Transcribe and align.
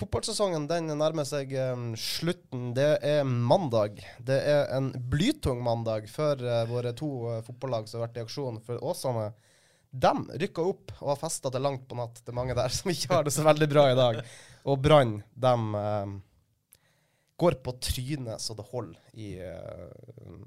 Fotballsesongen 0.00 0.64
den 0.70 0.88
nærmer 0.96 1.26
seg 1.28 1.52
um, 1.74 1.92
slutten. 2.00 2.70
Det 2.76 2.96
er 3.04 3.24
mandag. 3.28 4.00
Det 4.24 4.38
er 4.48 4.70
en 4.76 4.90
blytung 5.12 5.60
mandag 5.64 6.08
for 6.10 6.40
uh, 6.40 6.64
våre 6.70 6.94
to 6.96 7.10
uh, 7.28 7.40
fotballag 7.44 7.88
som 7.90 8.00
har 8.00 8.08
vært 8.08 8.22
i 8.22 8.24
aksjon. 8.24 8.62
For 8.64 8.80
Åsane 8.82 9.30
de 9.92 10.12
rykka 10.40 10.64
opp 10.64 10.94
og 11.02 11.10
har 11.12 11.20
festa 11.20 11.50
til 11.52 11.64
langt 11.64 11.84
på 11.88 11.96
natt. 11.98 12.22
Det 12.22 12.32
er 12.32 12.38
mange 12.38 12.56
der 12.56 12.72
som 12.78 12.90
ikke 12.92 13.12
har 13.12 13.28
det 13.28 13.34
så 13.36 13.44
veldig 13.46 13.68
bra 13.68 13.86
i 13.92 13.98
dag. 13.98 14.22
Og 14.72 14.80
Brann, 14.80 15.18
de 15.34 15.52
eh, 15.82 16.14
går 17.42 17.58
på 17.66 17.76
trynet 17.82 18.40
så 18.40 18.56
det 18.56 18.68
holder 18.70 19.20
i 19.20 19.34
eh, 19.42 20.40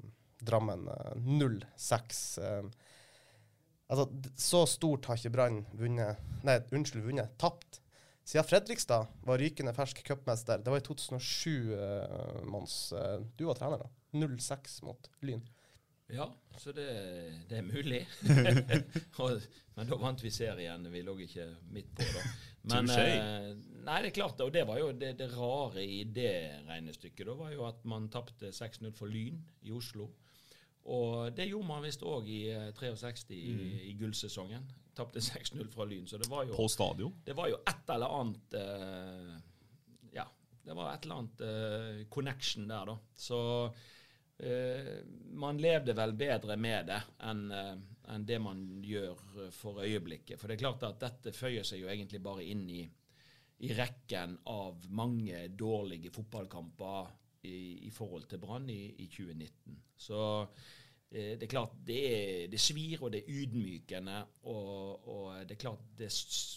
Drammen. 0.46 0.86
eh, 0.90 1.14
0-6. 1.22 2.20
eh. 2.42 2.66
altså, 3.92 4.08
så 4.34 4.64
stort 4.66 5.06
har 5.06 5.20
ikke 5.20 5.34
Brann 5.36 5.62
vunnet 5.76 6.22
Nei, 6.46 6.58
unnskyld, 6.72 7.06
vunnet. 7.06 7.36
Tapt 7.38 7.80
siden 8.26 8.46
Fredrikstad 8.48 9.06
var 9.26 9.38
rykende 9.38 9.74
fersk 9.76 10.02
cupmester. 10.06 10.58
Det 10.58 10.72
var 10.72 10.82
i 10.82 10.86
2007, 10.86 11.52
uh, 11.72 12.40
Mons. 12.50 12.92
Eh, 12.92 13.20
du 13.38 13.46
var 13.46 13.58
trener 13.58 13.84
da. 13.84 13.90
0-6 14.16 14.80
mot 14.84 15.10
Lyn. 15.22 15.44
Ja, 16.10 16.26
så 16.58 16.72
det, 16.72 16.86
det 17.48 17.58
er 17.58 17.62
mulig. 17.66 18.04
Men 19.76 19.88
da 19.90 19.98
vant 19.98 20.22
vi 20.22 20.30
serien. 20.30 20.86
Vi 20.92 21.02
lå 21.02 21.16
ikke 21.24 21.48
midt 21.74 21.90
på, 21.98 22.06
da. 22.06 22.22
Men, 22.70 22.90
eh, 22.90 23.50
nei, 23.86 23.98
det 24.02 24.10
er 24.10 24.14
klart, 24.14 24.40
og 24.42 24.52
det 24.54 24.64
var 24.66 24.80
jo 24.80 24.92
det, 24.94 25.12
det 25.20 25.28
rare 25.34 25.82
i 25.86 26.02
det 26.04 26.62
regnestykket. 26.66 27.26
Da 27.26 27.34
var 27.38 27.52
jo 27.54 27.66
at 27.68 27.84
man 27.86 28.08
tapte 28.10 28.50
6-0 28.54 28.90
for 28.94 29.10
Lyn 29.10 29.38
i 29.66 29.74
Oslo. 29.74 30.08
Og 30.86 31.34
det 31.34 31.48
gjorde 31.50 31.66
man 31.66 31.82
visst 31.82 32.02
òg 32.06 32.26
i 32.30 32.40
eh, 32.54 32.70
63 32.74 33.34
i, 33.34 33.54
i 33.90 33.94
gullsesongen. 33.98 34.66
Tapte 34.96 35.20
6-0 35.24 35.68
fra 35.72 35.84
Lyn. 35.88 36.06
Så 36.08 36.18
det 36.22 36.30
var 36.32 36.46
jo 36.48 36.56
På 36.56 36.68
stadion. 36.72 37.12
det 37.24 37.36
var 37.36 37.50
jo 37.52 37.58
et 37.66 37.92
eller 37.94 38.14
annet 38.20 38.56
eh, 38.60 39.34
Ja, 40.16 40.24
det 40.64 40.76
var 40.78 40.94
et 40.94 41.04
eller 41.04 41.20
annet 41.22 41.44
eh, 41.46 42.06
connection 42.12 42.68
der, 42.70 42.88
da. 42.92 42.96
Så 43.14 43.40
eh, 44.38 44.94
man 45.36 45.60
levde 45.60 45.94
vel 45.96 46.16
bedre 46.16 46.56
med 46.56 46.88
det 46.92 47.02
enn 47.28 47.44
eh, 47.52 47.76
enn 48.06 48.22
det 48.22 48.36
man 48.38 48.60
gjør 48.86 49.50
for 49.50 49.80
øyeblikket. 49.82 50.38
For 50.38 50.46
det 50.46 50.54
er 50.54 50.60
klart 50.60 50.84
at 50.86 51.00
dette 51.02 51.32
føyer 51.34 51.64
seg 51.66 51.80
jo 51.80 51.88
egentlig 51.90 52.20
bare 52.22 52.44
inn 52.46 52.60
i, 52.70 52.84
i 53.66 53.70
rekken 53.74 54.36
av 54.52 54.84
mange 54.94 55.40
dårlige 55.58 56.12
fotballkamper 56.14 57.08
i, 57.50 57.88
i 57.88 57.90
forhold 57.90 58.28
til 58.30 58.38
Brann 58.44 58.70
i, 58.70 58.92
i 59.02 59.08
2019. 59.10 59.80
Så 60.06 60.20
det 61.10 61.46
er 61.46 61.50
klart, 61.50 61.74
det, 61.86 61.96
er, 62.10 62.46
det 62.50 62.58
svir 62.60 63.02
og 63.06 63.12
det 63.14 63.22
er 63.22 63.40
ydmykende. 63.40 64.18
Og, 64.50 65.08
og 65.08 65.46
det 65.46 65.56
er 65.56 65.62
klart, 65.62 65.84
det 65.98 66.10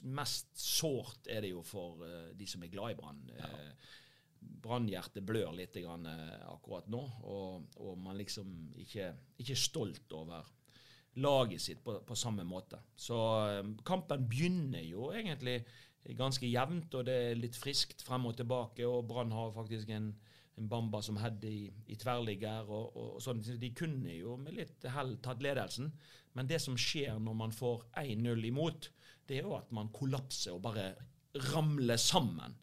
mest 0.10 0.52
sårt 0.60 1.30
er 1.30 1.46
det 1.46 1.54
jo 1.54 1.64
for 1.66 2.04
eh, 2.08 2.32
de 2.38 2.48
som 2.50 2.64
er 2.66 2.74
glad 2.74 2.96
i 2.96 3.00
Brann. 3.00 3.22
Ja. 3.38 3.50
Brannhjertet 4.40 5.26
blør 5.28 5.52
litt 5.56 5.76
grann, 5.84 6.08
eh, 6.10 6.40
akkurat 6.50 6.88
nå, 6.92 7.02
og, 7.30 7.76
og 7.84 8.00
man 8.02 8.18
liksom 8.20 8.72
ikke, 8.80 9.12
ikke 9.38 9.54
er 9.56 9.62
stolt 9.62 10.16
over 10.18 10.48
laget 11.20 11.62
sitt 11.62 11.84
på, 11.84 12.00
på 12.06 12.18
samme 12.18 12.46
måte. 12.48 12.82
Så 12.98 13.20
eh, 13.52 13.62
kampen 13.86 14.26
begynner 14.32 14.82
jo 14.86 15.12
egentlig 15.14 15.62
ganske 16.18 16.48
jevnt, 16.48 16.96
og 16.96 17.06
det 17.06 17.16
er 17.30 17.40
litt 17.40 17.58
friskt 17.60 18.02
frem 18.06 18.26
og 18.30 18.38
tilbake. 18.40 18.88
Og 18.88 19.06
Brann 19.08 19.34
har 19.36 19.54
faktisk 19.54 19.92
en 19.94 20.14
Bamba 20.68 21.02
som 21.06 21.20
hadde 21.22 21.48
i, 21.48 21.68
i 21.88 21.98
tverrligger. 22.00 22.68
Og, 22.68 22.96
og, 22.96 23.20
sånn. 23.24 23.42
De 23.62 23.72
kunne 23.78 24.16
jo 24.18 24.36
med 24.42 24.58
litt 24.58 24.88
hell 24.94 25.16
tatt 25.24 25.44
ledelsen, 25.46 25.92
men 26.38 26.50
det 26.50 26.60
som 26.64 26.78
skjer 26.80 27.20
når 27.22 27.38
man 27.38 27.56
får 27.56 27.88
1-0 28.02 28.50
imot, 28.50 28.90
det 29.30 29.40
er 29.40 29.48
jo 29.48 29.56
at 29.58 29.72
man 29.76 29.92
kollapser 29.94 30.56
og 30.56 30.64
bare 30.66 30.92
ramler 31.52 32.00
sammen. 32.02 32.58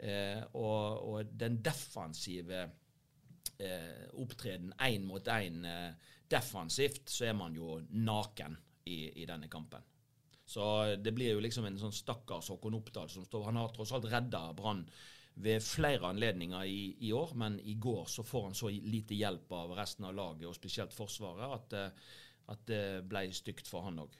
Eh, 0.00 0.40
og, 0.56 1.10
og 1.10 1.34
den 1.40 1.58
defensive 1.64 2.62
eh, 3.60 4.06
opptreden 4.20 4.72
én 4.80 5.04
mot 5.08 5.28
én 5.28 5.64
eh, 5.68 6.10
defensivt, 6.30 7.08
så 7.10 7.28
er 7.28 7.36
man 7.36 7.56
jo 7.56 7.80
naken 7.90 8.56
i, 8.88 9.22
i 9.22 9.26
denne 9.28 9.48
kampen. 9.52 9.84
Så 10.50 10.64
det 10.98 11.12
blir 11.14 11.36
jo 11.36 11.42
liksom 11.42 11.68
en 11.68 11.78
sånn 11.78 11.94
stakkars 11.94 12.48
Håkon 12.50 12.74
Oppdal 12.80 13.10
som 13.12 13.22
står 13.22 13.44
Han 13.46 13.58
har 13.60 13.68
tross 13.70 13.92
alt 13.94 14.08
redda 14.10 14.48
Brann 14.58 14.80
ved 15.42 15.62
flere 15.64 16.08
anledninger 16.10 16.64
i, 16.68 16.80
i 17.08 17.12
år, 17.16 17.34
men 17.38 17.58
i 17.60 17.74
går 17.80 18.08
så 18.12 18.24
får 18.26 18.48
han 18.48 18.56
så 18.58 18.70
lite 18.70 19.16
hjelp 19.16 19.52
av 19.56 19.74
resten 19.78 20.06
av 20.08 20.16
laget, 20.16 20.48
og 20.48 20.56
spesielt 20.56 20.94
Forsvaret, 20.94 21.54
at, 21.56 21.76
eh, 21.78 22.18
at 22.54 22.66
det 22.68 22.82
ble 23.08 23.26
stygt 23.36 23.70
for 23.70 23.86
han 23.86 24.02
òg. 24.04 24.16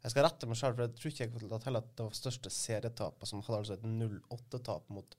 Jeg 0.00 0.14
skal 0.14 0.24
rette 0.24 0.48
meg 0.48 0.56
selv, 0.56 0.78
for 0.78 0.86
jeg 0.86 0.96
tror 0.96 1.12
ikke 1.12 1.26
jeg 1.26 1.62
til 1.64 1.78
at 1.80 1.90
det 1.96 2.06
var 2.06 2.16
største 2.16 2.52
serietapet, 2.52 3.28
som 3.28 3.42
hadde 3.44 3.58
altså 3.58 3.76
et 3.76 3.84
0-8-tap 3.84 4.88
mot 4.96 5.16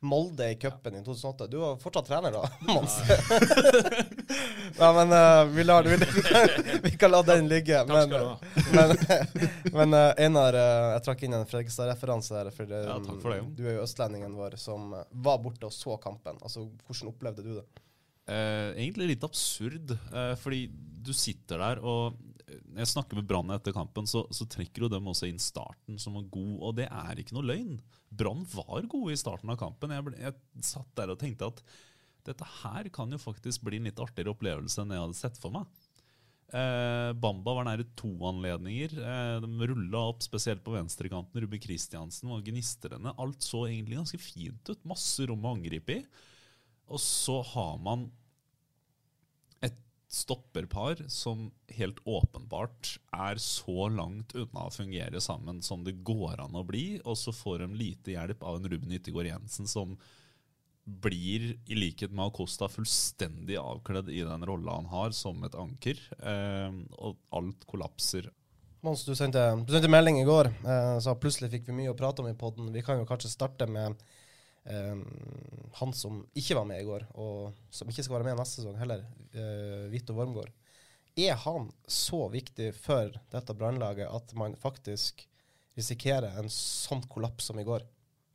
Molde 0.00 0.50
i 0.52 0.56
cupen 0.56 0.94
i 0.94 1.04
2008. 1.04 1.46
Du 1.50 1.56
var 1.58 1.76
fortsatt 1.82 2.06
trener 2.06 2.30
da, 2.32 2.44
Mons? 2.68 2.98
Nei, 4.78 4.90
men 4.98 5.14
uh, 5.14 5.44
vi, 5.50 5.64
lar, 5.64 5.88
vi, 5.90 5.96
vi, 5.96 6.22
kan, 6.22 6.48
vi 6.82 6.92
kan 7.00 7.10
la 7.10 7.22
den 7.26 7.48
ligge. 7.50 7.80
Takk 7.82 7.88
Men, 7.88 8.06
skal 8.06 8.20
du 8.20 8.28
ha. 8.28 8.36
men, 8.76 8.88
men 9.80 9.98
uh, 9.98 10.12
Einar, 10.22 10.54
uh, 10.54 10.92
jeg 10.94 11.04
trakk 11.08 11.26
inn 11.26 11.34
en 11.40 11.48
Fredrikstad-referanse 11.50 12.36
der. 12.36 12.52
For 12.54 12.70
um, 12.70 12.78
Ja, 12.92 13.00
takk 13.08 13.18
for 13.24 13.34
det, 13.34 13.42
du 13.58 13.66
er 13.66 13.80
jo 13.80 13.84
østlendingen 13.88 14.38
vår 14.38 14.54
som 14.62 14.92
eh, 14.94 15.04
var 15.26 15.42
borte 15.42 15.66
og 15.66 15.74
så 15.74 15.98
kampen. 16.02 16.38
Altså, 16.46 16.68
Hvordan 16.86 17.10
opplevde 17.10 17.42
du 17.46 17.52
det? 17.58 17.66
Eh, 18.28 18.70
egentlig 18.84 19.14
litt 19.14 19.22
absurd, 19.24 19.94
eh, 20.12 20.34
fordi 20.38 20.66
du 21.08 21.14
sitter 21.16 21.62
der 21.62 21.78
og 21.80 22.12
eh, 22.12 22.27
Når 22.48 22.82
jeg 22.82 22.90
snakker 22.92 23.18
med 23.18 23.26
Brann 23.28 23.52
etter 23.54 23.74
kampen, 23.76 24.06
så, 24.08 24.24
så 24.34 24.46
trekker 24.48 24.86
jo 24.86 24.92
dem 24.92 25.08
også 25.10 25.28
inn 25.28 25.40
starten 25.42 25.98
som 26.00 26.16
var 26.18 26.28
god, 26.32 26.54
og 26.64 26.78
det 26.78 26.88
er 26.88 27.20
ikke 27.20 27.36
noe 27.36 27.48
løgn. 27.48 27.76
Brann 28.08 28.46
var 28.54 28.88
gode 28.88 29.14
i 29.14 29.20
starten 29.20 29.52
av 29.52 29.58
kampen. 29.60 29.92
Jeg, 29.94 30.06
ble, 30.06 30.16
jeg 30.22 30.64
satt 30.64 30.90
der 30.98 31.12
og 31.12 31.20
tenkte 31.20 31.50
at 31.52 31.62
dette 32.28 32.48
her 32.62 32.88
kan 32.92 33.12
jo 33.12 33.20
faktisk 33.20 33.64
bli 33.64 33.80
en 33.80 33.88
litt 33.88 34.00
artigere 34.02 34.34
opplevelse 34.34 34.82
enn 34.82 34.92
jeg 34.94 35.04
hadde 35.04 35.18
sett 35.20 35.38
for 35.40 35.54
meg. 35.54 35.68
Eh, 36.48 37.10
Bamba 37.20 37.52
var 37.58 37.66
nære 37.68 37.84
to 37.98 38.10
anledninger. 38.30 38.94
Eh, 38.96 39.34
de 39.44 39.68
rulla 39.68 40.06
opp, 40.12 40.22
spesielt 40.24 40.62
på 40.64 40.72
venstrekanten. 40.72 41.40
Ruben 41.44 41.60
Kristiansen 41.60 42.30
var 42.32 42.44
gnistrende. 42.46 43.12
Alt 43.20 43.44
så 43.44 43.66
egentlig 43.68 44.00
ganske 44.00 44.20
fint 44.22 44.72
ut. 44.72 44.88
Masse 44.88 45.28
rom 45.28 45.44
å 45.44 45.54
angripe 45.56 45.98
i. 45.98 46.06
Og 46.88 47.00
så 47.04 47.42
har 47.52 47.76
man 47.84 48.08
stopperpar 50.08 51.02
som 51.12 51.50
helt 51.76 51.98
åpenbart 52.08 52.94
er 53.12 53.40
så 53.42 53.90
langt 53.92 54.32
unna 54.32 54.64
å 54.66 54.72
fungere 54.72 55.20
sammen 55.20 55.60
som 55.62 55.84
det 55.84 55.98
går 56.06 56.40
an 56.40 56.56
å 56.56 56.64
bli, 56.64 57.00
og 57.04 57.18
så 57.20 57.34
får 57.34 57.66
de 57.66 57.76
lite 57.76 58.14
hjelp 58.14 58.42
av 58.42 58.56
en 58.56 58.70
Ruben 58.72 58.94
Yttergård 58.96 59.28
Jensen 59.28 59.68
som 59.68 59.98
blir, 60.88 61.50
i 61.68 61.76
likhet 61.76 62.14
med 62.16 62.30
Acosta, 62.30 62.70
fullstendig 62.72 63.58
avkledd 63.60 64.08
i 64.08 64.22
den 64.24 64.46
rolla 64.48 64.78
han 64.78 64.88
har 64.88 65.12
som 65.12 65.42
et 65.44 65.56
anker, 65.58 66.00
eh, 66.16 66.78
og 66.96 67.18
alt 67.36 67.66
kollapser. 67.68 68.30
Mons, 68.80 69.02
du 69.04 69.12
sendte, 69.18 69.42
du 69.66 69.74
sendte 69.74 69.90
melding 69.92 70.22
i 70.22 70.24
går, 70.24 70.48
eh, 70.64 70.94
så 71.04 71.12
plutselig 71.20 71.50
fikk 71.52 71.68
vi 71.68 71.82
mye 71.82 71.92
å 71.92 71.98
prate 71.98 72.24
om 72.24 72.30
i 72.30 72.38
podden. 72.38 72.72
Vi 72.72 72.84
kan 72.86 72.96
jo 72.96 73.08
kanskje 73.08 73.34
starte 73.34 73.68
med 73.68 74.00
eh, 74.70 75.02
han 75.80 75.94
som 75.96 76.22
ikke 76.38 76.58
var 76.58 76.68
med 76.68 76.82
i 76.82 76.88
går, 76.88 77.06
og 77.20 77.58
som 77.70 77.90
ikke 77.90 78.04
skal 78.06 78.18
være 78.18 78.30
med 78.30 78.40
neste 78.40 78.62
sesong 78.62 78.78
heller, 78.80 79.04
eh, 79.32 79.88
Vito 79.92 80.16
Wormgård. 80.16 80.52
Er 81.18 81.34
han 81.42 81.70
så 81.90 82.28
viktig 82.30 82.70
for 82.78 83.14
dette 83.32 83.56
brannlaget 83.58 84.06
at 84.06 84.34
man 84.38 84.54
faktisk 84.60 85.24
risikerer 85.78 86.38
en 86.38 86.50
sånn 86.52 87.02
kollaps 87.10 87.50
som 87.50 87.58
i 87.58 87.66
går? 87.66 87.86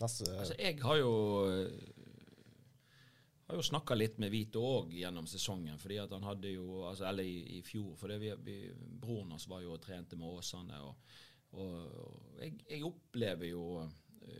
Neste, 0.02 0.28
Altså, 0.36 0.56
jeg 0.60 0.82
har 0.84 0.98
jo 1.00 1.14
har 3.54 3.60
jo 3.60 3.64
snakka 3.64 3.96
litt 3.96 4.18
med 4.22 4.32
Vito 4.34 4.62
òg 4.66 4.94
gjennom 4.98 5.28
sesongen, 5.30 5.78
fordi 5.78 6.00
at 6.02 6.14
han 6.16 6.26
hadde 6.26 6.56
jo 6.56 6.84
altså, 6.88 7.06
Eller 7.10 7.28
i, 7.28 7.60
i 7.60 7.62
fjor, 7.66 7.94
for 8.00 8.14
broren 9.04 9.34
hans 9.36 9.48
var 9.52 9.62
jo 9.62 9.76
og 9.76 9.82
trente 9.84 10.18
med 10.20 10.40
Åsane. 10.40 10.80
Og, 10.82 11.20
og, 11.60 12.40
jeg, 12.40 12.56
jeg, 12.70 12.84
opplever 12.88 13.52
jo 13.52 13.66
eh, 13.84 13.92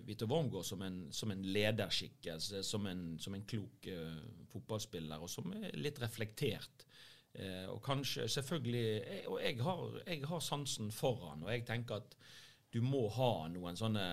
Vito 0.08 0.28
Wormgård 0.30 0.66
som 0.68 0.82
en, 0.86 1.00
som 1.12 1.32
en 1.32 1.44
lederskikkelse, 1.44 2.64
som 2.64 2.88
en, 2.90 3.04
som 3.20 3.36
en 3.36 3.46
klok 3.48 3.88
uh, 3.92 4.20
fotballspiller, 4.52 5.24
og 5.24 5.32
som 5.32 5.54
er 5.58 5.72
litt 5.80 6.02
reflektert. 6.04 6.86
Uh, 7.34 7.72
og 7.74 7.80
kanskje, 7.86 8.28
selvfølgelig 8.30 8.84
jeg, 8.84 9.24
Og 9.28 9.40
jeg 9.42 9.58
har, 9.66 9.86
jeg 10.06 10.26
har 10.30 10.44
sansen 10.46 10.92
for 10.94 11.30
han, 11.30 11.44
og 11.44 11.52
jeg 11.52 11.66
tenker 11.66 12.04
at 12.04 12.18
du 12.74 12.82
må 12.82 13.08
ha 13.14 13.48
noen 13.54 13.78
sånne 13.78 14.08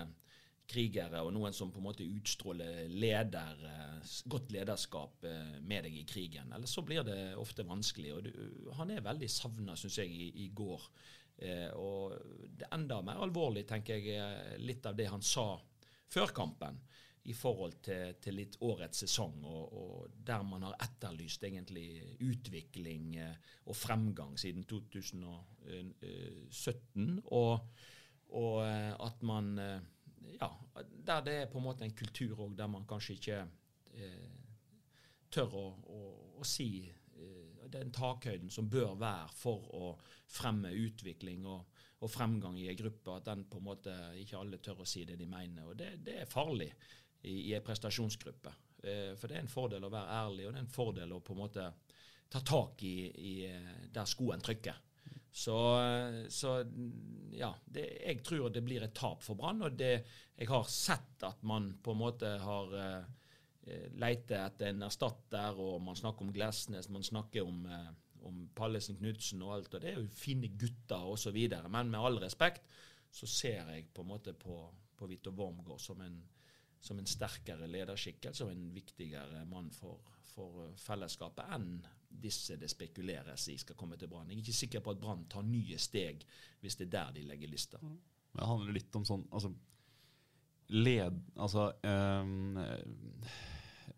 krigere 0.71 1.21
og 1.25 1.33
noen 1.35 1.55
som 1.55 1.71
på 1.71 1.81
en 1.81 1.87
måte 1.89 2.07
utstråler 2.07 2.89
leder, 2.89 3.63
eh, 3.67 4.11
godt 4.31 4.51
lederskap 4.55 5.25
eh, 5.27 5.57
med 5.59 5.87
deg 5.87 5.97
i 5.99 6.05
krigen. 6.07 6.51
Ellers 6.55 6.75
så 6.77 6.83
blir 6.85 7.03
det 7.07 7.35
ofte 7.39 7.65
vanskelig. 7.67 8.13
og 8.15 8.27
du, 8.27 8.31
Han 8.77 8.91
er 8.91 9.03
veldig 9.05 9.29
savna, 9.29 9.75
syns 9.75 9.99
jeg, 10.01 10.11
i, 10.11 10.29
i 10.45 10.47
går. 10.55 10.87
Eh, 11.41 11.69
og 11.73 12.13
det 12.57 12.67
enda 12.75 13.01
mer 13.05 13.17
alvorlig, 13.25 13.65
tenker 13.69 13.97
jeg, 13.97 14.59
litt 14.61 14.85
av 14.85 14.95
det 14.97 15.07
han 15.09 15.21
sa 15.25 15.47
før 16.11 16.27
kampen 16.35 16.75
i 17.29 17.33
forhold 17.37 17.75
til, 17.85 18.15
til 18.21 18.35
litt 18.39 18.55
årets 18.65 18.99
sesong, 19.03 19.43
og, 19.45 19.73
og, 19.77 20.07
der 20.25 20.41
man 20.45 20.63
har 20.65 20.75
etterlyst 20.81 21.43
egentlig 21.45 22.17
utvikling 22.25 23.15
eh, 23.21 23.35
og 23.69 23.75
fremgang 23.77 24.33
siden 24.41 24.63
2017. 24.69 27.21
Og, 27.37 27.53
og 28.41 28.57
eh, 28.65 28.93
at 29.05 29.21
man 29.27 29.45
eh, 29.61 29.81
ja, 30.39 30.49
der 31.05 31.21
det 31.25 31.35
er 31.43 31.51
på 31.51 31.57
en 31.59 31.67
måte 31.69 31.83
en 31.85 31.97
kultur 31.97 32.35
òg 32.47 32.53
der 32.57 32.69
man 32.71 32.87
kanskje 32.89 33.13
ikke 33.19 33.39
eh, 33.93 34.31
tør 35.31 35.49
å, 35.57 35.65
å, 35.93 35.99
å 36.41 36.43
si 36.47 36.69
eh, 36.87 37.00
den 37.73 37.91
takhøyden 37.95 38.51
som 38.53 38.69
bør 38.69 38.95
være 38.99 39.29
for 39.35 39.69
å 39.77 39.91
fremme 40.31 40.71
utvikling 40.75 41.45
og, 41.49 41.77
og 42.01 42.11
fremgang 42.11 42.57
i 42.59 42.67
en 42.71 42.79
gruppe, 42.79 43.15
at 43.15 43.29
den 43.29 43.45
på 43.49 43.61
en 43.61 43.67
måte 43.67 43.95
ikke 44.21 44.39
alle 44.39 44.61
tør 44.63 44.83
å 44.83 44.89
si 44.89 45.05
det 45.07 45.19
de 45.19 45.29
mener. 45.29 45.67
og 45.69 45.77
Det, 45.79 45.93
det 46.05 46.19
er 46.21 46.29
farlig 46.29 46.71
i, 47.21 47.49
i 47.49 47.55
en 47.57 47.65
prestasjonsgruppe. 47.65 48.53
Eh, 48.83 49.11
for 49.17 49.27
det 49.29 49.37
er 49.37 49.45
en 49.45 49.51
fordel 49.51 49.85
å 49.85 49.93
være 49.93 50.21
ærlig, 50.21 50.47
og 50.47 50.53
det 50.53 50.61
er 50.61 50.65
en 50.65 50.77
fordel 50.77 51.17
å 51.17 51.23
på 51.25 51.35
en 51.35 51.43
måte 51.43 51.67
ta 52.31 52.41
tak 52.47 52.83
i, 52.87 52.95
i 53.11 53.35
eh, 53.49 53.75
der 53.93 54.09
skoen 54.09 54.41
trykker. 54.43 54.79
Så, 55.31 55.55
så 56.27 56.57
ja, 57.31 57.53
det, 57.63 57.85
jeg 58.03 58.19
tror 58.27 58.49
det 58.51 58.65
blir 58.65 58.83
et 58.83 58.95
tap 58.97 59.21
for 59.23 59.39
Brann. 59.39 59.61
Og 59.63 59.77
det, 59.79 59.93
jeg 60.35 60.49
har 60.49 60.65
sett 60.67 61.23
at 61.23 61.39
man 61.47 61.69
på 61.79 61.93
en 61.93 62.01
måte 62.01 62.33
har 62.41 62.73
eh, 63.67 63.87
leter 64.01 64.45
etter 64.45 64.71
en 64.71 64.87
erstatter, 64.87 65.59
og 65.59 65.81
man 65.85 65.97
snakker 65.99 66.25
om 66.25 66.33
Glesnes, 66.35 66.89
man 66.89 67.05
snakker 67.05 67.47
om, 67.47 67.65
eh, 67.65 67.91
om 68.27 68.43
Pallesen 68.55 68.99
Knutsen 68.99 69.41
og 69.45 69.55
alt. 69.55 69.73
Og 69.73 69.81
det 69.81 69.91
er 69.91 69.99
jo 69.99 70.07
fine 70.15 70.51
gutter 70.57 71.07
osv. 71.13 71.39
Men 71.69 71.91
med 71.91 71.99
all 71.99 72.21
respekt 72.23 72.67
så 73.11 73.27
ser 73.27 73.73
jeg 73.73 73.89
på 73.93 74.05
en 74.05 74.11
måte 74.13 74.33
på, 74.33 74.61
på 74.97 75.07
Vito 75.09 75.33
Wormgård 75.35 75.81
som 75.81 76.01
en, 76.01 76.21
som 76.79 76.99
en 76.99 77.09
sterkere 77.09 77.67
lederskikkelse 77.67 78.45
og 78.45 78.53
en 78.53 78.69
viktigere 78.73 79.43
mann 79.49 79.71
for, 79.75 79.99
for 80.31 80.69
fellesskapet 80.79 81.51
enn 81.57 81.73
disse 82.21 82.57
det 82.59 82.69
spekuleres 82.71 83.47
i 83.51 83.57
skal 83.59 83.77
komme 83.79 83.97
til 83.97 84.09
Brann. 84.11 84.29
Jeg 84.29 84.37
er 84.39 84.45
ikke 84.45 84.57
sikker 84.57 84.83
på 84.83 84.93
at 84.93 85.01
Brann 85.01 85.27
tar 85.31 85.45
nye 85.47 85.77
steg 85.79 86.25
hvis 86.61 86.77
det 86.79 86.89
er 86.89 86.95
der 86.97 87.13
de 87.17 87.27
legger 87.27 87.51
lista. 87.51 87.79
Det 88.31 88.47
handler 88.47 88.75
litt 88.75 88.95
om 88.95 89.05
sånn 89.07 89.25
altså, 89.31 89.51
led, 90.71 91.17
altså 91.35 91.71
um, 91.83 92.59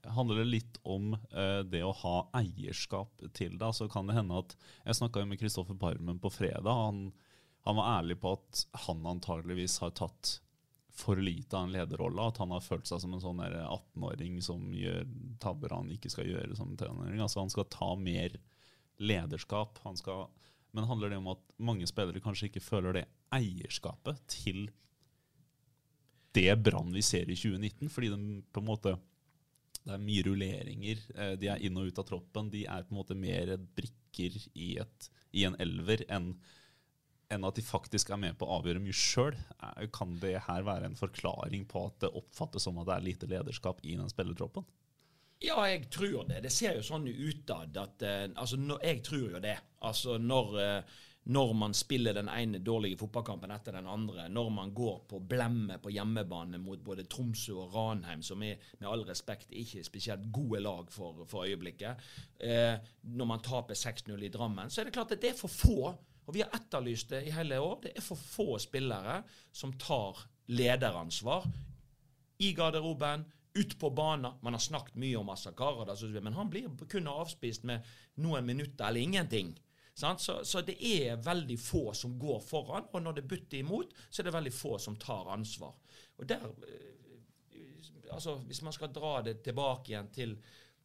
handler 0.04 0.42
det 0.42 0.46
litt 0.50 0.80
om 0.84 1.14
uh, 1.14 1.62
det 1.66 1.84
å 1.86 1.94
ha 2.04 2.16
eierskap 2.40 3.22
til 3.38 3.58
det. 3.62 3.72
Så 3.78 3.88
kan 3.92 4.10
det 4.10 4.18
hende 4.18 4.42
at 4.42 4.56
Jeg 4.84 5.00
snakka 5.00 5.26
med 5.26 5.40
Kristoffer 5.42 5.78
Barmen 5.78 6.20
på 6.20 6.32
fredag. 6.34 6.72
Han, 6.72 7.12
han, 7.68 7.78
var 7.80 8.00
ærlig 8.00 8.20
på 8.24 8.34
at 8.38 8.66
han 8.88 9.06
antageligvis 9.06 9.80
har 9.86 9.94
tatt 9.98 10.40
for 10.94 11.18
lite 11.18 11.58
av 11.58 11.68
en 11.68 11.74
lederrolle. 11.74 12.28
At 12.28 12.42
han 12.42 12.54
har 12.54 12.66
følt 12.66 12.90
seg 12.90 13.02
som 13.02 13.14
en 13.16 13.24
sånn 13.24 13.42
18-åring 13.46 14.42
som 14.46 14.74
gjør 14.78 15.08
tabber 15.42 15.74
han 15.74 15.92
ikke 15.94 16.12
skal 16.14 16.30
gjøre 16.30 16.58
som 16.58 16.76
trener. 16.78 17.16
Altså 17.18 17.42
Han 17.42 17.54
skal 17.54 17.70
ta 17.72 17.94
mer 17.98 18.38
lederskap. 19.02 19.80
Han 19.88 19.98
skal, 19.98 20.28
men 20.74 20.90
handler 20.90 21.14
det 21.14 21.22
om 21.22 21.34
at 21.34 21.42
mange 21.58 21.88
spillere 21.90 22.22
kanskje 22.24 22.52
ikke 22.52 22.66
føler 22.66 23.00
det 23.00 23.10
eierskapet 23.34 24.22
til 24.30 24.68
det 26.36 26.52
Brann 26.66 26.94
vi 26.94 27.04
ser 27.06 27.30
i 27.30 27.38
2019? 27.38 27.92
Fordi 27.94 28.12
de 28.14 28.40
på 28.54 28.64
en 28.64 28.70
måte 28.70 28.98
det 29.84 29.98
er 29.98 30.04
mye 30.04 30.24
rulleringer. 30.24 31.00
Eh, 31.18 31.34
de 31.40 31.50
er 31.52 31.64
inn 31.66 31.78
og 31.80 31.90
ut 31.92 32.00
av 32.00 32.08
troppen. 32.08 32.52
De 32.54 32.64
er 32.64 32.86
på 32.88 32.94
en 32.94 33.00
måte 33.02 33.18
mer 33.20 33.56
brikker 33.76 34.38
i, 34.54 34.78
et, 34.80 35.10
i 35.36 35.48
en 35.48 35.58
elver 35.62 36.06
enn 36.10 36.34
enn 37.34 37.48
at 37.48 37.58
de 37.58 37.64
faktisk 37.66 38.12
er 38.14 38.20
med 38.22 38.36
på 38.38 38.46
å 38.46 38.60
avgjøre 38.60 38.82
mye 38.84 38.94
sjøl. 38.94 39.34
Kan 39.96 40.18
det 40.22 40.36
her 40.48 40.66
være 40.68 40.90
en 40.90 41.00
forklaring 41.00 41.66
på 41.70 41.88
at 41.88 42.04
det 42.04 42.12
oppfattes 42.20 42.68
som 42.68 42.78
at 42.78 42.90
det 42.90 42.96
er 42.96 43.08
lite 43.08 43.30
lederskap 43.32 43.80
i 43.82 43.96
den 43.98 44.12
spillertroppen? 44.12 44.68
Ja, 45.44 45.58
jeg 45.68 45.90
tror 45.92 46.28
det. 46.30 46.44
Det 46.46 46.52
ser 46.54 46.78
jo 46.78 46.86
sånn 46.86 47.08
utad 47.10 47.76
at 47.80 48.06
uh, 48.06 48.28
Altså, 48.40 48.60
no, 48.60 48.78
jeg 48.84 49.02
tror 49.04 49.34
jo 49.36 49.42
det. 49.44 49.58
Altså, 49.84 50.20
når, 50.22 50.54
uh, 50.56 51.02
når, 51.24 51.54
man 51.56 51.74
spiller 51.74 52.14
den 52.18 52.28
ene 52.28 52.60
dårlige 52.60 52.98
fotballkampen 53.00 53.52
etter 53.56 53.78
den 53.78 53.88
andre, 53.88 54.28
når 54.30 54.50
man 54.52 54.74
går 54.76 55.04
på 55.08 55.22
blemme 55.24 55.78
på 55.80 55.94
hjemmebane 55.96 56.60
mot 56.60 56.82
både 56.84 57.06
Tromsø 57.08 57.56
og 57.64 57.76
Ranheim, 57.76 58.24
som 58.24 58.44
er 58.44 58.60
med 58.80 58.90
all 58.92 59.06
respekt 59.08 59.54
ikke 59.56 59.86
spesielt 59.88 60.26
gode 60.36 60.60
lag 60.64 60.92
for, 60.92 61.24
for 61.30 61.48
øyeblikket, 61.48 62.02
eh, 62.44 62.76
når 63.04 63.30
man 63.30 63.46
taper 63.46 63.78
6-0 63.80 64.20
i 64.20 64.32
Drammen, 64.34 64.70
så 64.70 64.82
er 64.82 64.90
det 64.90 64.98
klart 64.98 65.16
at 65.16 65.24
det 65.24 65.32
er 65.32 65.40
for 65.40 65.52
få 65.52 65.94
og 66.24 66.36
vi 66.36 66.44
har 66.44 66.54
etterlyst 66.56 67.12
det 67.12 67.26
i 67.28 67.34
hele 67.36 67.60
år. 67.60 67.80
Det 67.84 67.94
er 67.98 68.04
for 68.04 68.20
få 68.20 68.58
spillere 68.62 69.22
som 69.52 69.74
tar 69.80 70.22
lederansvar 70.48 71.48
i 72.44 72.54
garderoben, 72.56 73.26
ut 73.54 73.80
på 73.80 73.90
banen. 73.94 74.40
Man 74.42 74.56
har 74.56 74.64
snakket 74.64 74.96
mye 74.98 75.20
om 75.20 75.30
Asakara, 75.30 75.96
men 76.22 76.34
han 76.34 76.50
blir 76.50 76.72
kun 76.90 77.08
avspist 77.08 77.64
med 77.64 77.86
noen 78.24 78.46
minutter 78.46 78.88
eller 78.88 79.02
ingenting. 79.02 79.54
Så, 79.94 80.40
så, 80.44 80.62
det 80.66 80.76
er 80.82 81.22
veldig 81.22 81.60
få 81.62 81.92
som 81.94 82.16
går 82.20 82.40
foran, 82.42 82.90
og 82.92 83.02
når 83.02 83.20
det 83.20 83.28
butter 83.30 83.60
imot, 83.60 83.94
så 84.10 84.22
er 84.22 84.30
det 84.30 84.34
veldig 84.34 84.54
få 84.54 84.78
som 84.82 84.98
tar 84.98 85.30
ansvar. 85.36 85.76
Og 86.18 86.26
der, 86.30 86.48
eh, 86.66 88.10
altså 88.12 88.36
Hvis 88.48 88.62
man 88.62 88.74
skal 88.74 88.94
dra 88.94 89.22
det 89.22 89.42
tilbake 89.46 89.94
igjen 89.94 90.10
til 90.14 90.38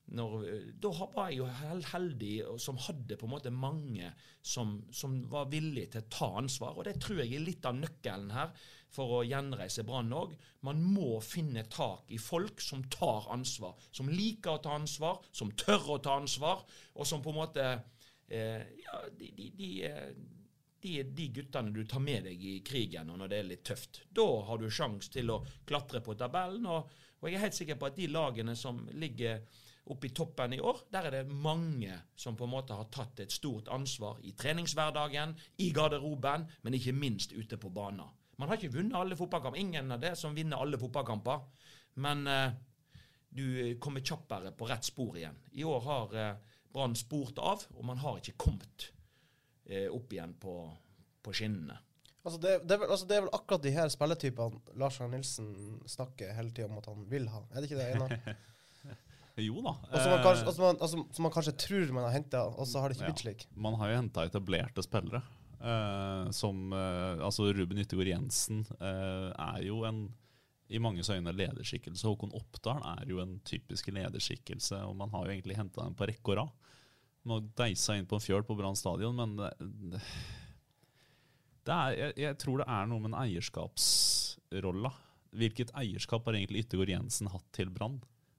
når, 0.09 0.45
da 0.81 0.91
var 1.13 1.29
jeg 1.29 1.43
jo 1.43 1.47
heldig 1.91 2.33
som 2.63 2.79
hadde 2.81 3.19
på 3.21 3.27
en 3.27 3.33
måte 3.35 3.53
mange 3.53 4.09
som, 4.41 4.79
som, 4.95 5.19
var 5.29 5.51
villige 5.53 5.93
til 5.93 6.01
å 6.01 6.09
ta 6.15 6.29
ansvar. 6.41 6.79
Og 6.79 6.87
det 6.89 6.97
tror 7.03 7.21
jeg 7.21 7.35
er 7.37 7.45
litt 7.45 7.69
av 7.69 7.77
nøkkelen 7.77 8.33
her 8.33 8.55
for 8.95 9.19
å 9.19 9.27
gjenreise 9.29 9.85
Brann 9.85 10.15
òg. 10.17 10.33
Man 10.65 10.81
må 10.81 11.19
finne 11.25 11.67
tak 11.69 12.09
i 12.09 12.21
folk 12.23 12.63
som 12.65 12.87
tar 12.89 13.29
ansvar. 13.35 13.77
Som 13.93 14.09
liker 14.09 14.57
å 14.57 14.63
ta 14.65 14.79
ansvar, 14.79 15.21
som 15.29 15.53
tør 15.53 15.93
å 15.99 16.01
ta 16.01 16.17
ansvar, 16.23 16.65
og 16.97 17.09
som 17.09 17.21
på 17.25 17.35
en 17.35 17.41
måte 17.43 17.69
eh, 17.69 17.85
Ja, 18.29 18.99
de, 19.17 19.31
de, 19.37 19.47
de, 19.57 19.69
de 20.83 20.95
er 21.01 21.13
de 21.17 21.29
guttene 21.35 21.73
du 21.75 21.81
tar 21.89 22.03
med 22.05 22.27
deg 22.29 22.43
i 22.45 22.59
krigen 22.67 23.11
og 23.11 23.19
når 23.21 23.31
det 23.33 23.39
er 23.39 23.49
litt 23.53 23.65
tøft. 23.67 24.03
Da 24.15 24.27
har 24.49 24.61
du 24.61 24.69
sjanse 24.71 25.11
til 25.15 25.33
å 25.35 25.41
klatre 25.67 26.03
på 26.05 26.17
tabellen. 26.19 26.67
Og, 26.71 26.93
og 27.19 27.29
jeg 27.29 27.39
er 27.39 27.47
helt 27.47 27.59
sikker 27.59 27.81
på 27.81 27.89
at 27.89 27.97
de 27.99 28.11
lagene 28.13 28.55
som 28.59 28.85
ligger 28.95 29.41
oppe 29.89 30.11
i 30.11 30.13
toppen 30.13 30.53
i 30.53 30.61
år, 30.61 30.85
der 30.93 31.09
er 31.09 31.17
det 31.17 31.33
mange 31.33 31.97
som 32.17 32.37
på 32.37 32.45
en 32.45 32.53
måte 32.53 32.77
har 32.77 32.91
tatt 32.93 33.23
et 33.25 33.33
stort 33.33 33.71
ansvar 33.73 34.21
i 34.29 34.35
treningshverdagen, 34.37 35.33
i 35.65 35.71
garderoben, 35.75 36.45
men 36.63 36.77
ikke 36.77 36.93
minst 36.93 37.33
ute 37.33 37.57
på 37.57 37.73
banen. 37.73 38.07
Man 38.39 38.51
har 38.51 38.61
ikke 38.61 38.77
vunnet 38.77 38.95
alle 38.95 39.17
fotballkamper. 39.19 39.59
Ingen 39.59 39.91
av 39.97 40.03
det 40.03 40.13
som 40.21 40.37
vinner 40.37 40.61
alle 40.63 40.79
fotballkamper. 40.79 41.41
Men 42.05 42.27
eh, 42.31 42.53
du 43.35 43.79
kommer 43.83 44.05
kjappere 44.05 44.53
på 44.55 44.69
rett 44.69 44.87
spor 44.87 45.17
igjen. 45.19 45.41
I 45.59 45.65
år 45.67 45.81
har 45.89 46.15
eh, 46.15 46.55
Brann 46.75 46.97
spurt 46.99 47.39
av, 47.41 47.65
og 47.75 47.85
man 47.87 48.01
har 48.03 48.19
ikke 48.21 48.37
kommet 48.49 48.91
eh, 49.65 49.87
opp 49.93 50.13
igjen 50.13 50.35
på, 50.41 50.55
på 51.25 51.35
skinnene. 51.37 51.79
Altså 52.27 52.41
det, 52.43 52.59
det, 52.67 52.75
er 52.75 52.83
vel, 52.83 52.91
altså 52.93 53.07
det, 53.09 53.17
er 53.17 53.25
vel, 53.25 53.33
akkurat 53.39 53.65
de 53.65 53.73
her 53.73 53.89
spilletypene 53.93 54.77
Lars 54.81 54.99
Arne 55.01 55.17
Nilsen 55.17 55.49
snakker 55.89 56.35
hele 56.37 56.53
tida 56.53 56.69
om 56.69 56.81
at 56.81 56.91
han 56.91 57.07
vil 57.09 57.29
ha. 57.33 57.41
Er 57.55 57.63
det 57.63 57.71
ikke 57.71 57.81
det, 57.81 57.89
Einar? 57.95 58.37
Jo 59.39 59.61
da. 59.63 59.71
Og 59.71 60.01
som 60.03 60.11
man, 60.11 60.23
kanskje, 60.25 60.47
altså 60.51 60.63
man, 60.65 60.79
altså, 60.83 61.03
som 61.15 61.23
man 61.23 61.33
kanskje 61.35 61.53
tror 61.63 61.93
man 61.95 62.07
har 62.09 62.15
henta, 62.17 62.41
og 62.51 62.67
så 62.67 62.81
har 62.83 62.91
det 62.91 62.97
ikke 62.99 63.11
blitt 63.13 63.23
slik. 63.23 63.45
Man 63.55 63.77
har 63.79 63.93
jo 63.93 63.99
henta 64.01 64.25
etablerte 64.27 64.83
spillere. 64.83 65.21
Eh, 65.59 66.31
som 66.31 66.73
eh, 66.73 67.25
Altså 67.27 67.49
Ruben 67.51 67.81
Yttergård 67.83 68.07
Jensen 68.07 68.61
eh, 68.79 69.31
er 69.33 69.63
jo 69.67 69.81
en 69.89 70.05
i 70.69 70.79
manges 70.83 71.09
øyne 71.11 71.33
lederskikkelse. 71.33 72.05
Håkon 72.05 72.35
Oppdal 72.37 72.83
er 72.99 73.09
jo 73.09 73.23
en 73.23 73.39
typisk 73.47 73.89
lederskikkelse, 73.89 74.83
og 74.85 74.99
man 75.01 75.15
har 75.15 75.25
jo 75.25 75.33
egentlig 75.33 75.57
henta 75.57 75.87
dem 75.87 75.97
på 75.97 76.09
rekke 76.11 76.35
og 76.35 76.37
rad. 76.43 76.58
Nå 77.29 77.41
deise 77.59 77.99
inn 77.99 78.09
på 78.09 78.19
en 78.19 78.25
fjøl 78.25 78.45
på 78.47 78.57
Brann 78.59 78.79
stadion, 78.79 79.17
men 79.19 79.37
det, 79.39 79.51
det 81.69 81.75
er, 81.75 81.97
jeg, 81.99 82.15
jeg, 82.25 82.39
tror 82.41 82.63
det 82.63 82.69
er 82.73 82.89
noe 82.89 83.05
med 83.05 83.13
en 83.13 83.21
eierskapsrolla 83.27 84.95
Hvilket 85.39 85.75
eierskap 85.77 86.25
har 86.25 86.39
egentlig 86.39 86.65
Yttergård 86.65 86.89
Jensen 86.89 87.29
hatt 87.29 87.45
til 87.53 87.69
Brann? 87.69 87.99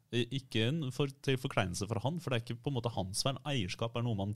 Ikke 0.09 0.63
en 0.71 0.87
for, 0.89 1.11
til 1.21 1.37
forkleinelse 1.37 1.85
for 1.85 2.01
han, 2.01 2.17
for 2.17 2.33
det 2.33 2.39
er 2.39 2.47
ikke 2.47 2.63
på 2.65 2.71
en 2.71 2.79
måte 2.79 2.89
hans 2.95 3.21
feil. 3.21 3.37
Eierskap 3.45 3.99
er 3.99 4.07
noe 4.07 4.17
man 4.17 4.33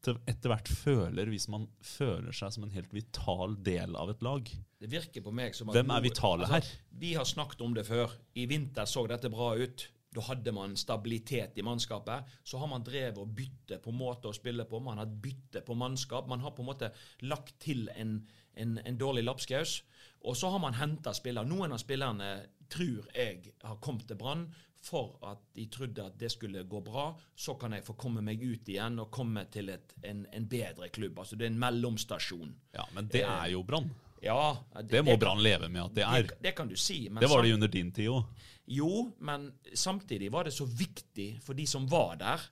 etter 0.00 0.48
hvert 0.48 0.68
føler 0.72 1.28
hvis 1.28 1.46
man 1.52 1.66
føler 1.84 2.32
seg 2.32 2.54
som 2.54 2.64
en 2.64 2.72
helt 2.72 2.92
vital 2.96 3.56
del 3.66 3.96
av 4.00 4.12
et 4.14 4.22
lag. 4.24 4.48
Det 4.80 4.88
virker 4.88 5.24
på 5.24 5.32
meg 5.36 5.56
som 5.56 5.68
at 5.68 5.76
Hvem 5.76 5.92
er 5.92 6.04
vitale 6.06 6.46
altså, 6.46 6.56
her? 6.56 6.70
Vi 7.02 7.12
har 7.18 7.28
snakket 7.28 7.64
om 7.66 7.76
det 7.76 7.84
før. 7.88 8.14
I 8.32 8.46
vinter 8.48 8.88
så 8.88 9.04
dette 9.10 9.28
bra 9.32 9.52
ut. 9.60 9.84
Da 10.10 10.24
hadde 10.26 10.52
man 10.52 10.76
stabilitet 10.76 11.58
i 11.58 11.62
mannskapet. 11.62 12.24
Så 12.44 12.58
har 12.58 12.66
man 12.66 12.84
drevet 12.86 13.18
og 13.18 13.30
bytte 13.34 13.78
på 13.82 13.92
måte 13.94 14.30
å 14.30 14.34
spille 14.34 14.66
på. 14.66 14.80
Man 14.82 14.98
har 14.98 15.06
byttet 15.06 15.62
på 15.66 15.76
mannskap. 15.78 16.26
Man 16.28 16.42
har 16.42 16.54
på 16.56 16.64
en 16.64 16.70
måte 16.72 16.90
lagt 17.22 17.60
til 17.62 17.86
en, 17.94 18.16
en, 18.54 18.78
en 18.84 18.98
dårlig 18.98 19.22
lapskaus. 19.28 19.80
Og 20.26 20.36
så 20.36 20.50
har 20.50 20.58
man 20.58 20.74
henta 20.74 21.14
spillere. 21.14 21.46
Noen 21.46 21.76
av 21.76 21.82
spillerne 21.82 22.32
tror 22.70 23.06
jeg 23.14 23.54
har 23.62 23.78
kommet 23.82 24.10
til 24.10 24.18
Brann 24.18 24.48
for 24.80 25.18
at 25.28 25.42
de 25.54 25.66
trodde 25.70 26.04
at 26.04 26.18
det 26.18 26.32
skulle 26.32 26.64
gå 26.64 26.80
bra. 26.84 27.10
Så 27.36 27.54
kan 27.60 27.76
jeg 27.76 27.86
få 27.86 27.94
komme 28.00 28.24
meg 28.24 28.42
ut 28.42 28.68
igjen 28.68 28.98
og 29.02 29.12
komme 29.14 29.46
til 29.52 29.70
et, 29.70 29.94
en, 30.02 30.24
en 30.32 30.50
bedre 30.50 30.90
klubb. 30.90 31.22
Altså 31.22 31.38
det 31.38 31.46
er 31.46 31.54
en 31.54 31.62
mellomstasjon. 31.62 32.54
Ja, 32.74 32.88
Men 32.96 33.10
det 33.12 33.26
er 33.28 33.50
jo 33.54 33.62
Brann. 33.62 33.92
Ja, 34.20 34.66
Det 34.84 35.00
må 35.04 35.16
Brann 35.20 35.40
leve 35.42 35.68
med 35.72 35.82
at 35.86 35.94
det 35.96 36.04
er. 36.04 36.28
det, 36.28 36.38
det 36.44 36.54
kan 36.56 36.68
du 36.68 36.76
si. 36.76 37.08
Men 37.08 37.22
Det 37.22 37.30
var 37.30 37.42
det 37.42 37.54
under 37.56 37.68
din 37.72 37.92
tid 37.92 38.08
òg. 38.12 38.46
Jo, 38.70 39.16
men 39.18 39.48
samtidig 39.74 40.28
var 40.32 40.44
det 40.46 40.52
så 40.54 40.64
viktig 40.64 41.40
for 41.42 41.58
de 41.58 41.66
som 41.66 41.88
var 41.90 42.16
der, 42.20 42.44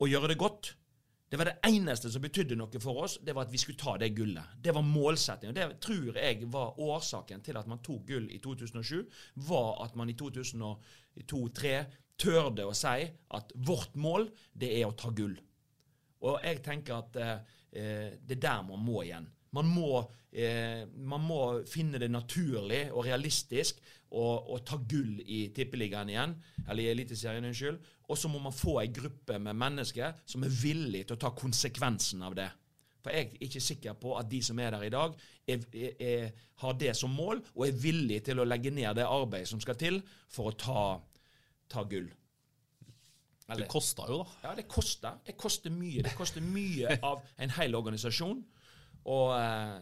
å 0.00 0.08
gjøre 0.08 0.30
det 0.32 0.38
godt. 0.40 0.74
Det 1.30 1.38
var 1.40 1.48
det 1.50 1.56
eneste 1.66 2.10
som 2.12 2.22
betydde 2.22 2.56
noe 2.56 2.80
for 2.80 3.02
oss, 3.02 3.16
det 3.24 3.34
var 3.34 3.48
at 3.48 3.52
vi 3.52 3.58
skulle 3.58 3.80
ta 3.80 3.96
det 3.98 4.12
gullet. 4.14 4.54
Det 4.62 4.74
var 4.76 4.84
målsettingen. 4.86 5.56
Det 5.56 5.80
tror 5.82 6.16
jeg 6.16 6.46
var 6.52 6.78
årsaken 6.80 7.42
til 7.42 7.58
at 7.58 7.66
man 7.66 7.82
tok 7.82 8.04
gull 8.06 8.28
i 8.30 8.38
2007, 8.38 9.02
var 9.48 9.82
at 9.84 9.96
man 9.98 10.12
i 10.12 10.14
2002-2003 10.20 11.74
tørde 12.22 12.66
å 12.68 12.74
si 12.76 13.08
at 13.34 13.54
vårt 13.66 13.96
mål, 13.98 14.28
det 14.52 14.70
er 14.78 14.86
å 14.86 14.94
ta 14.94 15.10
gull. 15.10 15.34
Og 16.24 16.38
jeg 16.44 16.62
tenker 16.64 17.00
at 17.02 17.16
eh, 17.20 17.56
eh, 17.74 18.12
det 18.22 18.38
er 18.38 18.44
der 18.46 18.62
man 18.68 18.84
må 18.84 19.02
igjen. 19.02 19.26
Man 19.54 19.68
må, 19.70 20.02
eh, 20.32 20.84
man 20.96 21.22
må 21.22 21.40
finne 21.70 22.00
det 22.02 22.10
naturlig 22.10 22.88
og 22.92 23.06
realistisk 23.06 23.80
å 24.14 24.58
ta 24.62 24.76
gull 24.78 25.18
i 25.26 25.48
Tippeligaen 25.54 26.10
igjen, 26.12 26.34
eller 26.68 26.84
i 26.84 26.90
Eliteserien, 26.92 27.46
unnskyld. 27.48 27.80
Og 28.06 28.18
så 28.18 28.28
må 28.30 28.38
man 28.42 28.54
få 28.54 28.76
ei 28.82 28.90
gruppe 28.94 29.40
med 29.42 29.58
mennesker 29.58 30.20
som 30.28 30.44
er 30.46 30.52
villige 30.54 31.08
til 31.08 31.16
å 31.16 31.22
ta 31.24 31.32
konsekvensen 31.34 32.22
av 32.22 32.36
det. 32.38 32.50
For 33.04 33.12
jeg 33.12 33.26
er 33.26 33.44
ikke 33.44 33.60
sikker 33.60 33.96
på 34.00 34.14
at 34.16 34.28
de 34.30 34.40
som 34.44 34.60
er 34.62 34.72
der 34.72 34.86
i 34.86 34.92
dag, 34.92 35.16
er, 35.44 35.64
er, 35.76 35.96
er, 36.00 36.44
har 36.62 36.76
det 36.80 36.94
som 36.96 37.12
mål 37.12 37.42
og 37.52 37.66
er 37.66 37.80
villige 37.82 38.30
til 38.30 38.40
å 38.40 38.46
legge 38.48 38.72
ned 38.72 38.96
det 38.96 39.04
arbeidet 39.04 39.50
som 39.50 39.60
skal 39.60 39.76
til 39.80 39.98
for 40.32 40.52
å 40.52 40.56
ta, 40.56 40.84
ta 41.68 41.84
gull. 41.90 42.08
Det 43.44 43.66
koster 43.68 44.08
jo, 44.08 44.22
da. 44.22 44.36
Ja, 44.46 44.54
det 44.56 44.64
koster. 44.72 45.18
Det 45.26 45.34
koster 45.36 45.72
mye. 45.74 46.00
Det 46.06 46.14
koster 46.16 46.40
mye 46.40 46.96
av 47.04 47.20
en 47.36 47.52
hel 47.58 47.76
organisasjon. 47.76 48.40
Og 49.12 49.34
eh, 49.36 49.76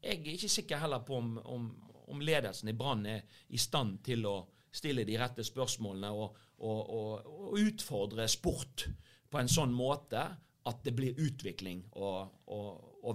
jeg 0.00 0.18
er 0.20 0.34
ikke 0.34 0.52
sikker 0.56 0.82
heller 0.82 1.04
på 1.06 1.16
om, 1.16 1.34
om, 1.44 1.68
om 2.12 2.24
ledelsen 2.24 2.72
i 2.72 2.76
Brann 2.76 3.06
er 3.08 3.24
i 3.48 3.60
stand 3.60 4.00
til 4.04 4.26
å 4.28 4.36
stille 4.72 5.04
de 5.04 5.16
rette 5.18 5.44
spørsmålene 5.44 6.12
og, 6.14 6.36
og, 6.62 6.80
og, 6.94 7.30
og 7.50 7.58
utfordre 7.60 8.28
sport 8.30 8.86
på 9.30 9.40
en 9.40 9.50
sånn 9.50 9.72
måte 9.74 10.22
at 10.68 10.82
det 10.84 10.92
blir 10.94 11.18
utvikling 11.18 11.82
og, 11.96 12.36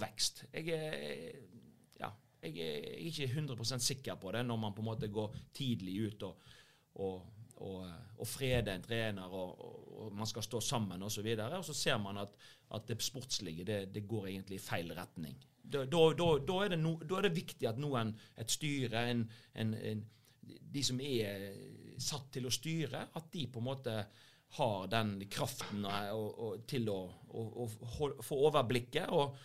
vekst. 0.01 0.45
Jeg 0.53 0.73
er, 0.73 1.35
ja, 2.01 2.09
jeg 2.41 2.57
er 2.65 3.03
ikke 3.05 3.29
100% 3.29 3.85
sikker 3.85 4.17
på 4.21 4.33
det 4.35 4.43
når 4.47 4.59
man 4.59 4.75
på 4.75 4.83
en 4.83 4.89
måte 4.89 5.11
går 5.13 5.35
tidlig 5.55 5.97
ut 6.07 6.25
og, 6.27 6.51
og, 7.63 7.85
og, 8.17 8.27
frede 8.27 8.73
en 8.73 8.83
trener, 8.83 9.31
og, 9.31 9.59
og, 9.65 9.91
og 10.05 10.15
man 10.15 10.27
skal 10.27 10.43
stå 10.43 10.59
sammen 10.59 11.03
osv. 11.03 11.25
Og, 11.25 11.39
så 11.39 11.59
og 11.59 11.65
så 11.65 11.73
ser 11.73 11.97
man 12.01 12.19
at, 12.23 12.35
at 12.75 12.87
det 12.87 13.01
sportslige 13.03 13.65
det, 13.67 13.79
det 13.95 14.07
går 14.07 14.27
egentlig 14.27 14.59
i 14.59 14.65
feil 14.65 14.91
retning. 14.97 15.37
Da, 15.63 15.85
da, 15.85 16.01
da, 16.13 16.27
da, 16.45 16.59
er 16.63 16.75
det 16.75 16.79
no, 16.79 16.97
er 16.99 17.25
det 17.25 17.35
viktig 17.35 17.67
at 17.69 17.79
noen, 17.81 18.13
et 18.37 18.51
styre, 18.51 19.07
en, 19.09 19.23
en, 19.55 19.73
en, 19.73 20.03
de 20.45 20.83
som 20.85 20.99
er 21.01 21.55
satt 22.01 22.29
til 22.35 22.45
å 22.45 22.53
styre, 22.53 23.07
at 23.15 23.31
de 23.33 23.47
på 23.49 23.63
en 23.63 23.69
måte 23.71 23.95
har 24.55 24.87
den 24.91 25.17
kraften 25.31 25.87
og, 25.87 26.61
til 26.69 26.87
å, 26.91 26.99
få 28.23 28.37
overblikket 28.47 29.09
og, 29.11 29.35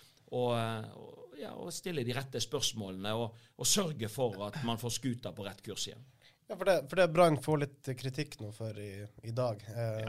ja, 1.40 1.54
stille 1.72 2.04
de 2.06 2.14
rette 2.14 2.42
spørsmålene 2.42 3.14
og 3.16 3.66
sørge 3.66 4.10
for 4.12 4.44
at 4.50 4.60
man 4.66 4.78
får 4.78 4.92
skuta 4.98 5.32
på 5.34 5.46
rett 5.46 5.62
kurs 5.64 5.88
igjen. 5.88 6.04
Ja, 6.50 6.56
for 6.56 6.64
det, 6.64 6.88
for 6.90 6.98
det 6.98 7.08
Brann 7.14 7.36
får 7.42 7.58
litt 7.62 7.88
kritikk 7.98 8.40
nå 8.40 8.48
for 8.50 8.78
i, 8.82 9.06
i 9.22 9.30
dag, 9.30 9.60
eh, 9.70 10.08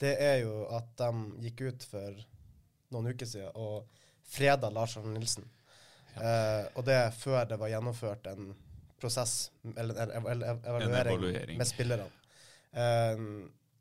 det 0.00 0.14
er 0.16 0.38
jo 0.40 0.62
at 0.72 0.86
de 0.96 1.10
gikk 1.44 1.60
ut 1.66 1.84
for 1.90 2.22
noen 2.94 3.10
uker 3.12 3.28
siden 3.28 3.52
og 3.60 3.90
freda 4.32 4.70
Lars 4.72 4.96
Arne 4.96 5.12
Nilsen. 5.12 5.44
Eh, 6.16 6.62
og 6.72 6.86
det 6.88 6.96
før 7.18 7.44
det 7.50 7.58
var 7.60 7.68
gjennomført 7.68 8.30
en 8.32 8.54
prosess, 8.96 9.50
eller 9.74 10.00
eller, 10.06 10.14
eller 10.32 10.54
evaluering, 10.54 10.64
evaluering, 10.72 11.18
evaluering. 11.18 11.60
med 11.60 11.68
spillerne. 11.68 12.08
Eh, 12.72 13.28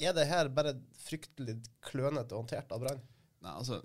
er 0.04 0.20
det 0.20 0.28
her 0.28 0.52
bare 0.52 0.76
fryktelig 1.06 1.56
klønete 1.88 2.36
håndtert 2.36 2.76
av 2.76 2.84
Brann? 2.84 3.00
Nei, 3.44 3.52
altså, 3.52 3.82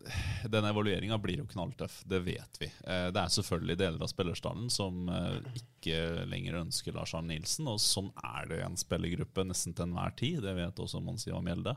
Den 0.51 0.69
evalueringa 0.69 1.19
blir 1.19 1.41
jo 1.43 1.49
knalltøff, 1.51 2.01
det 2.07 2.21
vet 2.27 2.61
vi. 2.63 2.69
Eh, 2.87 3.09
det 3.15 3.23
er 3.23 3.33
selvfølgelig 3.35 3.79
deler 3.81 4.05
av 4.05 4.11
spillerstallen 4.13 4.69
som 4.71 5.09
eh, 5.11 5.41
ikke 5.59 6.27
lenger 6.31 6.61
ønsker 6.61 6.95
Lars 6.95 7.15
Arne 7.19 7.35
Nilsen, 7.35 7.67
og 7.71 7.81
sånn 7.83 8.13
er 8.23 8.47
det 8.51 8.61
i 8.61 8.67
en 8.69 8.79
spillergruppe 8.79 9.47
nesten 9.49 9.75
til 9.75 9.89
enhver 9.89 10.15
tid. 10.19 10.45
Det 10.47 10.55
vet 10.61 10.85
også 10.85 11.03
Monsiva 11.03 11.43
Mjelde. 11.43 11.75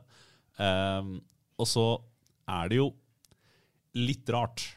Eh, 0.62 1.10
og 1.58 1.70
så 1.70 1.88
er 2.52 2.70
det 2.70 2.82
jo 2.84 2.92
litt 3.98 4.30
rart 4.32 4.68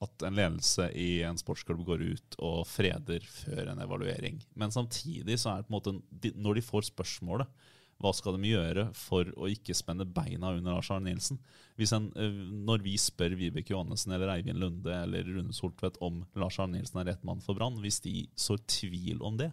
at 0.00 0.24
en 0.24 0.36
ledelse 0.36 0.88
i 0.96 1.20
en 1.28 1.38
sportsklubb 1.38 1.84
går 1.86 2.02
ut 2.02 2.38
og 2.42 2.64
freder 2.66 3.24
før 3.30 3.70
en 3.70 3.82
evaluering. 3.84 4.40
Men 4.58 4.72
samtidig 4.74 5.36
så 5.38 5.52
er 5.52 5.60
det 5.60 5.68
på 5.68 5.76
en 5.76 6.00
måte 6.00 6.34
Når 6.40 6.56
de 6.56 6.64
får 6.64 6.88
spørsmålet 6.88 7.68
hva 8.00 8.12
skal 8.16 8.38
de 8.38 8.48
gjøre 8.48 8.86
for 8.96 9.28
å 9.36 9.48
ikke 9.52 9.76
spenne 9.76 10.06
beina 10.08 10.54
under 10.56 10.78
Lars 10.78 10.88
Arne 10.92 11.10
Nilsen? 11.10 11.40
En, 11.80 12.08
eh, 12.16 12.38
når 12.68 12.84
vi 12.84 12.94
spør 13.00 13.36
Vibeke 13.36 13.74
Johannessen 13.74 14.14
eller 14.16 14.32
Eivind 14.34 14.60
Lunde 14.60 14.94
eller 14.94 15.28
Rune 15.28 15.52
Soltvedt 15.56 16.00
om 16.04 16.22
Lars 16.40 16.58
Arne 16.60 16.78
Nilsen 16.78 17.00
er 17.00 17.10
rett 17.12 17.26
mann 17.28 17.44
for 17.44 17.56
Brann, 17.56 17.78
hvis 17.80 18.00
de 18.04 18.24
sår 18.36 18.64
tvil 18.68 19.20
om 19.24 19.36
det, 19.40 19.50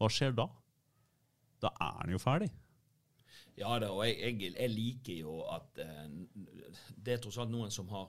hva 0.00 0.08
skjer 0.12 0.32
da? 0.36 0.48
Da 1.60 1.72
er 1.76 2.02
han 2.02 2.12
jo 2.14 2.22
ferdig. 2.22 2.50
Ja 3.58 3.74
da, 3.82 3.90
og 3.90 4.04
jeg, 4.06 4.18
jeg, 4.22 4.52
jeg 4.54 4.70
liker 4.70 5.22
jo 5.24 5.38
at 5.50 5.80
eh, 5.82 6.04
det 6.96 7.16
er 7.16 7.22
tross 7.22 7.40
alt 7.42 7.52
noen 7.52 7.72
som 7.74 7.88
har 7.92 8.08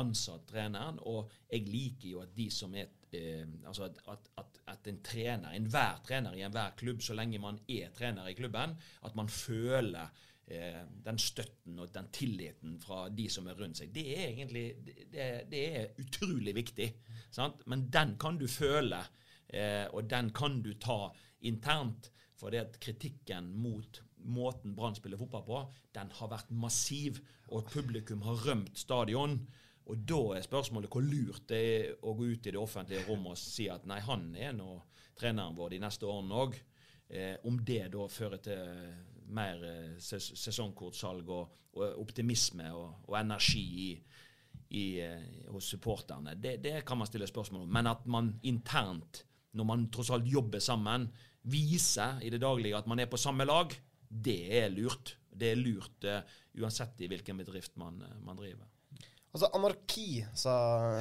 ansatt 0.00 0.44
treneren, 0.50 1.00
og 1.06 1.30
jeg 1.50 1.66
liker 1.70 2.08
jo 2.12 2.24
at 2.24 2.34
de 2.36 2.48
som 2.54 2.74
er 2.78 2.90
eh, 3.14 3.46
altså 3.66 3.88
at, 3.88 4.30
at, 4.40 4.60
at, 4.72 4.90
en 4.90 5.00
trener, 5.04 5.54
enhver 5.56 6.02
trener 6.06 6.36
i 6.36 6.44
enhver 6.46 6.76
klubb, 6.80 7.02
så 7.02 7.16
lenge 7.18 7.40
man 7.42 7.60
er 7.68 7.92
trener 7.96 8.28
i 8.30 8.36
klubben, 8.38 8.76
at 9.06 9.16
man 9.18 9.28
føler 9.28 10.10
eh, 10.46 10.82
den 11.04 11.18
støtten 11.18 11.78
og 11.78 11.92
den 11.94 12.10
tilliten 12.14 12.78
fra 12.82 13.08
de 13.08 13.28
som 13.32 13.48
er 13.48 13.58
rundt 13.58 13.80
seg. 13.80 13.94
Det 13.94 14.06
er 14.16 14.28
egentlig 14.28 14.66
det, 15.12 15.30
det 15.50 15.64
er 15.80 16.04
utrolig 16.04 16.54
viktig. 16.56 16.90
Sant? 17.30 17.66
Men 17.70 17.88
den 17.92 18.16
kan 18.20 18.38
du 18.40 18.46
føle, 18.50 19.02
eh, 19.48 19.86
og 19.90 20.10
den 20.10 20.32
kan 20.36 20.62
du 20.62 20.74
ta 20.80 21.06
internt. 21.46 22.12
For 22.40 22.52
det 22.52 22.62
at 22.62 22.78
kritikken 22.80 23.50
mot 23.60 24.00
måten 24.24 24.74
Brann 24.76 24.96
spiller 24.96 25.20
fotball 25.20 25.44
på, 25.44 25.60
den 25.94 26.12
har 26.16 26.30
vært 26.32 26.52
massiv, 26.52 27.20
og 27.50 27.68
publikum 27.72 28.22
har 28.24 28.46
rømt 28.46 28.78
stadion. 28.78 29.40
Og 29.90 30.02
da 30.06 30.20
er 30.36 30.46
spørsmålet 30.46 30.92
hvor 30.92 31.02
lurt 31.02 31.48
det 31.50 31.60
er 31.60 31.94
å 32.06 32.14
gå 32.14 32.30
ut 32.30 32.46
i 32.46 32.52
det 32.54 32.60
offentlige 32.60 33.02
rom 33.08 33.26
og 33.32 33.38
si 33.38 33.66
at 33.72 33.86
nei, 33.90 33.98
han 34.06 34.28
er 34.38 34.54
nå 34.54 34.76
treneren 35.18 35.56
vår 35.58 35.74
de 35.74 35.80
neste 35.82 36.06
årene 36.06 36.42
òg. 36.44 36.58
Eh, 37.10 37.34
om 37.50 37.56
det 37.66 37.88
da 37.90 38.06
fører 38.10 38.42
til 38.44 38.60
mer 39.34 39.64
eh, 39.66 39.96
ses 40.02 40.30
sesongkortsalg 40.38 41.32
og, 41.34 41.56
og 41.74 41.98
optimisme 42.04 42.70
og, 42.70 43.08
og 43.10 43.18
energi 43.18 43.64
i, 43.88 43.90
i, 44.78 44.84
eh, 45.02 45.26
hos 45.50 45.72
supporterne, 45.74 46.36
det, 46.38 46.58
det 46.62 46.80
kan 46.86 47.00
man 47.00 47.10
stille 47.10 47.26
spørsmål 47.30 47.66
om. 47.66 47.74
Men 47.74 47.90
at 47.90 48.06
man 48.06 48.32
internt, 48.46 49.24
når 49.58 49.70
man 49.72 49.88
tross 49.90 50.14
alt 50.14 50.30
jobber 50.30 50.62
sammen, 50.62 51.08
viser 51.50 52.20
i 52.22 52.30
det 52.30 52.42
daglige 52.42 52.78
at 52.78 52.86
man 52.90 53.02
er 53.02 53.10
på 53.10 53.18
samme 53.18 53.48
lag, 53.48 53.74
det 54.06 54.42
er 54.62 54.70
lurt. 54.70 55.16
Det 55.30 55.52
er 55.52 55.58
lurt 55.58 56.04
uh, 56.04 56.20
uansett 56.58 57.00
i 57.00 57.08
hvilken 57.08 57.38
bedrift 57.38 57.78
man, 57.80 58.02
man 58.26 58.38
driver. 58.38 58.66
Altså, 59.30 59.46
anarki, 59.54 60.24
sa, 60.34 60.54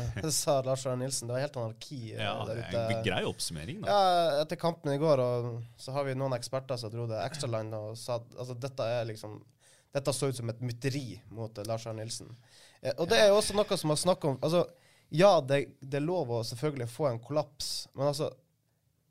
sa 0.42 0.60
Lars 0.62 0.84
Arne 0.86 1.04
Nilsen. 1.08 1.28
Det 1.30 1.34
var 1.34 1.42
helt 1.42 1.56
anarki 1.58 2.02
eh, 2.14 2.20
Ja, 2.22 2.36
der 2.46 2.60
ute. 2.62 2.84
en 2.94 3.04
grei 3.08 3.22
oppsummering, 3.26 3.80
da. 3.82 3.90
Ja, 3.96 4.42
etter 4.44 4.60
kampen 4.62 4.94
i 4.94 5.00
går, 5.02 5.24
og 5.24 5.48
så 5.82 5.96
har 5.96 6.06
vi 6.06 6.14
noen 6.18 6.36
eksperter 6.38 6.78
som 6.78 6.94
dro 6.94 7.08
det 7.10 7.18
ekstraland 7.26 7.74
og 7.78 7.96
sa 7.98 8.20
at 8.22 8.36
altså, 8.38 8.58
dette 8.68 8.90
er 9.00 9.08
liksom 9.10 9.40
dette 9.96 10.14
så 10.14 10.30
ut 10.30 10.38
som 10.38 10.50
et 10.54 10.60
mytteri 10.62 11.18
mot 11.34 11.58
eh, 11.58 11.66
Lars 11.66 11.88
Arne 11.90 12.04
Nilsen. 12.04 12.30
Eh, 12.84 12.94
og 13.00 13.10
det 13.10 13.18
er 13.24 13.32
jo 13.32 13.40
også 13.40 13.58
noe 13.58 13.80
som 13.82 13.90
har 13.96 13.98
snakket 14.04 14.30
om 14.36 14.38
altså, 14.46 14.68
Ja, 15.10 15.32
det, 15.42 15.64
det 15.82 15.98
er 15.98 16.06
lov 16.06 16.30
å 16.30 16.44
selvfølgelig 16.46 16.86
få 16.94 17.08
en 17.10 17.18
kollaps, 17.24 17.88
men 17.98 18.12
altså 18.12 18.30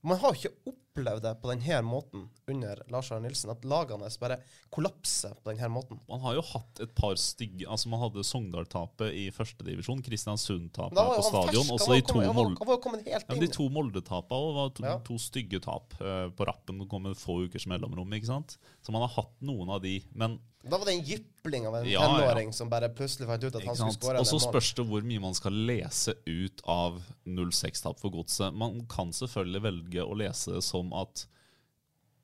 Man 0.07 0.19
har 0.23 0.37
ikke 0.37 0.53
opplevd 0.69 1.25
det 1.25 1.33
på 1.43 1.51
denne 1.51 1.79
måten 1.87 2.25
under 2.49 2.81
Lars 2.93 3.11
Arne 3.13 3.27
Nilsen? 3.27 3.51
At 3.51 3.65
lagene 3.67 4.09
bare 4.21 4.37
kollapser 4.75 5.35
på 5.39 5.51
denne 5.51 5.71
måten? 5.75 6.01
Man 6.09 6.23
har 6.23 6.37
jo 6.39 6.45
hatt 6.53 6.83
et 6.85 6.95
par 6.99 7.17
stygge 7.19 7.67
Altså 7.69 7.91
Man 7.91 8.03
hadde 8.03 8.25
Sogndal-tapet 8.27 9.15
i 9.15 9.29
førstedivisjon, 9.35 10.03
Kristiansund-tapet 10.07 10.99
på 10.99 11.27
stadion, 11.27 11.73
og 11.75 11.83
så 11.83 11.97
de 11.97 12.05
to 12.07 12.23
Ja, 12.23 13.39
de 13.43 13.51
to 13.53 13.69
Molde-tapene 13.75 14.55
var 14.59 14.75
to, 14.77 14.87
Ja. 14.87 14.99
to 15.05 15.19
stygge 15.19 15.61
tap 15.65 15.95
uh, 16.01 16.29
på 16.31 16.47
rappen. 16.47 16.79
som 16.79 16.89
kom 16.89 17.03
med 17.03 17.17
få 17.19 17.43
ukers 17.47 17.67
mellomrom. 17.67 18.13
ikke 18.15 18.27
sant? 18.31 18.59
Så 18.83 18.93
man 18.93 19.03
har 19.03 19.15
hatt 19.19 19.35
noen 19.41 19.71
av 19.71 19.83
de, 19.83 20.01
men 20.15 20.39
Da 20.67 20.79
var 20.79 20.89
det 20.89 20.93
en 20.97 21.05
jypling 21.07 21.67
av 21.69 21.77
en 21.77 21.87
Ja, 21.87 22.07
ja. 22.21 22.53
som 22.53 22.71
bare 22.71 22.89
plutselig 22.91 23.29
fant 23.29 23.45
ut 23.45 23.55
at 23.55 23.65
han 23.65 23.77
skulle 23.79 23.95
skåre 23.95 24.23
Og 24.23 24.27
så 24.27 24.41
spørs 24.43 24.73
det 24.75 24.85
hvor 24.89 25.05
mye 25.07 25.23
man 25.23 25.37
skal 25.37 25.55
lese 25.55 26.17
ut 26.27 26.63
av 26.67 26.99
0-6-tap 27.31 28.01
for 28.03 28.11
godset. 28.17 28.55
Man 28.55 28.83
kan 28.91 29.15
selvfølgelig 29.15 29.63
velge 29.69 30.05
å 30.05 30.19
lese 30.19 30.57
det 30.57 30.65
som, 30.67 30.91
at, 30.99 31.29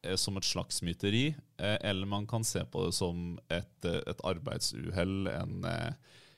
eh, 0.02 0.18
som 0.18 0.36
et 0.40 0.48
slags 0.48 0.82
myteri, 0.82 1.28
eh, 1.58 1.78
eller 1.80 2.10
man 2.10 2.26
kan 2.26 2.44
se 2.44 2.64
på 2.66 2.88
det 2.88 2.94
som 2.98 3.38
et, 3.48 3.74
eh, 3.86 4.02
et 4.10 4.26
arbeidsuhell, 4.26 5.30
en, 5.30 5.70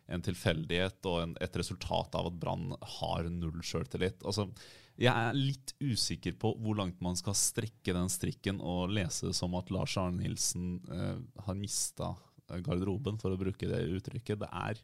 en 0.07 0.23
tilfeldighet 0.29 1.09
og 1.09 1.23
en, 1.23 1.37
et 1.41 1.57
resultat 1.57 2.15
av 2.15 2.29
at 2.29 2.41
Brann 2.45 2.75
har 3.01 3.31
null 3.33 3.65
sjøltillit. 3.65 4.21
Altså, 4.23 4.51
jeg 4.97 5.13
er 5.13 5.37
litt 5.37 5.75
usikker 5.83 6.37
på 6.41 6.55
hvor 6.63 6.79
langt 6.79 7.01
man 7.05 7.17
skal 7.19 7.35
strekke 7.37 7.93
den 7.97 8.09
strikken 8.13 8.61
og 8.65 8.89
lese 8.97 9.33
som 9.37 9.55
at 9.59 9.71
Lars 9.75 9.97
Arne 10.01 10.23
Nilsen 10.23 10.79
eh, 10.89 11.19
har 11.45 11.59
mista 11.59 12.15
garderoben, 12.49 13.19
for 13.19 13.35
å 13.35 13.39
bruke 13.41 13.69
det 13.69 13.83
uttrykket. 13.99 14.45
Det 14.45 14.51
er 14.53 14.83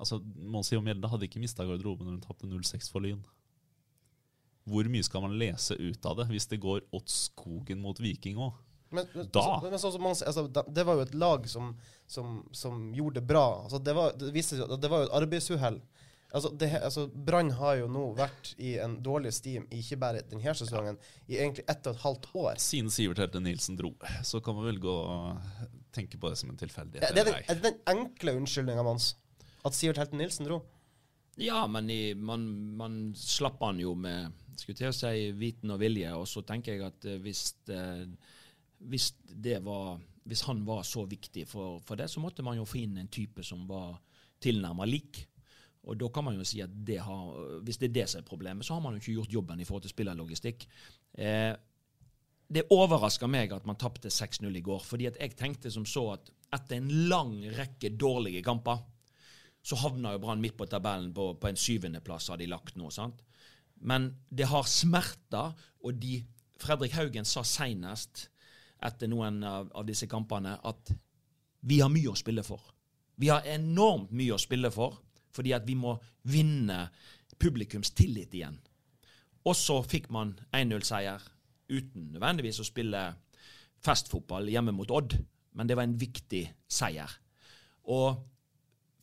Altså, 0.00 0.16
Monsi 0.48 0.78
og 0.78 0.80
Mjelde 0.86 1.10
hadde 1.12 1.26
ikke 1.28 1.42
mista 1.42 1.60
garderoben 1.68 2.06
når 2.08 2.14
hun 2.14 2.22
tapte 2.24 2.48
0-6 2.48 2.86
for 2.88 3.04
Lyn. 3.04 3.18
Hvor 4.64 4.86
mye 4.88 5.04
skal 5.04 5.20
man 5.26 5.34
lese 5.40 5.76
ut 5.76 6.06
av 6.08 6.14
det 6.16 6.24
hvis 6.30 6.46
det 6.48 6.58
går 6.62 6.86
åt 6.96 7.12
skogen 7.12 7.82
mot 7.84 8.00
Viking 8.00 8.38
òg? 8.40 8.54
Men, 8.90 9.06
men, 9.14 9.28
så- 9.28 9.60
men 9.62 9.78
så, 9.78 9.90
så 9.92 10.00
man, 10.02 10.16
altså, 10.16 10.46
det 10.72 10.84
var 10.88 10.96
jo 10.98 11.04
et 11.04 11.14
lag 11.14 11.44
som, 11.52 11.74
som, 12.10 12.40
som 12.50 12.88
gjorde 12.96 13.20
det 13.20 13.26
bra. 13.28 13.44
Altså, 13.66 13.78
det, 13.78 13.92
var, 13.94 14.16
det, 14.18 14.42
seg 14.42 14.64
det 14.80 14.90
var 14.90 15.04
jo 15.04 15.10
et 15.10 15.16
arbeidsuhell. 15.20 15.76
Altså, 16.30 16.52
altså, 16.78 17.06
Brann 17.10 17.50
har 17.58 17.80
jo 17.80 17.88
nå 17.90 18.04
vært 18.18 18.52
i 18.62 18.76
en 18.82 18.96
dårlig 19.02 19.32
steam 19.34 19.64
ikke 19.74 19.98
bare 20.00 20.22
denne 20.30 20.54
sesongen, 20.54 20.98
i 21.26 21.38
egentlig 21.40 21.64
ett 21.66 21.86
og 21.90 21.96
et 21.96 22.04
halvt 22.04 22.28
år. 22.38 22.60
Siden 22.62 22.90
Sivert 22.94 23.22
Helte 23.22 23.42
Nilsen 23.42 23.78
dro, 23.78 23.92
så 24.26 24.42
kan 24.44 24.58
man 24.58 24.68
vel 24.68 24.78
gå 24.82 24.94
og 24.94 25.40
tenke 25.94 26.20
på 26.20 26.30
det 26.30 26.38
som 26.38 26.52
en 26.52 26.60
tilfeldighet. 26.60 27.08
Er 27.08 27.16
det, 27.16 27.24
er 27.24 27.32
den, 27.32 27.40
er 27.42 27.58
det 27.58 27.64
den 27.66 27.80
enkle 27.94 28.36
unnskyldninga 28.38 28.84
hans? 28.86 29.14
At 29.66 29.74
Sivert 29.74 29.98
Helten 30.02 30.22
Nilsen 30.22 30.46
dro? 30.46 30.60
Ja, 31.40 31.64
men 31.70 31.90
i, 31.90 32.14
man, 32.14 32.46
man 32.78 33.00
slapp 33.16 33.62
han 33.64 33.80
jo 33.80 33.96
med 33.98 34.30
skulle 34.60 34.76
til 34.76 34.90
å 34.90 34.94
si 34.94 35.30
viten 35.40 35.72
og 35.72 35.80
vilje, 35.80 36.12
og 36.14 36.28
så 36.28 36.44
tenker 36.46 36.76
jeg 36.76 36.84
at 36.84 37.06
eh, 37.08 37.20
hvis, 37.24 37.44
eh, 37.72 38.06
hvis 38.92 39.10
det 39.24 39.58
var 39.64 39.98
hvis 40.30 40.44
han 40.46 40.64
var 40.66 40.84
så 40.86 41.04
viktig 41.08 41.46
for, 41.48 41.80
for 41.82 41.98
det, 41.98 42.06
så 42.12 42.20
måtte 42.22 42.44
man 42.46 42.58
jo 42.58 42.66
få 42.68 42.82
inn 42.84 42.98
en 43.00 43.08
type 43.10 43.42
som 43.46 43.64
var 43.66 43.96
tilnærma 44.42 44.86
lik. 44.86 45.24
Og 45.88 45.96
da 45.96 46.10
kan 46.12 46.26
man 46.26 46.36
jo 46.36 46.44
si 46.44 46.60
at 46.60 46.72
det 46.86 46.98
har, 47.00 47.60
hvis 47.64 47.78
det 47.80 47.88
er 47.88 47.96
det 48.00 48.06
som 48.12 48.20
er 48.20 48.28
problemet, 48.28 48.66
så 48.66 48.76
har 48.76 48.84
man 48.84 48.96
jo 48.96 49.00
ikke 49.00 49.16
gjort 49.20 49.36
jobben 49.38 49.60
i 49.60 49.66
forhold 49.68 49.86
til 49.86 49.94
spillerlogistikk. 49.94 50.66
Eh, 51.16 51.52
det 52.50 52.66
overrasker 52.74 53.30
meg 53.30 53.52
at 53.54 53.66
man 53.68 53.78
tapte 53.80 54.10
6-0 54.12 54.50
i 54.58 54.64
går, 54.66 54.82
fordi 54.84 55.08
at 55.08 55.18
jeg 55.22 55.36
tenkte 55.38 55.70
som 55.72 55.86
så 55.86 56.08
at 56.16 56.30
etter 56.56 56.80
en 56.80 56.90
lang 57.08 57.36
rekke 57.54 57.92
dårlige 57.94 58.42
kamper, 58.44 58.82
så 59.62 59.78
havna 59.78 60.14
jo 60.14 60.22
Brann 60.22 60.40
midt 60.42 60.56
på 60.58 60.66
tabellen 60.68 61.12
på, 61.14 61.34
på 61.40 61.48
en 61.50 61.58
syvendeplass, 61.58 62.30
har 62.32 62.40
de 62.40 62.48
lagt 62.50 62.76
nå. 62.80 62.90
sant? 62.90 63.22
Men 63.80 64.10
det 64.28 64.48
har 64.50 64.66
smerter, 64.68 65.54
og 65.84 66.00
de, 66.00 66.20
Fredrik 66.60 66.96
Haugen 66.96 67.28
sa 67.28 67.44
seinest 67.46 68.26
etter 68.84 69.08
noen 69.12 69.42
av, 69.44 69.70
av 69.76 69.86
disse 69.88 70.08
kampene 70.10 70.56
at 70.66 70.92
vi 71.68 71.80
har 71.80 71.92
mye 71.92 72.12
å 72.12 72.18
spille 72.18 72.44
for. 72.44 72.60
Vi 73.20 73.28
har 73.28 73.46
enormt 73.52 74.12
mye 74.16 74.34
å 74.34 74.40
spille 74.40 74.72
for, 74.72 74.96
fordi 75.34 75.54
at 75.56 75.66
vi 75.66 75.76
må 75.78 75.94
vinne 76.30 76.86
publikums 77.40 77.94
tillit 77.96 78.34
igjen. 78.36 78.58
Og 79.48 79.56
så 79.56 79.80
fikk 79.86 80.10
man 80.12 80.34
1-0-seier 80.52 81.22
uten 81.70 82.10
nødvendigvis 82.14 82.60
å 82.60 82.66
spille 82.66 83.04
festfotball 83.80 84.50
hjemme 84.52 84.74
mot 84.76 84.90
Odd, 84.92 85.16
men 85.56 85.68
det 85.68 85.78
var 85.78 85.88
en 85.88 85.96
viktig 85.98 86.42
seier. 86.70 87.10
Og 87.88 88.20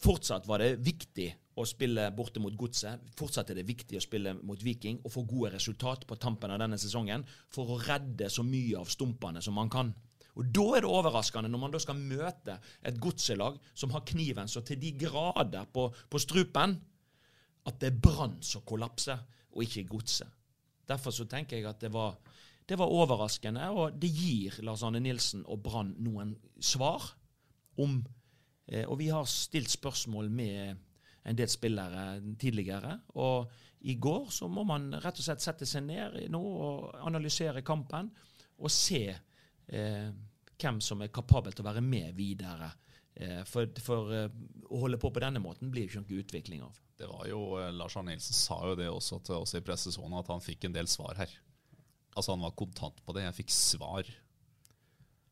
fortsatt 0.03 0.45
var 0.47 0.61
det 0.61 0.77
viktig 0.85 1.31
å 1.57 1.65
spille 1.65 2.05
borte 2.13 2.41
mot 2.41 2.53
Godset. 2.53 3.01
Fortsatt 3.17 3.49
er 3.49 3.57
det 3.57 3.67
viktig 3.67 3.97
å 3.97 4.03
spille 4.03 4.35
mot 4.45 4.61
Viking 4.61 4.99
og 5.01 5.13
få 5.15 5.23
gode 5.25 5.55
resultat 5.55 6.05
på 6.05 6.19
tampen 6.21 6.53
av 6.53 6.61
denne 6.61 6.77
sesongen 6.77 7.25
for 7.53 7.73
å 7.73 7.79
redde 7.81 8.29
så 8.29 8.45
mye 8.45 8.77
av 8.77 8.91
stumpene 8.93 9.41
som 9.41 9.57
man 9.57 9.71
kan. 9.73 9.89
Og 10.37 10.45
Da 10.53 10.65
er 10.77 10.85
det 10.85 10.89
overraskende, 10.89 11.49
når 11.49 11.59
man 11.59 11.73
da 11.73 11.79
skal 11.81 11.97
møte 11.97 12.59
et 12.85 12.99
godselag 13.01 13.57
som 13.73 13.91
har 13.95 14.05
kniven 14.05 14.47
så 14.47 14.61
til 14.61 14.79
de 14.81 14.93
grader 14.99 15.65
på, 15.73 15.89
på 16.09 16.21
strupen, 16.21 16.77
at 17.67 17.79
det 17.81 17.89
er 17.89 18.01
Brann 18.01 18.37
som 18.45 18.61
kollapser, 18.61 19.17
og 19.57 19.63
ikke 19.63 19.87
Godset. 19.89 20.29
Derfor 20.87 21.11
så 21.11 21.25
tenker 21.25 21.57
jeg 21.57 21.65
at 21.67 21.81
det 21.81 21.89
var, 21.93 22.15
det 22.69 22.77
var 22.79 22.93
overraskende, 22.93 23.69
og 23.69 23.97
det 23.99 24.11
gir 24.13 24.59
Lars 24.63 24.83
Arne 24.85 25.01
Nilsen 25.03 25.43
og 25.45 25.63
Brann 25.65 25.95
noen 25.99 26.35
svar 26.59 27.09
om 27.77 27.99
eh, 28.67 28.85
Og 28.87 28.99
vi 28.99 29.07
har 29.07 29.25
stilt 29.25 29.69
spørsmål 29.69 30.29
med 30.29 30.77
en 31.27 31.37
del 31.37 31.49
spillere 31.49 32.21
tidligere. 32.39 32.99
Og 33.19 33.51
i 33.81 33.95
går 33.95 34.29
så 34.31 34.47
må 34.47 34.63
man 34.63 34.93
rett 34.93 35.19
og 35.19 35.25
slett 35.25 35.43
sette 35.43 35.65
seg 35.65 35.83
ned 35.85 36.29
nå 36.31 36.41
og 36.41 36.95
analysere 37.07 37.61
kampen 37.61 38.09
og 38.57 38.71
se 38.71 39.11
eh, 39.67 40.09
hvem 40.57 40.81
som 40.81 41.01
er 41.01 41.13
kapabel 41.13 41.53
til 41.53 41.65
å 41.65 41.69
være 41.69 41.83
med 41.85 42.13
videre. 42.17 42.71
Eh, 43.17 43.41
for 43.49 43.69
for 43.81 44.11
eh, 44.13 44.27
å 44.69 44.83
holde 44.83 44.99
på 45.01 45.09
på 45.13 45.23
denne 45.23 45.41
måten 45.41 45.71
blir 45.73 45.85
det 45.85 45.91
ikke 45.91 46.03
noen 46.03 46.21
utvikling 46.21 46.61
av. 46.65 46.77
Det 46.97 47.07
var 47.09 47.25
jo, 47.29 47.41
eh, 47.61 47.71
Lars 47.73 47.97
Arne 47.97 48.13
Nilsen 48.13 48.37
sa 48.37 48.59
jo 48.69 48.75
det 48.77 48.89
også 48.91 49.21
til 49.25 49.39
oss 49.41 49.55
i 49.57 49.63
pressesona, 49.65 50.21
at 50.21 50.29
han 50.33 50.43
fikk 50.43 50.67
en 50.67 50.75
del 50.75 50.89
svar 50.91 51.17
her. 51.17 51.33
Altså 52.17 52.33
Han 52.33 52.45
var 52.45 52.55
kontant 52.57 53.01
på 53.05 53.13
det. 53.13 53.25
Jeg 53.27 53.39
fikk 53.43 53.51
svar 53.53 54.07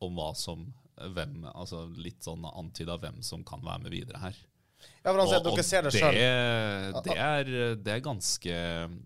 om 0.02 0.18
hva 0.18 0.32
som 0.38 0.68
hvem, 0.96 1.42
altså 1.50 1.82
Litt 1.98 2.24
sånn 2.24 2.46
antyda 2.46 2.96
hvem 3.02 3.18
som 3.26 3.42
kan 3.44 3.62
være 3.64 3.84
med 3.84 3.94
videre 3.94 4.20
her. 4.22 4.36
Ja, 5.02 5.10
for 5.10 5.18
han 5.20 5.28
sier 5.28 5.40
at 5.40 5.46
dere 5.46 5.64
ser 5.66 5.86
det 5.86 5.92
sjøl. 5.94 6.18
det, 7.06 7.16
er, 7.16 7.50
det 7.80 7.92
er 7.94 8.02
ganske 8.04 8.56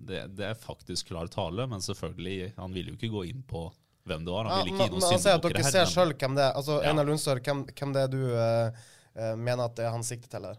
det, 0.07 0.23
det 0.37 0.47
er 0.51 0.59
faktisk 0.59 1.09
klar 1.13 1.31
tale, 1.33 1.67
men 1.71 1.83
selvfølgelig, 1.85 2.53
han 2.59 2.75
vil 2.75 2.91
jo 2.91 2.97
ikke 2.99 3.13
gå 3.13 3.25
inn 3.31 3.45
på 3.49 3.69
hvem 4.09 4.25
det 4.25 4.33
var. 4.33 4.45
Han 4.49 4.59
Ja, 4.59 4.65
vil 4.65 4.73
ikke 4.73 4.79
gi 4.79 4.91
men 4.91 4.91
noen 5.01 5.03
han 5.03 5.19
sier 5.21 5.35
at 5.35 5.43
syndebukker 5.43 5.61
dere 5.63 5.71
ser 5.73 5.85
men- 5.85 5.93
sjøl 5.95 6.15
hvem 6.21 6.35
det 6.39 6.45
er. 6.47 6.53
Altså, 6.57 6.79
Ja. 6.83 6.91
Einar 6.91 7.05
Lundstad, 7.11 7.43
hvem, 7.45 7.65
hvem 7.67 7.93
det 7.93 8.03
er 8.03 8.09
du 8.09 8.23
uh, 8.33 9.37
mener 9.37 9.65
at 9.67 9.75
det 9.77 9.85
er 9.87 9.91
han 9.95 10.03
sikter 10.07 10.29
til 10.37 10.49
her? 10.49 10.59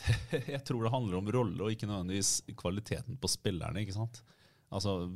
Jeg 0.54 0.64
tror 0.64 0.82
det 0.84 0.92
handler 0.92 1.18
om 1.18 1.30
rolle 1.34 1.60
og 1.66 1.70
ikke 1.74 1.86
nødvendigvis 1.90 2.32
kvaliteten 2.56 3.16
på 3.20 3.28
spillerne. 3.30 3.80
ikke 3.82 3.94
sant? 3.96 4.22
Altså 4.70 5.08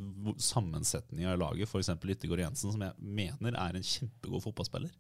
Sammensetninga 0.42 1.32
av 1.34 1.38
laget, 1.38 1.68
f.eks. 1.70 1.90
Yttergård 1.94 2.40
Jensen, 2.42 2.72
som 2.74 2.82
jeg 2.82 2.94
mener 2.98 3.54
er 3.54 3.76
en 3.78 3.86
kjempegod 3.86 4.42
fotballspiller. 4.42 4.90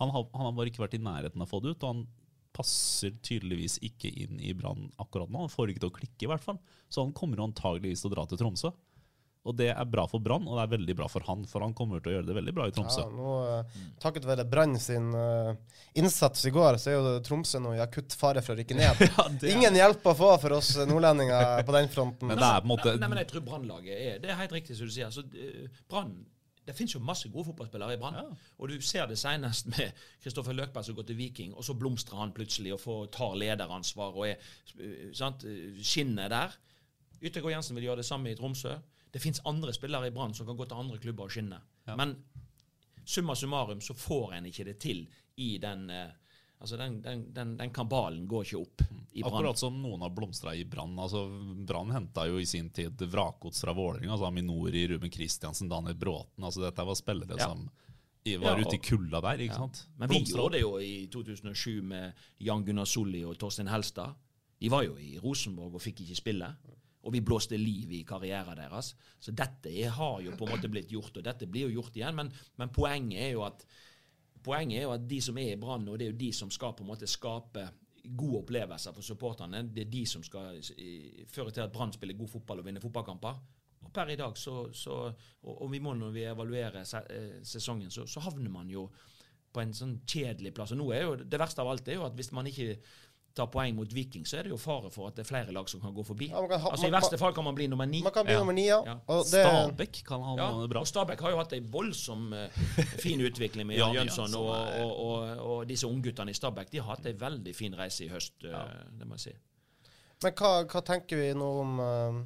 Han 0.00 0.10
har, 0.10 0.24
han 0.34 0.46
har 0.48 0.54
bare 0.56 0.70
ikke 0.72 0.82
vært 0.82 0.96
i 0.96 1.02
nærheten 1.04 1.40
av 1.42 1.46
å 1.46 1.50
få 1.50 1.60
det 1.62 1.74
ut, 1.76 1.84
og 1.84 1.92
han 1.92 2.06
passer 2.54 3.12
tydeligvis 3.26 3.76
ikke 3.84 4.08
inn 4.24 4.38
i 4.40 4.52
Brann 4.56 4.88
akkurat 5.02 5.28
nå. 5.30 5.44
Han 5.44 5.52
får 5.52 5.72
ikke 5.74 5.82
til 5.84 5.90
å 5.92 5.96
klikke, 5.98 6.24
i 6.26 6.30
hvert 6.30 6.44
fall. 6.44 6.58
Så 6.88 7.02
han 7.04 7.12
kommer 7.16 7.42
antageligvis 7.44 8.02
til 8.04 8.10
å 8.12 8.14
dra 8.14 8.24
til 8.30 8.40
Tromsø. 8.40 8.70
Og 9.44 9.52
det 9.58 9.66
er 9.74 9.84
bra 9.84 10.06
for 10.08 10.22
Brann, 10.24 10.46
og 10.48 10.56
det 10.56 10.62
er 10.62 10.70
veldig 10.72 10.94
bra 10.96 11.06
for 11.12 11.24
han, 11.28 11.42
for 11.48 11.60
han 11.60 11.74
kommer 11.76 12.00
til 12.00 12.14
å 12.14 12.16
gjøre 12.16 12.28
det 12.30 12.36
veldig 12.38 12.52
bra 12.56 12.68
i 12.70 12.72
Tromsø. 12.72 13.02
Ja, 13.04 13.10
nå, 13.12 13.32
eh, 13.52 13.82
takket 14.00 14.24
være 14.24 14.46
Brann 14.48 14.78
sin 14.80 15.10
uh, 15.12 15.50
innsats 16.00 16.46
i 16.48 16.52
går, 16.54 16.78
så 16.80 16.92
er 16.92 16.96
jo 16.96 17.12
Tromsø 17.26 17.60
nå 17.60 17.74
i 17.76 17.82
akutt 17.84 18.16
fare 18.16 18.40
for 18.44 18.54
å 18.54 18.62
rykke 18.62 18.78
ned. 18.78 19.02
ja, 19.04 19.26
er- 19.28 19.50
Ingen 19.52 19.76
hjelp 19.76 20.06
å 20.08 20.14
få 20.16 20.30
for 20.40 20.56
oss 20.56 20.70
nordlendinger 20.88 21.60
på 21.68 21.74
den 21.76 21.90
fronten. 21.92 22.30
Men 22.32 22.40
det 22.40 22.48
er 22.48 22.62
på 22.64 22.70
en 22.70 22.72
måte 22.72 22.94
Nei, 22.94 23.02
nei, 23.02 23.10
men 23.12 23.20
jeg 23.20 23.28
tror 23.34 23.44
Brannlaget 23.50 23.98
er 23.98 24.22
Det 24.24 24.32
er 24.32 24.40
helt 24.40 24.56
riktig 24.56 24.78
som 24.78 24.88
du 24.88 24.94
sier. 24.96 25.12
Altså, 25.12 25.26
eh, 25.36 25.82
Brann 25.92 26.14
det 26.64 26.72
finnes 26.72 26.94
jo 26.94 27.00
masse 27.04 27.28
gode 27.28 27.50
fotballspillere 27.50 27.98
i 27.98 27.98
Brann. 28.00 28.14
Og 28.56 28.70
du 28.72 28.78
ser 28.80 29.04
det 29.10 29.18
senest 29.20 29.66
med 29.74 29.92
Kristoffer 30.24 30.56
Løkberg 30.56 30.86
som 30.86 30.96
går 30.96 31.04
til 31.10 31.18
Viking, 31.18 31.50
og 31.52 31.66
så 31.66 31.74
blomstrer 31.76 32.22
han 32.22 32.32
plutselig 32.32 32.72
og 32.72 32.80
får, 32.80 33.02
tar 33.12 33.34
lederansvar 33.36 34.16
og 34.16 34.30
er 34.30 35.12
sant, 35.12 35.44
skinner 35.84 36.32
der. 36.32 36.56
Yttergård 37.20 37.52
Jensen 37.52 37.76
vil 37.76 37.90
gjøre 37.90 38.00
det 38.00 38.08
samme 38.08 38.32
i 38.32 38.38
Tromsø. 38.38 38.78
Det 39.14 39.22
fins 39.22 39.38
andre 39.46 39.70
spillere 39.76 40.08
i 40.10 40.14
Brann 40.14 40.34
som 40.34 40.46
kan 40.48 40.58
gå 40.58 40.66
til 40.66 40.80
andre 40.80 40.98
klubber 40.98 41.28
og 41.28 41.34
skinne. 41.34 41.60
Men 41.96 42.16
summa 43.06 43.36
summarum 43.38 43.80
så 43.84 43.94
får 43.94 44.34
en 44.40 44.46
ikke 44.50 44.64
det 44.66 44.78
til 44.82 45.06
i 45.40 45.56
den 45.62 45.88
eh, 45.94 46.12
Altså, 46.64 46.78
den, 46.80 46.94
den, 47.02 47.24
den, 47.34 47.50
den 47.58 47.70
kabalen 47.74 48.22
går 48.30 48.44
ikke 48.46 48.56
opp 48.62 48.82
i 49.12 49.20
Brann. 49.20 49.34
Akkurat 49.34 49.58
som 49.60 49.74
noen 49.82 50.00
har 50.00 50.12
blomstra 50.14 50.54
i 50.56 50.62
Brann. 50.64 50.94
Altså, 51.02 51.26
Brann 51.66 51.90
henta 51.92 52.24
jo 52.30 52.38
i 52.40 52.46
sin 52.48 52.70
tid 52.72 53.02
vrakgods 53.12 53.58
fra 53.60 53.74
Vålerenga. 53.76 54.14
Altså 54.14 54.30
Aminori, 54.30 54.86
Ruben 54.88 55.12
Kristiansen, 55.12 55.68
Daniel 55.68 55.98
Bråten. 55.98 56.46
Altså, 56.46 56.62
dette 56.64 56.86
var 56.88 56.96
spillere 56.96 57.36
Ja. 57.36 57.50
som 57.50 57.66
var 57.66 58.54
Ja, 58.54 58.54
ute 58.56 58.78
i 58.78 58.80
kulda 58.80 59.20
der. 59.20 59.42
ikke 59.44 59.58
sant? 59.58 59.82
Men 59.98 60.08
vi 60.08 60.14
Blomstra 60.14 60.40
gjorde 60.40 60.52
det 60.56 60.62
jo 60.62 60.72
i 60.80 61.06
2007 61.12 61.82
med 61.82 62.12
Jan 62.40 62.64
Gunnar 62.64 62.88
Solli 62.88 63.24
og 63.28 63.36
Torstein 63.36 63.68
Helstad. 63.68 64.14
De 64.62 64.70
var 64.72 64.86
jo 64.86 64.96
i 64.96 65.18
Rosenborg 65.20 65.74
og 65.74 65.82
fikk 65.84 66.00
ikke 66.06 66.16
spille. 66.16 66.48
Og 67.04 67.12
vi 67.12 67.20
blåste 67.20 67.58
liv 67.60 67.92
i 67.92 68.04
karrieren 68.08 68.56
deres. 68.58 68.94
Så 69.20 69.34
dette 69.36 69.70
har 69.70 70.20
jo 70.24 70.36
på 70.38 70.46
en 70.46 70.54
måte 70.56 70.70
blitt 70.72 70.92
gjort, 70.92 71.16
og 71.20 71.24
dette 71.26 71.48
blir 71.50 71.68
jo 71.68 71.80
gjort 71.80 71.98
igjen. 72.00 72.16
Men, 72.16 72.30
men 72.60 72.72
poenget 72.74 73.28
er 73.30 73.42
at 73.46 73.66
Poenget 74.44 74.76
er 74.76 74.82
jo 74.84 74.92
at 74.92 75.04
de 75.08 75.16
som 75.24 75.38
er 75.40 75.54
i 75.54 75.56
Brann, 75.56 75.86
og 75.88 75.96
det 75.96 76.04
er 76.04 76.10
jo 76.10 76.20
de 76.20 76.26
som 76.36 76.50
skal 76.52 76.74
på 76.76 76.84
en 76.84 76.90
måte 76.90 77.06
skape 77.08 77.62
gode 78.04 78.42
opplevelser 78.42 78.92
for 78.92 79.06
supporterne. 79.06 79.62
Det 79.72 79.86
er 79.86 79.92
de 79.92 80.02
som 80.08 80.24
skal 80.26 80.58
eh, 80.58 81.22
føre 81.32 81.54
til 81.54 81.64
at 81.64 81.72
Brann 81.72 81.94
spiller 81.94 82.18
god 82.18 82.28
fotball 82.28 82.60
og 82.60 82.66
vinner 82.66 82.84
fotballkamper. 82.84 83.38
Og 83.84 83.92
per 83.92 84.12
i 84.12 84.18
dag 84.20 84.36
så, 84.36 84.66
så 84.76 84.98
og, 85.08 85.54
og, 85.54 85.64
vi 85.72 85.80
må 85.80 85.94
når 85.96 86.12
vi 86.12 86.26
evaluerer 86.28 86.84
se, 86.88 87.00
eh, 87.10 87.40
sesongen, 87.44 87.90
så, 87.90 88.06
så, 88.06 88.20
havner 88.24 88.52
man 88.52 88.68
jo 88.68 88.90
på 89.54 89.62
en 89.62 89.72
sånn 89.76 89.96
kjedelig 90.04 90.52
plass. 90.56 90.74
Og 90.74 90.82
nå 90.82 90.90
er 90.92 91.06
jo 91.06 91.16
Det 91.24 91.40
verste 91.40 91.64
av 91.64 91.72
alt 91.72 91.88
er 91.88 92.00
jo 92.00 92.06
at 92.08 92.16
hvis 92.18 92.32
man 92.36 92.48
ikke 92.50 92.74
tar 93.34 93.48
poeng 93.50 93.74
mot 93.74 93.92
Viking, 93.92 94.26
så 94.26 94.38
er 94.38 94.46
det 94.46 94.52
jo 94.52 94.58
fare 94.60 94.90
for 94.94 95.10
at 95.10 95.16
det 95.18 95.24
er 95.24 95.28
flere 95.28 95.54
lag 95.54 95.68
som 95.70 95.80
kan 95.82 95.94
gå 95.94 96.04
forbi. 96.06 96.28
Ja, 96.30 96.42
kan 96.48 96.60
ha, 96.62 96.70
altså 96.70 96.86
I 96.86 96.92
verste 96.94 97.18
fall 97.18 97.34
kan 97.34 97.46
man 97.46 97.56
bli 97.56 97.66
nummer 97.70 97.88
ni. 97.90 98.02
Man 98.04 98.14
kan 98.14 98.26
bli 98.26 98.36
ja. 98.36 98.42
nummer 98.42 98.54
ni, 98.54 98.66
ja. 98.68 98.78
ja. 98.86 98.94
Det, 99.08 99.42
Stabæk 99.42 100.02
kan 100.06 100.22
ha 100.22 100.36
ja, 100.38 100.46
noe 100.54 100.68
bra. 100.70 100.84
Og 100.84 100.90
Stabæk 100.90 101.24
har 101.26 101.34
jo 101.34 101.40
hatt 101.40 101.56
ei 101.56 101.64
voldsom 101.74 102.28
uh, 102.30 102.62
fin 103.02 103.24
utvikling 103.26 103.66
med 103.70 103.78
Jan 103.80 103.96
Jønsson. 103.98 104.36
Og, 104.38 104.52
og, 104.54 104.92
og, 104.92 105.42
og, 105.48 105.58
disse 105.68 105.90
ungguttene 105.90 106.30
i 106.30 106.38
Stabæk 106.38 106.70
de 106.70 106.82
har 106.84 106.94
hatt 106.94 107.10
ei 107.10 107.16
veldig 107.18 107.56
fin 107.58 107.74
reise 107.78 108.06
i 108.06 108.12
høst, 108.12 108.38
uh, 108.46 108.62
det 108.94 109.10
må 109.10 109.18
jeg 109.18 109.26
si. 109.26 109.36
Men 110.22 110.38
hva, 110.38 110.52
hva 110.70 110.84
tenker 110.86 111.20
vi 111.20 111.32
nå 111.36 111.50
om 111.64 111.82
uh, 111.82 112.22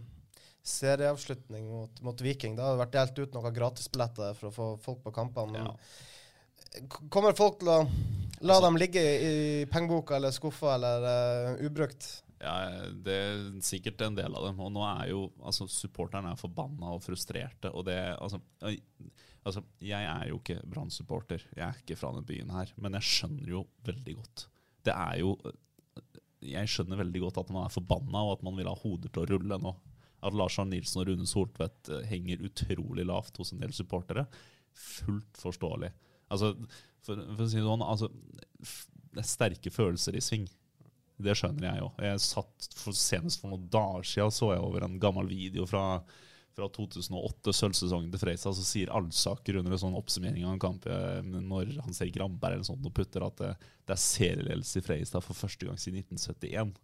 serieavslutning 0.60 1.72
mot, 1.72 2.04
mot, 2.04 2.20
Viking? 2.20 2.58
Det 2.58 2.68
har 2.68 2.76
vært 2.84 2.94
delt 2.98 3.24
ut 3.24 3.40
noen 3.40 3.56
gratisbilletter 3.56 4.36
for 4.36 4.50
å 4.50 4.54
få 4.54 4.70
folk 4.84 5.02
på 5.08 5.14
kampene. 5.22 5.64
Kommer 7.08 7.36
folk 7.36 7.60
til 7.62 7.70
å 7.72 7.80
la 8.40 8.54
altså, 8.54 8.64
dem 8.68 8.78
ligge 8.78 9.02
i, 9.02 9.34
pengeboka 9.70 10.18
eller 10.18 10.34
skuffa 10.34 10.74
eller 10.76 11.06
uh, 11.08 11.66
ubrukt? 11.66 12.08
Ja, 12.38 12.54
Det 12.94 13.14
er 13.14 13.40
sikkert 13.66 14.02
en 14.06 14.18
del 14.18 14.36
av 14.38 14.46
dem. 14.46 14.60
Og 14.62 14.70
nå 14.74 14.84
er 14.86 15.10
jo 15.10 15.24
altså, 15.42 15.66
supporterne 15.70 16.32
er 16.34 16.40
forbanna 16.40 16.94
og 16.94 17.02
frustrerte. 17.06 17.72
Og 17.74 17.88
det 17.88 17.98
altså, 18.14 18.40
altså 19.42 19.64
Jeg 19.82 20.04
er 20.04 20.28
jo 20.30 20.38
ikke 20.38 20.60
Brann-supporter. 20.70 21.48
Jeg 21.56 21.66
er 21.66 21.82
ikke 21.82 21.98
fra 21.98 22.12
denne 22.14 22.28
byen 22.28 22.54
her. 22.54 22.72
Men 22.78 22.98
jeg 22.98 23.10
skjønner 23.10 23.54
jo 23.56 23.64
veldig 23.88 24.18
godt. 24.20 24.46
Det 24.86 24.94
er 24.94 25.18
jo 25.24 25.34
Jeg 26.46 26.70
skjønner 26.70 27.02
veldig 27.02 27.24
godt 27.26 27.42
at 27.42 27.48
man 27.50 27.66
er 27.66 27.74
forbanna, 27.74 28.22
og 28.22 28.36
at 28.36 28.44
man 28.46 28.58
vil 28.60 28.70
ha 28.70 28.76
hoder 28.78 29.10
til 29.10 29.24
å 29.24 29.30
rulle 29.32 29.58
nå. 29.64 29.74
At 30.22 30.34
Lars 30.34 30.58
Arne 30.58 30.76
Nilsen 30.76 31.02
og 31.02 31.10
Rune 31.10 31.26
Soltvedt 31.26 31.90
henger 32.10 32.42
utrolig 32.46 33.06
lavt 33.06 33.38
hos 33.38 33.50
en 33.54 33.62
del 33.62 33.74
supportere. 33.74 34.28
Fullt 34.78 35.42
forståelig. 35.42 35.90
Altså, 36.28 36.52
for, 37.04 37.20
for 37.34 37.44
å 37.44 37.48
si 37.48 37.58
det 37.58 37.66
sånn, 37.66 37.84
altså, 37.84 38.10
det 39.14 39.22
er 39.22 39.28
sterke 39.28 39.72
følelser 39.72 40.18
i 40.18 40.22
sving. 40.24 40.48
Det 41.18 41.34
skjønner 41.34 41.66
jeg 41.66 41.82
jo. 41.82 41.90
Jeg 42.04 42.22
satt 42.22 42.70
for, 42.78 42.96
Senest 42.96 43.42
for 43.42 43.50
noen 43.50 43.66
dager 43.72 44.06
siden 44.06 44.34
så 44.34 44.52
jeg 44.52 44.62
over 44.62 44.86
en 44.86 44.98
gammel 45.02 45.30
video 45.30 45.66
fra, 45.66 46.00
fra 46.54 46.68
2008, 46.76 47.54
sølvsesongen 47.58 48.12
til 48.12 48.22
Freisa, 48.22 48.52
så 48.54 48.66
sier 48.66 48.92
Alsaker 48.94 49.58
under 49.58 49.74
en 49.74 49.82
sånn 49.82 49.98
oppsummering 49.98 50.46
av 50.46 50.54
en 50.54 50.62
kamp 50.62 50.86
eh, 50.86 51.18
når 51.24 51.74
han 51.82 51.96
ser 51.96 52.12
Gramberg 52.14 52.60
eller 52.60 52.68
sånt, 52.68 52.86
og 52.86 52.94
putter 52.94 53.26
at 53.26 53.40
det, 53.42 53.54
det 53.88 53.96
er 53.96 54.04
serieledelse 54.04 54.78
i 54.78 54.86
Freistad 54.86 55.26
for 55.26 55.38
første 55.38 55.66
gang 55.66 55.80
siden 55.80 56.04
1971. 56.04 56.76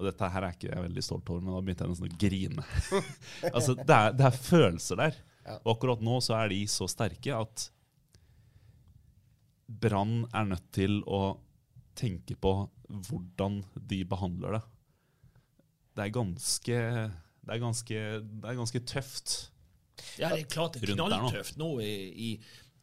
Og 0.00 0.06
dette 0.08 0.30
her 0.32 0.46
er 0.46 0.54
ikke 0.56 0.70
jeg 0.70 0.86
veldig 0.88 1.02
stolt 1.04 1.30
over, 1.30 1.42
men 1.44 1.52
da 1.52 1.60
begynte 1.60 1.84
jeg 1.84 1.92
nesten 1.92 2.08
å 2.08 2.20
grine. 2.24 2.62
altså, 3.54 3.76
det 3.76 3.96
er, 3.98 4.14
det 4.16 4.26
er, 4.26 4.38
følelser 4.48 4.98
der. 5.04 5.18
Og 5.60 5.74
akkurat 5.76 6.02
nå 6.04 6.16
så 6.24 6.38
er 6.38 6.50
de 6.54 6.62
så 6.72 6.88
sterke 6.88 7.36
at 7.36 7.66
Brann 9.70 10.24
er 10.34 10.48
nødt 10.50 10.68
til 10.74 11.00
å 11.06 11.38
tenke 11.98 12.34
på 12.40 12.52
hvordan 12.90 13.60
de 13.90 14.00
behandler 14.08 14.58
det. 14.58 14.62
Det 15.96 16.06
er 16.06 16.14
ganske 16.14 16.78
Det 17.40 17.54
er 17.54 17.60
ganske, 17.62 18.00
det 18.20 18.50
er 18.50 18.58
ganske 18.58 18.80
tøft. 18.86 19.36
Ja, 20.20 20.30
det 20.30 20.44
er 20.44 20.50
klart 20.50 20.76
det 20.76 20.88
er 20.88 20.94
knalltøft 20.94 21.58
nå 21.60 21.70
i, 21.82 21.94
i, 22.28 22.30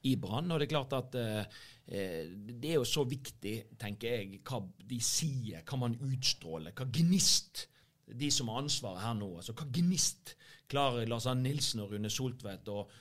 i 0.09 0.15
Brann. 0.19 0.51
Og 0.51 0.59
det 0.59 0.67
er 0.67 0.73
klart 0.73 0.95
at 0.97 1.15
eh, 1.17 1.59
eh, 1.87 2.29
det 2.33 2.73
er 2.73 2.79
jo 2.79 2.87
så 2.87 3.05
viktig, 3.07 3.55
tenker 3.79 4.17
jeg, 4.17 4.41
hva 4.47 4.61
de 4.89 4.99
sier, 5.03 5.63
hva 5.67 5.79
man 5.85 5.97
utstråler, 6.09 6.75
hva 6.77 6.87
gnist 6.89 7.67
de 8.07 8.29
som 8.31 8.49
har 8.51 8.63
ansvaret 8.63 9.03
her 9.03 9.15
nå. 9.19 9.29
altså 9.39 9.55
Hva 9.57 9.67
gnist 9.77 10.35
klarer 10.71 11.07
Lars 11.09 11.27
Arne 11.29 11.47
Nilsen 11.47 11.83
og 11.83 11.93
Rune 11.93 12.11
Soltvedt 12.11 12.69
og 12.71 12.91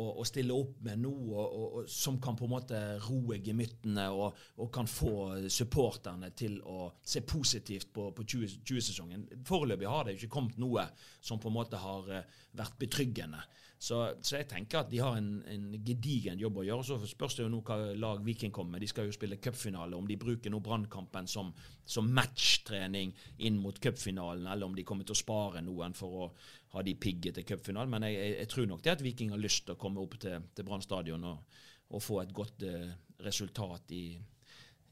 og, 0.00 0.22
stille 0.26 0.54
opp 0.56 0.78
med 0.86 1.02
noe 1.02 1.42
og, 1.42 1.56
og, 1.62 1.88
som 1.90 2.18
kan 2.22 2.36
på 2.38 2.46
en 2.46 2.52
måte 2.54 2.78
roe 3.04 3.38
gemyttene 3.44 4.06
og, 4.14 4.38
og, 4.56 4.70
kan 4.72 4.88
få 4.88 5.48
supporterne 5.52 6.30
til 6.36 6.58
å 6.64 6.88
se 7.04 7.20
positivt 7.26 7.92
på, 7.92 8.08
på 8.16 8.24
20-sesongen. 8.24 9.26
20 9.28 9.44
Foreløpig 9.48 9.90
har 9.90 10.08
det 10.08 10.16
ikke 10.16 10.32
kommet 10.32 10.60
noe 10.62 10.86
som 11.20 11.40
på 11.42 11.50
en 11.50 11.58
måte 11.58 11.80
har 11.80 12.08
uh, 12.08 12.40
vært 12.56 12.78
betryggende. 12.80 13.42
Så, 13.82 13.96
så, 14.22 14.36
jeg 14.36 14.46
tenker 14.46 14.78
at 14.78 14.90
de 14.92 15.00
har 15.02 15.16
en, 15.18 15.40
en, 15.50 15.62
gedigen 15.82 16.38
jobb 16.38 16.60
å 16.60 16.64
gjøre. 16.68 16.84
Så 16.86 17.10
spørs 17.10 17.34
det 17.34 17.42
jo 17.42 17.50
nå 17.50 17.62
hva 17.66 17.78
lag 17.98 18.20
Viking 18.22 18.52
kommer 18.54 18.76
med. 18.76 18.84
De 18.84 18.90
skal 18.92 19.08
jo 19.08 19.14
spille 19.16 19.40
cupfinale. 19.42 19.98
Om 19.98 20.06
de 20.06 20.16
bruker 20.22 20.52
nå 20.54 20.60
Brannkampen 20.62 21.26
som, 21.30 21.50
som 21.82 22.10
matchtrening 22.14 23.10
inn 23.42 23.58
mot 23.58 23.80
cupfinalen, 23.82 24.46
eller 24.46 24.70
om 24.70 24.76
de 24.78 24.84
kommer 24.86 25.08
til 25.08 25.16
å 25.16 25.18
spare 25.18 25.64
noen 25.66 25.96
for 25.98 26.20
å 26.20 26.28
ha 26.76 26.84
de 26.86 26.94
pigget 26.94 27.40
til 27.40 27.48
cupfinalen. 27.48 27.90
Men 27.90 28.06
jeg, 28.06 28.20
jeg, 28.20 28.36
jeg, 28.36 28.50
tror 28.54 28.70
nok 28.70 28.84
det 28.86 28.94
at 28.94 29.02
Viking 29.02 29.34
har 29.34 29.42
lyst 29.42 29.66
til 29.66 29.74
å 29.74 29.82
komme 29.82 30.04
opp 30.04 30.14
til, 30.22 30.46
til 30.54 30.68
Brann 30.68 30.86
stadion 30.86 31.26
og, 31.32 31.58
og, 31.90 31.98
få 32.06 32.20
et 32.22 32.36
godt 32.38 32.62
eh, 32.68 32.86
resultat 33.26 33.96
i, 33.98 34.04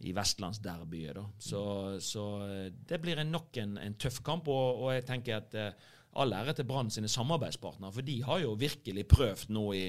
i 0.03 0.17
vestlandsderbyet. 0.19 1.23
Så, 1.39 1.63
så 2.03 2.27
uh, 2.43 2.67
det 2.91 2.99
blir 2.99 3.23
nok 3.23 3.63
en, 3.63 3.79
en, 3.79 3.95
tøff 4.03 4.19
kamp, 4.27 4.51
og, 4.51 4.83
og 4.83 4.95
jeg 4.97 5.07
tenker 5.15 5.39
at 5.39 5.59
uh, 5.63 5.91
all 6.19 6.35
ære 6.35 6.57
til 6.59 6.67
Brann 6.67 6.91
sine 6.91 7.11
samarbeidspartnere, 7.11 7.95
for 7.95 8.07
de 8.07 8.17
har 8.27 8.43
jo 8.43 8.57
virkelig 8.59 9.07
prøvd 9.11 9.53
nå 9.55 9.65
i, 9.79 9.85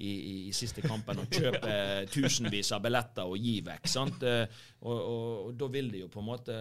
i, 0.00 0.12
i 0.48 0.52
siste 0.56 0.84
kampen 0.84 1.20
å 1.20 1.28
kjøpe 1.38 1.72
tusenvis 2.12 2.72
av 2.76 2.84
billetter 2.84 3.28
og 3.28 3.40
gi 3.42 3.58
vekk. 3.66 3.88
sant? 3.90 4.24
Eh, 4.24 4.44
og, 4.80 4.94
og, 4.96 5.32
og, 5.46 5.56
da 5.60 5.72
vil 5.74 5.90
det 5.92 6.04
jo 6.04 6.12
på 6.12 6.22
en 6.22 6.30
måte 6.30 6.58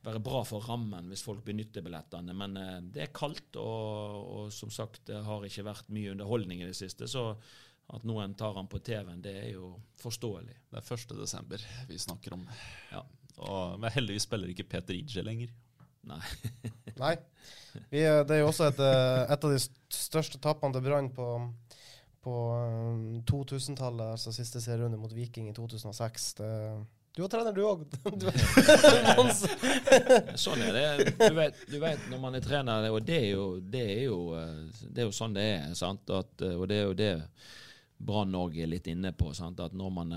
være 0.00 0.22
bra 0.24 0.40
for 0.48 0.64
rammen 0.64 1.10
hvis 1.12 1.24
folk 1.26 1.42
benytter 1.44 1.84
billettene. 1.84 2.36
Men 2.36 2.56
eh, 2.56 2.76
det 2.94 3.06
er 3.06 3.16
kaldt, 3.16 3.58
og, 3.60 4.20
og, 4.20 4.54
som 4.54 4.72
sagt, 4.72 5.04
det 5.10 5.20
har 5.26 5.44
ikke 5.46 5.66
vært 5.68 5.92
mye 5.92 6.14
underholdning 6.14 6.64
i 6.64 6.70
det 6.70 6.78
siste. 6.78 7.10
så 7.10 7.34
at 7.90 8.04
noen 8.06 8.36
tar 8.38 8.54
han 8.54 8.68
på 8.70 8.78
TV-en, 8.86 9.22
det 9.22 9.32
er 9.34 9.48
jo 9.56 9.72
forståelig. 9.98 10.54
Det 10.70 10.78
er 10.78 10.92
1. 10.94 11.16
desember 11.18 11.64
vi 11.88 11.96
snakker 11.98 12.36
om. 12.36 12.44
Ja. 12.92 13.02
Og, 13.40 13.80
men 13.82 13.90
heldigvis 13.90 14.28
spiller 14.28 14.52
ikke 14.52 14.68
Peter 14.70 14.94
Ije 14.94 15.24
lenger. 15.26 15.50
Nei. 16.08 16.20
Nei. 17.00 17.16
Vi, 17.90 18.02
det 18.02 18.34
er 18.34 18.40
jo 18.42 18.48
også 18.50 18.64
et, 18.70 18.80
eh, 18.82 19.32
et 19.32 19.44
av 19.44 19.52
de 19.52 19.58
største 19.94 20.38
tapene 20.42 20.74
til 20.74 20.84
Brann 20.84 21.10
på, 21.14 21.26
på 22.24 22.34
2000-tallet, 23.30 24.06
eh, 24.06 24.12
altså 24.16 24.32
siste 24.34 24.62
serierunde 24.62 24.98
mot 25.00 25.14
Viking 25.14 25.48
i 25.50 25.54
2006. 25.56 26.34
Det, 26.40 26.50
du 27.16 27.22
var 27.24 27.30
trener, 27.32 27.52
du 27.54 27.62
òg. 27.66 27.80
sånn 30.44 30.62
er 30.66 30.72
det. 30.76 31.14
Du 31.20 31.34
vet, 31.38 31.54
du 31.70 31.78
vet, 31.82 32.00
når 32.10 32.22
man 32.22 32.38
er 32.38 32.44
trener, 32.44 32.90
og 32.90 33.00
det 33.06 33.18
er 33.22 33.30
jo, 33.32 33.46
det 33.60 33.86
er 33.96 34.04
jo, 34.08 34.20
eh, 34.38 34.60
det 34.88 35.04
er 35.04 35.10
jo 35.10 35.16
sånn 35.16 35.36
det 35.36 35.48
er. 35.56 35.74
Sant? 35.78 36.04
At, 36.10 36.32
og 36.54 36.68
det 36.70 36.76
er 36.80 36.86
jo 36.88 36.96
det 36.98 37.14
Brann 38.00 38.38
òg 38.38 38.56
er 38.56 38.70
litt 38.70 38.86
inne 38.90 39.12
på. 39.12 39.34
Sant? 39.36 39.60
At 39.60 39.74
når 39.76 39.90
man, 39.92 40.14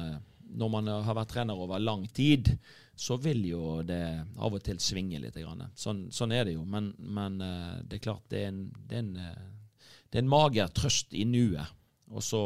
når 0.54 0.70
man 0.78 0.86
har 1.04 1.18
vært 1.18 1.34
trener 1.36 1.60
over 1.60 1.84
lang 1.84 2.08
tid, 2.16 2.54
så 2.96 3.18
vil 3.18 3.42
jo 3.48 3.82
det 3.86 4.04
av 4.38 4.54
og 4.54 4.62
til 4.64 4.80
svinge 4.82 5.20
litt. 5.22 5.38
Sånn, 5.76 6.06
sånn 6.14 6.34
er 6.36 6.46
det 6.46 6.58
jo. 6.58 6.66
Men, 6.70 6.92
men, 6.98 7.40
eh, 7.42 7.82
det 7.90 8.00
er 8.00 8.06
klart 8.06 8.28
det 8.30 8.44
er 8.44 8.52
en, 8.52 8.64
det 8.90 9.00
er 9.00 9.04
en, 9.04 9.16
eh, 9.18 9.90
det 10.10 10.20
er 10.20 10.26
en 10.26 10.34
mager 10.34 10.74
trøst 10.78 11.16
i 11.18 11.26
nuet. 11.26 11.80
Og 12.14 12.22
så 12.22 12.42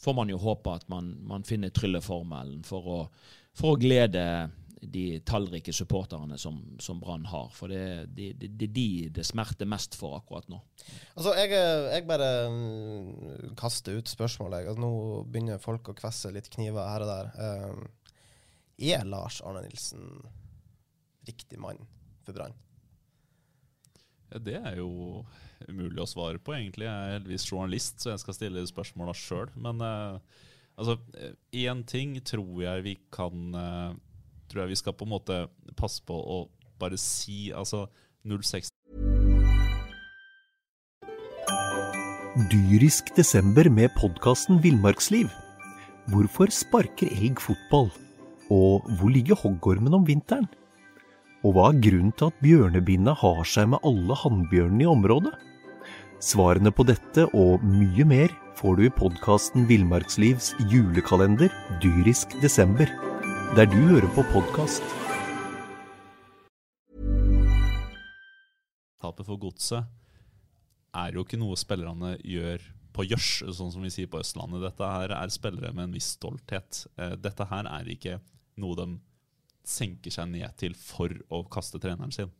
får 0.00 0.16
man 0.16 0.30
jo 0.32 0.40
håpe 0.40 0.72
at 0.72 0.86
man, 0.88 1.12
man 1.28 1.44
finner 1.44 1.72
trylleformelen 1.74 2.62
for 2.64 2.86
å, 2.88 3.00
for 3.52 3.74
å, 3.74 3.80
glede 3.80 4.22
de 4.80 5.18
tallrike 5.24 5.72
supporterne 5.72 6.36
som, 6.40 6.56
som 6.80 7.00
Brann 7.00 7.26
har. 7.28 7.50
For 7.52 7.72
det 7.72 7.80
er 7.80 8.08
de, 8.08 8.30
de, 8.40 8.68
de, 8.68 8.86
det 9.12 9.26
smerter 9.28 9.68
mest 9.68 9.96
for 9.96 10.16
akkurat 10.16 10.48
nå. 10.52 10.62
Altså, 11.16 11.34
jeg, 11.40 11.52
jeg 11.52 12.06
bare 12.08 12.30
mm, 12.52 13.52
kaster 13.60 14.00
ut 14.00 14.08
spørsmålet. 14.08 14.70
Altså, 14.70 14.80
nå 14.80 15.24
begynner 15.28 15.60
folk 15.60 15.92
å 15.92 15.96
kvesse 15.98 16.32
litt 16.32 16.48
kniver 16.56 16.88
her 16.88 17.04
og 17.04 17.12
der. 17.12 17.30
Um, 17.68 17.84
er 18.78 19.04
Lars 19.06 19.40
Arne 19.44 19.64
Nilsen 19.64 20.08
riktig 21.28 21.58
mann 21.60 21.80
for 22.24 22.36
Brann? 22.36 22.56
Ja, 24.32 24.40
det 24.42 24.56
er 24.58 24.78
jo 24.80 25.22
umulig 25.68 26.02
å 26.02 26.08
svare 26.10 26.40
på, 26.42 26.56
egentlig. 26.56 26.88
Jeg 26.88 26.94
er 26.94 27.16
heldigvis 27.18 27.46
journalist, 27.46 28.00
så 28.02 28.12
jeg 28.12 28.22
skal 28.24 28.36
stille 28.36 28.66
spørsmåla 28.66 29.14
sjøl. 29.16 29.52
Men 29.54 29.82
uh, 29.84 30.18
altså, 30.74 30.98
én 31.54 31.84
ting 31.86 32.16
tror 32.26 32.64
jeg 32.64 32.86
vi 32.88 32.98
kan 33.14 33.54
uh, 33.54 33.94
Tror 34.44 34.66
jeg 34.66 34.74
vi 34.74 34.76
skal 34.76 34.92
på 34.92 35.06
en 35.06 35.14
måte 35.14 35.36
passe 35.74 36.02
på 36.04 36.14
å 36.14 36.34
bare 36.78 36.98
si 37.00 37.48
altså 37.56 37.86
06 38.28 38.68
Dyrisk 42.52 43.08
desember 43.16 43.70
med 43.72 43.94
podkasten 43.96 44.60
Villmarksliv. 44.62 45.32
Hvorfor 46.12 46.52
sparker 46.52 47.08
elg 47.16 47.40
fotball? 47.40 47.88
Og 48.54 48.84
hvor 48.98 49.10
ligger 49.10 49.38
hoggormen 49.40 49.96
om 49.96 50.04
vinteren? 50.06 50.46
Og 51.44 51.56
hva 51.56 51.70
er 51.72 51.80
grunnen 51.82 52.12
til 52.14 52.30
at 52.30 52.36
bjørnebinna 52.44 53.16
har 53.18 53.42
seg 53.48 53.72
med 53.72 53.82
alle 53.88 54.14
hannbjørnene 54.20 54.84
i 54.84 54.90
området? 54.92 55.32
Svarene 56.22 56.70
på 56.72 56.86
dette 56.86 57.26
og 57.34 57.64
mye 57.66 58.06
mer 58.06 58.32
får 58.56 58.76
du 58.78 58.84
i 58.86 58.92
podkasten 58.94 59.66
Villmarkslivs 59.68 60.52
julekalender 60.70 61.50
dyrisk 61.82 62.36
desember, 62.44 62.88
der 63.58 63.66
du 63.68 63.80
hører 63.90 64.08
på 64.14 64.22
podkast. 64.30 64.86
Tapet 69.02 69.26
for 69.26 69.40
godset 69.42 69.90
er 70.94 71.18
jo 71.18 71.26
ikke 71.26 71.40
noe 71.42 71.58
spillerne 71.58 72.14
gjør 72.22 72.62
på 72.94 73.08
gjørs, 73.10 73.32
sånn 73.50 73.74
som 73.74 73.82
vi 73.82 73.90
sier 73.90 74.08
på 74.08 74.22
Østlandet. 74.22 74.62
Dette 74.62 74.92
her 74.94 75.16
er 75.18 75.34
spillere 75.34 75.74
med 75.74 75.88
en 75.88 75.98
viss 75.98 76.14
stolthet. 76.14 76.86
Eh, 76.94 77.16
Dette 77.18 77.50
her 77.50 77.66
er 77.66 77.90
ikke 77.90 78.20
noe 78.60 78.78
de 78.78 78.88
senker 79.64 80.12
seg 80.12 80.28
ned 80.30 80.56
til 80.60 80.76
for 80.76 81.12
å 81.32 81.42
kaste 81.50 81.80
treneren 81.80 82.12
sin. 82.14 82.32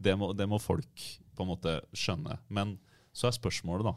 Det 0.00 0.14
må, 0.16 0.32
det 0.36 0.46
må 0.48 0.60
folk 0.60 1.06
på 1.36 1.44
en 1.44 1.50
måte 1.50 1.78
skjønne. 1.96 2.38
Men 2.48 2.76
så 3.16 3.28
er 3.28 3.36
spørsmålet 3.36 3.90
da 3.90 3.96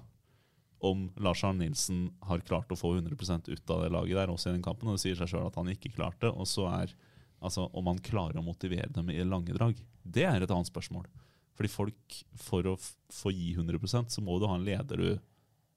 om 0.84 1.06
Lars 1.24 1.44
Arne 1.48 1.64
Nilsen 1.64 2.10
har 2.28 2.44
klart 2.44 2.72
å 2.74 2.76
få 2.76 2.98
100% 2.98 3.48
ut 3.48 3.72
av 3.72 3.86
det 3.86 3.92
laget 3.94 4.18
der, 4.20 4.32
også 4.34 4.50
i 4.50 4.56
den 4.58 4.66
kampen. 4.66 4.90
Og 4.92 4.98
det 4.98 5.04
sier 5.06 5.16
seg 5.16 5.32
sjøl 5.32 5.48
at 5.48 5.56
han 5.56 5.72
ikke 5.72 5.94
klarte. 5.96 6.28
Og 6.28 6.50
så 6.50 6.66
er 6.68 6.92
altså, 7.40 7.70
om 7.72 7.88
han 7.88 8.02
klarer 8.04 8.42
å 8.42 8.44
motivere 8.44 8.92
dem 8.92 9.12
i 9.14 9.22
lange 9.24 9.56
drag. 9.56 9.80
Det 10.04 10.26
er 10.28 10.44
et 10.44 10.52
annet 10.52 10.68
spørsmål. 10.68 11.08
Fordi 11.56 11.72
folk, 11.72 12.18
for 12.42 12.68
å 12.68 12.76
få 13.14 13.32
gi 13.32 13.54
100% 13.56 14.12
så 14.12 14.24
må 14.26 14.36
du 14.42 14.48
ha 14.50 14.58
en 14.58 14.68
leder 14.68 15.00
du 15.00 15.10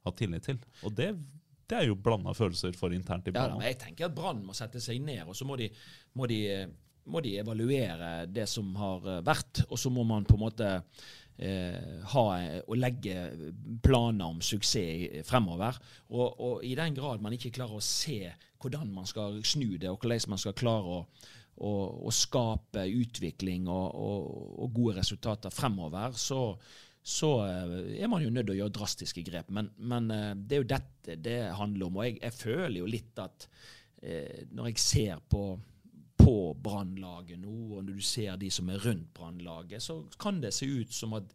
har 0.06 0.16
tillit 0.18 0.48
til. 0.48 0.58
Og 0.82 0.94
det, 0.98 1.12
det 1.66 1.78
er 1.78 1.88
jo 1.88 1.98
blanda 1.98 2.34
følelser 2.36 2.76
for 2.78 2.94
internt 2.94 3.28
i 3.28 3.34
Ja, 3.34 3.48
men 3.50 3.66
jeg 3.66 3.78
tenker 3.82 4.08
at 4.08 4.16
Brann 4.16 4.44
må 4.46 4.54
sette 4.54 4.82
seg 4.82 5.00
ned, 5.02 5.24
og 5.26 5.34
så 5.36 5.46
må 5.48 5.58
de, 5.58 5.68
må, 6.14 6.28
de, 6.30 6.40
må 7.10 7.22
de 7.24 7.36
evaluere 7.40 8.10
det 8.30 8.46
som 8.50 8.70
har 8.78 9.06
vært. 9.26 9.64
Og 9.66 9.80
så 9.80 9.90
må 9.90 10.06
man 10.06 10.26
på 10.28 10.38
en 10.38 10.44
måte 10.44 10.68
eh, 11.42 12.02
ha 12.12 12.26
og 12.62 12.76
legge 12.78 13.16
planer 13.82 14.30
om 14.30 14.38
suksess 14.44 15.26
fremover. 15.26 15.78
Og, 16.12 16.28
og 16.38 16.66
i 16.66 16.76
den 16.78 16.94
grad 16.94 17.24
man 17.24 17.34
ikke 17.36 17.54
klarer 17.58 17.80
å 17.80 17.84
se 17.84 18.20
hvordan 18.62 18.94
man 18.94 19.08
skal 19.10 19.42
snu 19.44 19.74
det, 19.74 19.90
og 19.90 19.98
hvordan 19.98 20.32
man 20.36 20.42
skal 20.42 20.56
klare 20.56 21.00
å, 21.00 21.04
å, 21.66 21.76
å 22.06 22.14
skape 22.14 22.86
utvikling 23.02 23.66
og, 23.66 23.86
og, 23.90 24.30
og 24.62 24.74
gode 24.78 25.00
resultater 25.00 25.54
fremover, 25.54 26.14
så, 26.14 26.54
så 27.06 27.28
eh, 27.46 28.02
er 28.02 28.08
man 28.10 28.24
jo 28.24 28.32
nødt 28.34 28.48
til 28.48 28.56
å 28.56 28.60
gjøre 28.64 28.74
drastiske 28.74 29.22
grep. 29.28 29.52
Men, 29.54 29.70
men 29.78 30.10
eh, 30.10 30.32
det 30.34 30.56
er 30.56 30.62
jo 30.64 30.70
dette 30.72 31.14
det 31.22 31.38
handler 31.54 31.86
om. 31.86 32.00
Og 32.00 32.08
jeg, 32.08 32.16
jeg 32.18 32.34
føler 32.34 32.78
jo 32.80 32.88
litt 32.90 33.20
at 33.22 33.46
eh, 34.02 34.42
når 34.50 34.72
jeg 34.72 34.84
ser 34.88 35.24
på 35.30 35.46
på 36.16 36.56
Brannlaget 36.58 37.38
nå, 37.38 37.52
og 37.76 37.84
når 37.84 37.98
du 38.00 38.02
ser 38.02 38.38
de 38.40 38.48
som 38.50 38.70
er 38.72 38.80
rundt 38.82 39.12
Brannlaget, 39.14 39.84
så 39.84 40.00
kan 40.18 40.40
det 40.42 40.50
se 40.56 40.66
ut 40.66 40.90
som 40.96 41.12
at 41.14 41.28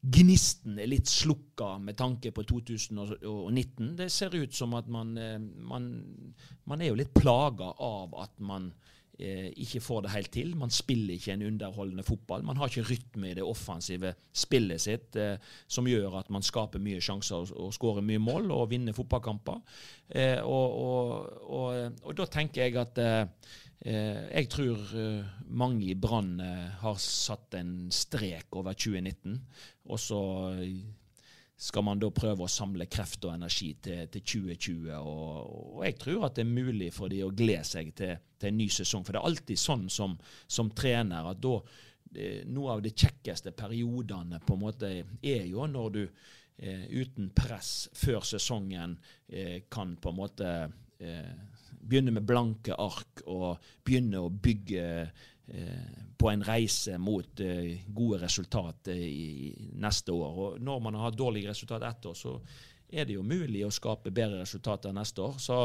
gnisten 0.00 0.80
er 0.80 0.88
litt 0.88 1.06
slukka 1.06 1.76
med 1.84 1.98
tanke 2.00 2.32
på 2.34 2.42
2019. 2.48 3.92
Det 4.00 4.08
ser 4.10 4.34
ut 4.34 4.56
som 4.56 4.74
at 4.74 4.88
man, 4.90 5.12
man, 5.68 5.86
man 6.64 6.82
er 6.82 6.90
jo 6.90 6.98
litt 6.98 7.12
plaga 7.14 7.68
av 7.76 8.16
at 8.24 8.34
man 8.42 8.72
ikke 9.20 9.82
får 9.84 10.04
det 10.04 10.12
helt 10.14 10.30
til. 10.34 10.52
Man 10.56 10.72
spiller 10.74 11.14
ikke 11.14 11.34
en 11.34 11.46
underholdende 11.48 12.04
fotball. 12.06 12.44
Man 12.46 12.60
har 12.60 12.70
ikke 12.70 12.86
rytme 12.88 13.30
i 13.30 13.36
det 13.36 13.46
offensive 13.46 14.14
spillet 14.32 14.80
sitt 14.82 15.18
eh, 15.20 15.36
som 15.68 15.88
gjør 15.88 16.20
at 16.22 16.30
man 16.32 16.46
skaper 16.46 16.82
mye 16.82 17.02
sjanser 17.04 17.42
og, 17.42 17.54
og 17.56 17.74
skårer 17.76 18.06
mye 18.06 18.22
mål 18.22 18.52
og 18.56 18.70
vinner 18.72 18.96
fotballkamper. 18.96 19.60
Eh, 20.08 20.38
og, 20.40 20.78
og, 20.84 21.10
og, 21.50 21.98
og 22.04 22.16
da 22.16 22.28
tenker 22.30 22.64
jeg 22.66 22.80
at 22.80 23.02
eh, 23.02 23.26
Eh, 23.80 24.26
jeg 24.28 24.48
tror 24.52 24.80
eh, 25.00 25.28
mange 25.56 25.86
i 25.88 25.96
Brann 25.96 26.34
eh, 26.44 26.68
har 26.82 26.98
satt 27.00 27.56
en 27.56 27.88
strek 27.94 28.52
over 28.52 28.76
2019. 28.76 29.38
Og 29.88 30.00
så 30.00 30.20
eh, 30.60 30.82
skal 31.60 31.84
man 31.84 32.00
da 32.00 32.08
prøve 32.14 32.46
å 32.46 32.50
samle 32.50 32.86
kreft 32.88 33.26
og 33.28 33.34
energi 33.34 33.74
til, 33.84 34.06
til 34.12 34.24
2020. 34.24 34.88
Og, 34.96 35.52
og 35.76 35.84
jeg 35.84 35.98
tror 36.00 36.26
at 36.30 36.38
det 36.38 36.46
er 36.46 36.54
mulig 36.54 36.88
for 36.96 37.12
de 37.12 37.20
å 37.26 37.32
glede 37.36 37.66
seg 37.68 37.92
til, 37.98 38.16
til 38.40 38.48
en 38.48 38.58
ny 38.62 38.68
sesong. 38.72 39.04
For 39.04 39.12
det 39.12 39.20
er 39.20 39.28
alltid 39.28 39.60
sånn 39.60 39.86
som, 39.92 40.16
som 40.48 40.72
trener 40.76 41.28
at 41.28 41.42
da 41.44 41.58
eh, 41.60 42.42
Noe 42.48 42.76
av 42.76 42.84
de 42.84 42.94
kjekkeste 42.94 43.52
periodene 43.56 44.40
på 44.46 44.56
en 44.56 44.62
måte 44.64 44.92
er 45.20 45.44
jo 45.50 45.68
når 45.68 45.92
du 45.98 46.02
eh, 46.06 46.86
uten 46.96 47.28
press 47.36 47.90
før 47.92 48.24
sesongen 48.24 48.96
eh, 49.28 49.60
kan 49.68 49.98
på 50.00 50.14
en 50.14 50.20
måte 50.22 50.54
eh, 50.96 51.34
begynne 51.80 52.16
med 52.16 52.24
blanke 52.24 52.76
ark 52.76 53.22
og 53.28 53.60
begynne 53.84 54.24
å 54.24 54.32
bygge 54.32 54.86
på 56.20 56.30
en 56.30 56.42
reise 56.44 56.98
mot 56.98 57.40
eh, 57.40 57.80
gode 57.88 58.18
resultat 58.20 58.88
eh, 58.92 58.96
i 58.96 59.54
neste 59.80 60.12
år. 60.12 60.40
Og 60.42 60.58
når 60.60 60.82
man 60.84 60.98
har 61.00 61.16
dårlige 61.16 61.48
resultat 61.48 61.82
ett 61.82 62.06
år, 62.06 62.14
så 62.14 62.34
er 62.90 63.06
det 63.06 63.14
jo 63.14 63.24
mulig 63.24 63.62
å 63.64 63.72
skape 63.72 64.12
bedre 64.12 64.42
resultater 64.42 64.92
neste 64.92 65.22
år. 65.24 65.38
Så, 65.40 65.60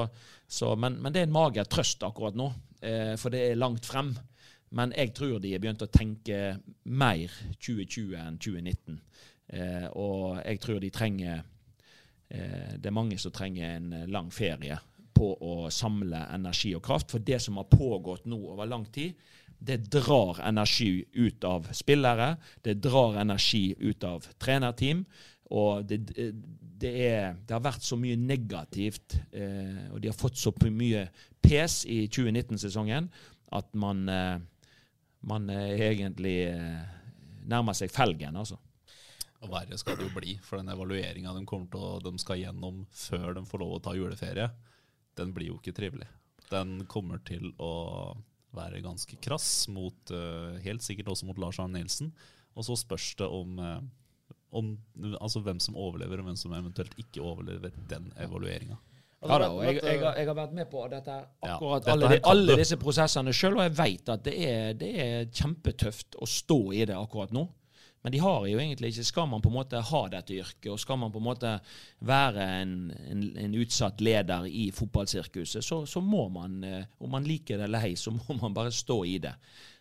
så, 0.47 0.71
men, 0.79 0.95
men 1.01 1.13
det 1.13 1.23
er 1.23 1.27
en 1.27 1.35
mager 1.35 1.67
trøst 1.67 2.05
akkurat 2.07 2.37
nå, 2.39 2.47
eh, 2.79 3.13
for 3.19 3.35
det 3.35 3.43
er 3.49 3.59
langt 3.59 3.85
frem. 3.85 4.13
Men 4.75 4.95
jeg 4.95 5.11
tror 5.15 5.39
de 5.43 5.51
har 5.51 5.63
begynt 5.63 5.83
å 5.83 5.91
tenke 5.91 6.39
mer 6.87 7.35
2020 7.59 8.15
enn 8.21 8.39
2019. 8.39 8.99
Eh, 9.59 9.87
og 9.91 10.39
jeg 10.39 10.61
tror 10.63 10.79
de 10.81 10.89
trenger 10.89 11.35
eh, 12.33 12.71
Det 12.81 12.89
er 12.89 12.95
mange 12.95 13.19
som 13.21 13.33
trenger 13.35 13.75
en 13.75 13.91
eh, 13.93 14.07
lang 14.09 14.31
ferie 14.33 14.79
på 15.15 15.27
å 15.37 15.69
samle 15.71 16.23
energi 16.33 16.73
og 16.75 16.83
kraft. 16.83 17.11
For 17.13 17.23
det 17.23 17.41
som 17.43 17.59
har 17.59 17.69
pågått 17.71 18.25
nå 18.27 18.39
over 18.55 18.67
lang 18.67 18.87
tid, 18.91 19.13
det 19.59 19.77
drar 19.91 20.41
energi 20.45 21.05
ut 21.13 21.43
av 21.43 21.69
spillere. 21.73 22.35
Det 22.61 22.77
drar 22.83 23.19
energi 23.21 23.75
ut 23.79 24.03
av 24.03 24.27
trenerteam. 24.41 25.05
Og 25.55 25.85
det, 25.85 25.99
det, 26.09 26.91
er, 27.05 27.37
det 27.45 27.53
har 27.53 27.63
vært 27.63 27.85
så 27.85 27.97
mye 27.99 28.17
negativt, 28.17 29.19
eh, 29.31 29.85
og 29.93 30.01
de 30.01 30.09
har 30.09 30.17
fått 30.17 30.39
så 30.41 30.53
mye 30.73 31.05
pes 31.45 31.83
i 31.85 32.05
2019-sesongen 32.09 33.09
at 33.55 33.73
man, 33.77 34.09
eh, 34.09 34.39
man 35.29 35.49
eh, 35.49 35.81
egentlig 35.91 36.37
eh, 36.49 36.81
nærmer 37.45 37.77
seg 37.77 37.93
felgen, 37.93 38.37
altså. 38.41 38.57
Og 39.45 39.51
verre 39.51 39.77
skal 39.77 39.99
det 39.99 40.07
jo 40.07 40.15
bli, 40.15 40.37
for 40.41 40.57
den 40.57 40.71
evalueringa 40.73 41.35
de, 41.37 41.45
de 42.01 42.13
skal 42.21 42.41
gjennom 42.41 42.85
før 42.95 43.35
de 43.37 43.43
får 43.45 43.61
lov 43.61 43.75
å 43.75 43.81
ta 43.85 43.93
juleferie, 43.93 44.47
den 45.15 45.33
blir 45.35 45.51
jo 45.51 45.59
ikke 45.59 45.75
trivelig. 45.77 46.07
Den 46.49 46.79
kommer 46.89 47.21
til 47.25 47.51
å 47.61 48.15
være 48.55 48.81
ganske 48.85 49.17
krass, 49.21 49.67
mot, 49.69 50.11
eh, 50.11 50.57
helt 50.65 50.81
sikkert 50.85 51.11
også 51.13 51.27
mot 51.29 51.37
Lars 51.41 51.59
Arne 51.59 51.79
Nilsen. 51.79 52.11
Og 52.55 52.63
så 52.67 52.75
spørs 52.79 53.15
det 53.19 53.27
om, 53.27 53.59
eh, 53.59 53.79
om 54.55 54.77
altså 55.19 55.41
hvem 55.43 55.59
som 55.59 55.75
overlever, 55.75 56.19
og 56.21 56.29
hvem 56.29 56.37
som 56.39 56.53
eventuelt 56.55 56.93
ikke 57.01 57.21
overlever 57.21 57.71
den 57.89 58.11
evalueringa. 58.17 58.77
Ja 59.25 59.37
da, 59.41 59.47
jeg, 59.65 59.79
jeg, 59.81 59.99
har- 60.03 60.15
jeg 60.19 60.27
har 60.27 60.35
vært 60.37 60.51
med 60.53 60.67
på 60.69 60.83
dette 60.91 61.13
akkurat 61.41 61.87
Ja, 61.87 61.95
dette 61.95 61.95
alle, 61.95 62.09
de, 62.11 62.19
alle 62.29 62.55
disse 62.59 62.77
prosessene 62.77 63.31
sjøl, 63.33 63.55
og 63.57 63.63
jeg 63.65 63.73
vet 63.79 64.09
at 64.13 64.23
det 64.27 64.33
er, 64.47 64.73
det 64.77 64.89
er 65.01 65.25
kjempetøft 65.33 66.15
å 66.21 66.27
stå 66.29 66.59
i 66.77 66.83
det 66.85 66.93
akkurat 66.95 67.31
nå. 67.33 67.47
Men 68.05 68.11
de 68.13 68.19
har 68.21 68.43
jo 68.45 68.59
egentlig 68.61 68.91
ikke 68.91 69.03
Skal 69.07 69.25
man 69.31 69.41
på 69.41 69.49
en 69.49 69.55
måte 69.55 69.79
ha 69.81 69.99
dette 70.13 70.35
yrket, 70.37 70.67
og 70.69 70.77
skal 70.77 70.99
man 71.01 71.09
på 71.09 71.17
en 71.17 71.25
måte 71.25 71.53
være 72.05 72.43
en, 72.61 72.73
en, 72.93 73.23
en 73.41 73.55
utsatt 73.57 74.03
leder 74.05 74.45
i 74.45 74.67
fotballsirkuset, 74.77 75.65
så, 75.65 75.79
så 75.89 76.03
må 76.05 76.27
man, 76.29 76.59
eh, 76.61 76.83
om 77.01 77.09
man 77.15 77.25
liker 77.25 77.57
det 77.57 77.65
eller 77.65 77.87
ei, 77.87 77.95
så 77.97 78.13
må 78.13 78.35
man 78.43 78.53
bare 78.53 78.69
stå 78.69 78.99
i 79.09 79.15
det. 79.23 79.31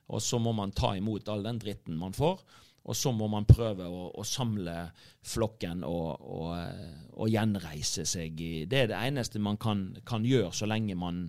Og 0.09 0.25
så 0.25 0.41
må 0.41 0.55
man 0.57 0.73
ta 0.73 0.95
imot 0.97 1.29
all 1.29 1.45
den 1.45 1.61
dritten 1.61 1.99
man 2.01 2.17
får. 2.17 2.41
Og 2.89 2.97
så 2.97 3.13
må 3.13 3.29
man 3.29 3.45
prøve 3.45 3.91
å, 3.93 4.07
å 4.17 4.25
samle 4.25 4.79
flokken 5.21 5.85
og, 5.85 6.25
og, 6.25 6.49
eh, 6.57 7.03
og 7.13 7.29
gjenreise 7.29 8.07
seg. 8.09 8.41
Det 8.41 8.87
er 8.87 8.89
det 8.89 9.03
eneste 9.05 9.43
man 9.51 9.61
kan, 9.61 9.91
kan 10.09 10.25
gjøre 10.25 10.49
så 10.57 10.71
lenge 10.71 10.97
man 10.97 11.27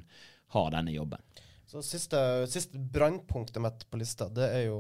har 0.56 0.72
denne 0.72 0.96
jobben. 0.96 1.44
Så 1.68 1.84
siste, 1.84 2.24
siste 2.48 2.80
brannpunktet 2.80 3.60
mitt 3.60 3.84
på 3.92 4.00
lista, 4.00 4.30
det 4.32 4.48
er 4.48 4.66
jo 4.70 4.80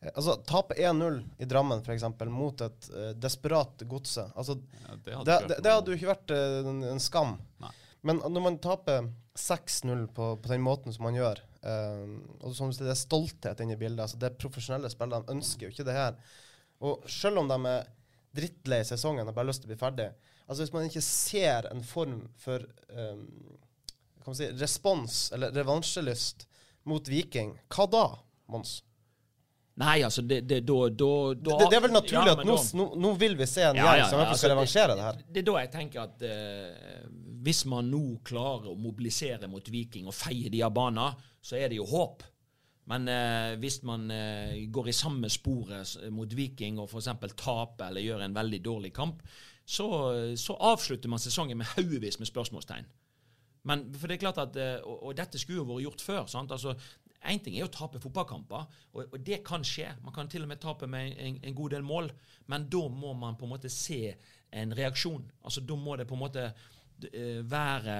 Altså, 0.00 0.36
tape 0.46 0.76
1-0 0.76 1.22
i 1.38 1.46
Drammen, 1.48 1.80
f.eks., 1.80 2.04
mot 2.30 2.60
et 2.60 2.88
uh, 2.92 3.10
desperat 3.16 3.82
godset. 3.88 4.32
Altså, 4.36 4.58
Ja, 4.84 4.96
det 5.04 5.16
hadde 5.16 5.38
det, 5.48 5.58
det 5.64 5.72
hadde 5.72 5.92
jo 5.92 5.98
ikke 5.98 6.12
vært 6.12 6.34
uh, 6.36 6.68
en, 6.92 7.00
skam. 7.02 7.36
Nei. 7.64 7.72
Men 8.06 8.20
når 8.22 8.44
man 8.44 8.58
taper 8.62 9.08
6-0 9.34 10.06
på, 10.14 10.28
på 10.42 10.52
den 10.52 10.62
måten 10.62 10.94
som 10.94 11.08
man 11.08 11.16
gjør, 11.16 11.40
uh, 11.64 12.04
og 12.42 12.54
som 12.54 12.70
det 12.76 12.92
er 12.92 13.00
stolthet 13.00 13.64
inne 13.64 13.74
i 13.74 13.80
bildet 13.80 14.04
altså 14.04 14.20
Det 14.20 14.30
er 14.30 14.38
profesjonelle 14.38 14.92
spillere, 14.92 15.24
de 15.24 15.36
ønsker 15.38 15.66
jo 15.66 15.74
ikke 15.74 15.88
det 15.88 15.96
her. 15.96 16.20
Og 16.84 17.08
selv 17.10 17.40
om 17.42 17.50
de 17.50 17.58
er 17.72 17.88
drittlei 18.36 18.82
sesongen 18.84 19.26
og 19.26 19.32
bare 19.32 19.46
har 19.46 19.50
lyst 19.50 19.64
til 19.64 19.70
å 19.70 19.74
bli 19.74 19.80
ferdig 19.80 20.10
Altså 20.46 20.62
Hvis 20.62 20.72
man 20.74 20.84
ikke 20.86 21.02
ser 21.02 21.66
en 21.72 21.80
form 21.82 22.18
for 22.38 22.62
um, 22.92 23.24
si, 24.36 24.46
respons 24.60 25.32
eller 25.34 25.54
revansjelyst 25.56 26.46
mot 26.86 27.08
Viking, 27.10 27.56
hva 27.72 27.88
da, 27.90 28.04
Mons? 28.52 28.76
Nei, 29.76 29.98
altså, 30.06 30.22
det, 30.24 30.38
det, 30.48 30.62
da, 30.64 30.76
da, 30.88 31.08
da 31.36 31.56
Det, 31.60 31.66
det 31.68 31.76
er 31.76 31.82
vel 31.84 31.92
naturlig 31.92 32.30
Ja, 32.30 32.36
at 32.38 32.46
nå, 32.48 32.54
da- 32.56 33.00
nå, 33.02 33.10
vil 33.20 33.34
vi 33.36 33.46
se 33.50 33.60
en 33.66 33.76
Ja, 33.76 33.90
gjeng 33.90 33.98
ja, 34.00 34.06
som 34.08 34.22
fall 34.22 34.30
skal 34.30 34.32
altså, 34.36 34.52
revansjere 34.54 34.94
det 34.96 35.04
her. 35.04 35.18
Det 35.28 35.42
er 35.42 35.48
da 35.50 35.56
jeg 35.60 35.72
tenker 35.74 36.04
at 36.06 36.24
eh, 36.24 37.02
hvis 37.44 37.60
man 37.68 37.90
nå 37.92 38.00
klarer 38.26 38.70
å 38.72 38.78
mobilisere 38.80 39.50
mot 39.52 39.68
Viking 39.70 40.08
og 40.08 40.16
feie 40.16 40.48
de 40.50 40.62
av 40.64 40.72
banen, 40.74 41.20
så 41.44 41.58
er 41.60 41.68
det 41.70 41.76
jo 41.78 41.84
håp. 41.90 42.24
Men 42.88 43.04
eh, 43.10 43.52
hvis 43.60 43.82
man 43.86 44.08
eh, 44.14 44.56
går 44.72 44.88
i 44.88 44.96
samme 44.96 45.28
sporet 45.30 45.92
mot 46.14 46.32
Viking 46.38 46.80
og 46.80 46.88
f.eks. 46.88 47.12
taper 47.36 47.90
eller 47.90 48.00
gjør 48.06 48.24
en 48.24 48.36
veldig 48.40 48.62
dårlig 48.64 48.94
kamp, 48.96 49.20
så, 49.66 49.86
så 50.38 50.54
avslutter 50.72 51.10
man 51.10 51.20
sesongen 51.20 51.58
med 51.58 51.68
haugevis 51.74 52.16
med 52.22 52.30
spørsmålstegn. 52.30 52.86
Men 53.66 53.82
for 53.98 54.06
det 54.06 54.16
er 54.16 54.22
klart 54.22 54.38
at, 54.38 54.56
eh, 54.62 54.76
og, 54.86 55.08
og 55.10 55.16
dette 55.18 55.40
skulle 55.42 55.58
jo 55.60 55.68
vært 55.68 55.84
gjort 55.88 56.04
før. 56.06 56.26
sant? 56.30 56.52
Altså, 56.54 56.76
Én 57.26 57.42
ting 57.42 57.56
er 57.58 57.66
å 57.66 57.72
tape 57.72 58.00
fotballkamper, 58.02 58.64
og, 58.94 59.02
og 59.04 59.18
det 59.26 59.42
kan 59.46 59.64
skje. 59.66 59.90
Man 60.04 60.14
kan 60.14 60.30
til 60.30 60.46
og 60.46 60.50
med 60.50 60.62
tape 60.62 60.88
med 60.90 61.16
en, 61.22 61.38
en 61.42 61.58
god 61.58 61.76
del 61.76 61.86
mål, 61.86 62.10
men 62.52 62.66
da 62.72 62.86
må 62.92 63.12
man 63.18 63.38
på 63.38 63.46
en 63.46 63.54
måte 63.56 63.72
se 63.72 64.14
en 64.56 64.74
reaksjon. 64.76 65.24
Altså 65.44 65.62
Da 65.66 65.76
må 65.78 65.96
det 65.98 66.06
på 66.08 66.16
en 66.16 66.22
måte 66.22 66.44
eh, 66.46 67.42
være 67.44 67.96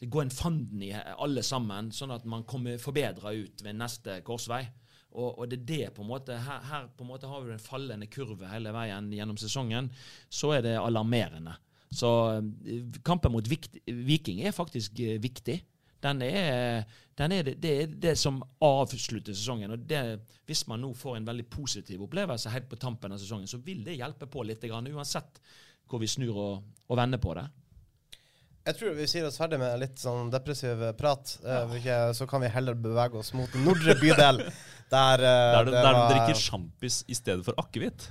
det 0.00 0.08
Gå 0.10 0.22
en 0.24 0.32
fanden 0.34 0.82
i 0.82 0.92
alle 0.94 1.44
sammen, 1.46 1.92
sånn 1.94 2.14
at 2.16 2.26
man 2.28 2.46
kommer 2.48 2.80
forbedra 2.82 3.34
ut 3.36 3.64
ved 3.64 3.78
neste 3.78 4.20
korsvei. 4.26 4.64
Og, 5.10 5.40
og 5.42 5.48
det 5.50 5.58
er 5.58 5.66
det 5.66 5.94
på 5.96 6.04
en 6.04 6.10
måte 6.10 6.36
her, 6.38 6.60
her 6.70 6.86
på 6.94 7.02
en 7.02 7.10
måte 7.10 7.30
har 7.30 7.42
vi 7.42 7.56
en 7.56 7.62
fallende 7.62 8.06
kurve 8.10 8.46
hele 8.52 8.70
veien 8.74 9.10
gjennom 9.14 9.38
sesongen. 9.40 9.90
Så 10.30 10.54
er 10.54 10.64
det 10.66 10.76
alarmerende. 10.78 11.56
Så 11.90 12.10
eh, 12.38 13.00
kampen 13.06 13.34
mot 13.34 13.50
Viking 13.50 14.44
er 14.46 14.54
faktisk 14.56 15.00
eh, 15.02 15.18
viktig. 15.22 15.58
Den 16.00 16.22
er, 16.24 16.86
er 17.28 17.42
det, 17.44 17.54
det 17.60 17.70
er 17.82 17.86
det 18.00 18.14
som 18.16 18.38
avslutter 18.64 19.34
sesongen. 19.36 19.74
og 19.74 19.82
det, 19.90 20.20
Hvis 20.48 20.62
man 20.70 20.80
nå 20.80 20.94
får 20.96 21.18
en 21.18 21.26
veldig 21.28 21.44
positiv 21.52 22.02
opplevelse 22.06 22.48
helt 22.54 22.68
på 22.70 22.78
tampen 22.80 23.12
av 23.12 23.18
sesongen, 23.20 23.46
så 23.50 23.58
vil 23.60 23.82
det 23.84 23.98
hjelpe 23.98 24.26
på 24.30 24.44
litt, 24.48 24.62
grann, 24.64 24.88
uansett 24.88 25.40
hvor 25.90 26.00
vi 26.00 26.06
snur 26.08 26.36
og, 26.38 26.62
og 26.88 26.96
vender 26.96 27.18
på 27.20 27.34
det. 27.36 27.44
Jeg 28.70 28.76
tror 28.76 28.94
vi 28.94 29.06
sier 29.08 29.24
oss 29.26 29.38
ferdig 29.40 29.58
med 29.58 29.78
litt 29.80 29.98
sånn 29.98 30.28
depressiv 30.30 30.82
prat. 30.98 31.32
Ja. 31.42 32.12
så 32.14 32.26
kan 32.30 32.42
vi 32.44 32.48
heller 32.52 32.74
bevege 32.78 33.16
oss 33.18 33.32
mot 33.34 33.52
nordre 33.64 33.96
bydel. 34.00 34.44
Der, 34.90 35.22
eh, 35.22 35.52
Der, 35.54 35.64
du- 35.64 35.70
det 35.70 35.82
der 35.84 35.94
du 35.94 36.00
drikker 36.10 36.34
sjampis 36.34 37.04
i 37.06 37.14
stedet 37.14 37.44
for 37.46 37.54
akevitt. 37.62 38.08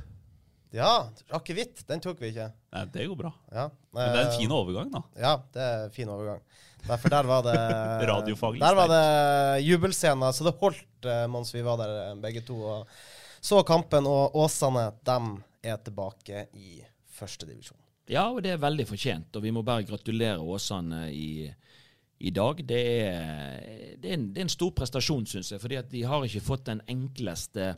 Ja, 0.75 1.10
akevitt. 1.34 1.82
Den 1.89 2.01
tok 2.03 2.19
vi 2.21 2.29
ikke. 2.29 2.51
Nei, 2.75 2.84
det 2.93 3.08
går 3.10 3.17
bra. 3.17 3.32
Ja. 3.49 3.65
Men 3.95 4.12
det 4.13 4.19
er 4.19 4.27
en 4.27 4.34
eh, 4.34 4.38
fin 4.38 4.51
overgang, 4.53 4.91
da. 4.93 5.01
Ja, 5.17 5.32
det 5.55 5.63
er 5.65 5.86
en 5.88 5.93
fin 5.95 6.12
overgang. 6.13 6.43
Derfor 6.86 7.12
der 7.12 7.27
var 7.27 7.43
det 7.43 7.55
Radiofaglig 8.10 8.62
Der 8.62 8.77
var 8.77 8.88
det 8.88 9.63
jubelscener, 9.65 10.32
så 10.32 10.45
det 10.47 10.53
holdt 10.62 11.10
eh, 11.10 11.25
mens 11.32 11.51
vi 11.55 11.63
var 11.65 11.82
der 11.82 11.95
eh, 12.03 12.13
begge 12.21 12.43
to 12.45 12.60
og 12.62 12.93
så 13.41 13.63
kampen. 13.65 14.08
Og 14.08 14.38
Åsane, 14.38 14.91
dem 15.10 15.38
er 15.63 15.82
tilbake 15.82 16.45
i 16.53 16.84
førstedivisjon. 17.17 17.79
Ja, 18.10 18.27
og 18.29 18.43
det 18.45 18.53
er 18.53 18.62
veldig 18.62 18.86
fortjent. 18.89 19.36
Og 19.38 19.45
vi 19.45 19.53
må 19.53 19.65
bare 19.65 19.88
gratulere 19.89 20.38
Åsane 20.38 21.08
i, 21.13 21.49
i 22.19 22.34
dag. 22.36 22.62
Det 22.62 22.84
er, 23.10 23.97
det, 23.97 24.05
er 24.05 24.19
en, 24.19 24.29
det 24.34 24.41
er 24.41 24.47
en 24.47 24.53
stor 24.53 24.73
prestasjon, 24.77 25.25
syns 25.29 25.51
jeg. 25.53 25.62
fordi 25.62 25.82
at 25.82 25.89
de 25.91 26.05
har 26.05 26.25
ikke 26.25 26.45
fått 26.45 26.69
den 26.69 26.82
enkleste 26.89 27.73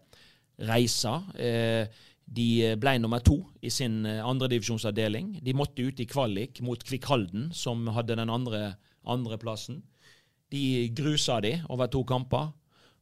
reisa. 0.62 1.22
Eh, 1.40 1.88
de 2.32 2.76
ble 2.80 2.96
nummer 3.02 3.20
to 3.24 3.42
i 3.62 3.70
sin 3.74 4.06
eh, 4.08 4.22
andredivisjonsavdeling. 4.24 5.34
De 5.44 5.56
måtte 5.58 5.84
ut 5.84 6.00
i 6.00 6.08
kvalik 6.08 6.62
mot 6.64 6.84
Kvikk 6.84 7.10
Halden, 7.12 7.50
som 7.52 7.84
hadde 7.92 8.16
den 8.20 8.32
andre 8.32 8.76
andreplassen. 9.04 9.82
De 10.52 10.90
grusa 10.96 11.42
de 11.44 11.58
over 11.70 11.92
to 11.92 12.04
kamper. 12.08 12.54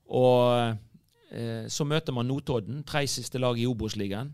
Og 0.10 0.76
eh, 1.30 1.68
så 1.70 1.86
møter 1.86 2.15
man 2.15 2.30
Notodden, 2.30 2.84
tre 2.84 3.06
siste 3.08 3.42
lag 3.42 3.60
i 3.60 3.68
Obos-ligaen. 3.70 4.34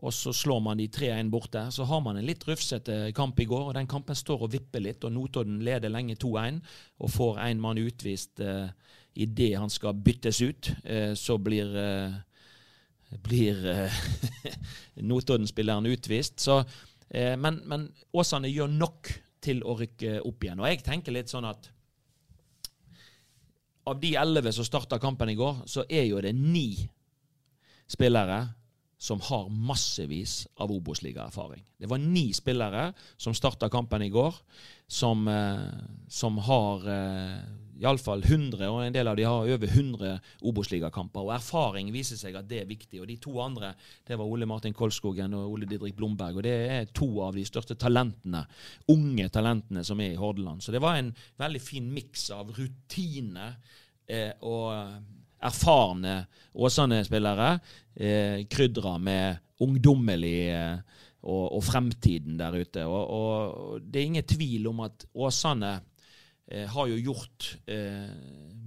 Og 0.00 0.14
så 0.16 0.32
slår 0.32 0.62
man 0.64 0.78
de 0.80 0.86
3-1 0.88 1.28
borte. 1.32 1.66
Så 1.74 1.84
har 1.84 2.00
man 2.00 2.16
en 2.16 2.24
litt 2.24 2.46
rufsete 2.48 3.10
kamp 3.16 3.40
i 3.42 3.48
går, 3.50 3.66
og 3.68 3.74
den 3.76 3.90
kampen 3.90 4.16
står 4.16 4.46
og 4.46 4.54
vipper 4.54 4.80
litt. 4.80 5.04
og 5.04 5.12
Notodden 5.12 5.60
leder 5.66 5.92
lenge 5.92 6.16
2-1 6.16 6.62
og 7.02 7.12
får 7.12 7.42
én 7.50 7.60
mann 7.60 7.82
utvist 7.82 8.40
eh, 8.40 8.70
idet 9.14 9.58
han 9.58 9.70
skal 9.70 9.98
byttes 9.98 10.40
ut. 10.40 10.72
Eh, 10.84 11.12
så 11.18 11.36
blir 11.42 11.76
eh, 11.76 12.16
blir 13.18 13.66
eh, 13.66 13.98
Notodden-spilleren 15.10 15.88
utvist. 15.90 16.38
Så, 16.40 16.60
eh, 17.08 17.36
men, 17.40 17.60
men 17.66 17.88
Åsane 18.12 18.50
gjør 18.50 18.70
nok 18.70 19.10
til 19.42 19.64
å 19.64 19.76
rykke 19.78 20.20
opp 20.26 20.44
igjen. 20.44 20.60
Og 20.60 20.68
jeg 20.70 20.84
tenker 20.86 21.16
litt 21.16 21.32
sånn 21.32 21.48
at 21.48 21.70
av 23.90 23.98
de 23.98 24.14
elleve 24.20 24.52
som 24.54 24.66
starta 24.66 25.00
kampen 25.02 25.32
i 25.32 25.38
går, 25.38 25.64
så 25.66 25.86
er 25.88 26.04
jo 26.06 26.20
det 26.22 26.34
ni 26.36 26.76
spillere 27.90 28.44
som 29.00 29.22
har 29.24 29.48
massevis 29.48 30.44
av 30.60 30.70
Obos-ligaerfaring. 30.70 31.62
Det 31.80 31.88
var 31.88 32.02
ni 32.02 32.28
spillere 32.36 32.90
som 33.16 33.34
starta 33.34 33.70
kampen 33.72 34.04
i 34.04 34.10
går, 34.12 34.36
som, 34.86 35.26
eh, 35.28 35.64
som 36.08 36.36
har 36.38 36.84
iallfall 37.80 38.22
100, 38.24 38.66
og 38.68 38.82
en 38.84 38.94
del 38.94 39.08
av 39.08 39.16
de 39.18 39.24
har 39.26 39.52
over 39.54 39.70
100 39.70 40.16
Obos-ligakamper. 40.46 41.24
Og 41.24 41.34
erfaring 41.34 41.90
viser 41.94 42.20
seg 42.20 42.36
at 42.38 42.48
det 42.48 42.62
er 42.62 42.68
viktig. 42.68 43.00
Og 43.00 43.08
de 43.08 43.16
to 43.22 43.34
andre, 43.42 43.72
det 44.06 44.18
var 44.20 44.28
Ole 44.28 44.48
Martin 44.48 44.76
Kolskogen 44.76 45.34
og 45.38 45.54
Ole 45.54 45.68
Didrik 45.70 45.96
Blomberg. 45.96 46.40
Og 46.40 46.46
det 46.46 46.56
er 46.74 46.90
to 46.96 47.08
av 47.24 47.38
de 47.38 47.46
største 47.48 47.78
talentene, 47.80 48.44
unge 48.92 49.28
talentene 49.32 49.84
som 49.86 50.00
er 50.00 50.14
i 50.14 50.20
Hordaland. 50.20 50.62
Så 50.64 50.74
det 50.74 50.82
var 50.84 51.00
en 51.00 51.12
veldig 51.40 51.62
fin 51.64 51.88
miks 51.94 52.28
av 52.36 52.52
rutine 52.56 53.54
eh, 54.10 54.32
og 54.44 54.70
erfarne 55.40 56.24
Åsane-spillere, 56.52 57.52
eh, 57.94 58.42
krydra 58.50 58.98
med 59.00 59.38
ungdommelig 59.64 60.40
eh, 60.52 60.98
og, 61.22 61.44
og 61.56 61.62
fremtiden 61.64 62.38
der 62.40 62.56
ute. 62.60 62.84
Og, 62.88 63.02
og 63.10 63.80
det 63.84 64.00
er 64.00 64.10
ingen 64.10 64.28
tvil 64.28 64.68
om 64.70 64.84
at 64.86 65.06
Åsane 65.14 65.78
har 66.66 66.86
jo 66.90 66.96
gjort 66.98 67.50
eh, 67.70 68.08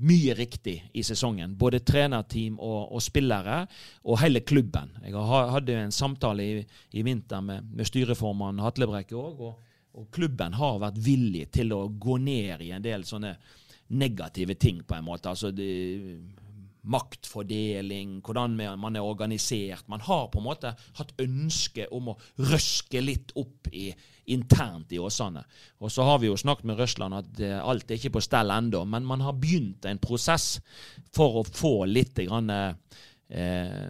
mye 0.04 0.34
riktig 0.36 0.78
i 0.94 1.04
sesongen. 1.04 1.56
Både 1.60 1.80
trenerteam 1.86 2.56
og, 2.60 2.94
og 2.96 3.02
spillere, 3.04 3.64
og 4.08 4.20
hele 4.24 4.42
klubben. 4.48 4.92
Jeg 5.04 5.14
ha- 5.16 5.50
hadde 5.58 5.76
en 5.86 5.92
samtale 5.96 6.44
i, 6.44 6.64
i 6.98 7.04
vinter 7.06 7.42
med, 7.44 7.68
med 7.76 7.88
styreformann 7.88 8.60
Hatlebrekke 8.64 9.16
òg, 9.20 9.44
og, 9.50 9.76
og 10.00 10.08
klubben 10.16 10.56
har 10.58 10.80
vært 10.82 10.98
villig 11.06 11.50
til 11.54 11.76
å 11.76 11.84
gå 11.92 12.18
ned 12.24 12.64
i 12.66 12.72
en 12.74 12.84
del 12.84 13.04
sånne 13.06 13.36
negative 13.94 14.56
ting, 14.58 14.80
på 14.88 14.96
en 14.98 15.06
måte. 15.06 15.30
Altså 15.30 15.52
det, 15.54 15.68
maktfordeling, 16.84 18.18
hvordan 18.26 18.58
man 18.80 18.96
er 18.96 19.06
organisert. 19.06 19.88
Man 19.88 20.04
har 20.04 20.28
på 20.32 20.42
en 20.42 20.48
måte 20.48 20.74
hatt 20.98 21.14
ønske 21.22 21.88
om 21.96 22.12
å 22.12 22.18
røske 22.44 23.02
litt 23.02 23.32
opp 23.40 23.70
i, 23.72 23.88
internt 24.36 24.92
i 24.92 25.00
Åsane. 25.00 25.46
Og 25.80 25.92
så 25.92 26.06
har 26.08 26.20
vi 26.20 26.28
jo 26.30 26.40
snakket 26.40 26.68
med 26.68 26.80
Røsland 26.80 27.16
at 27.18 27.44
eh, 27.44 27.60
alt 27.60 27.92
er 27.92 28.00
ikke 28.00 28.18
på 28.18 28.26
stell 28.26 28.52
ennå, 28.52 28.84
men 28.90 29.08
man 29.08 29.24
har 29.24 29.40
begynt 29.40 29.88
en 29.88 30.02
prosess 30.04 30.58
for 31.16 31.40
å 31.42 31.48
få 31.48 31.86
litt 31.90 32.20
grann, 32.20 32.52
eh, 32.52 33.90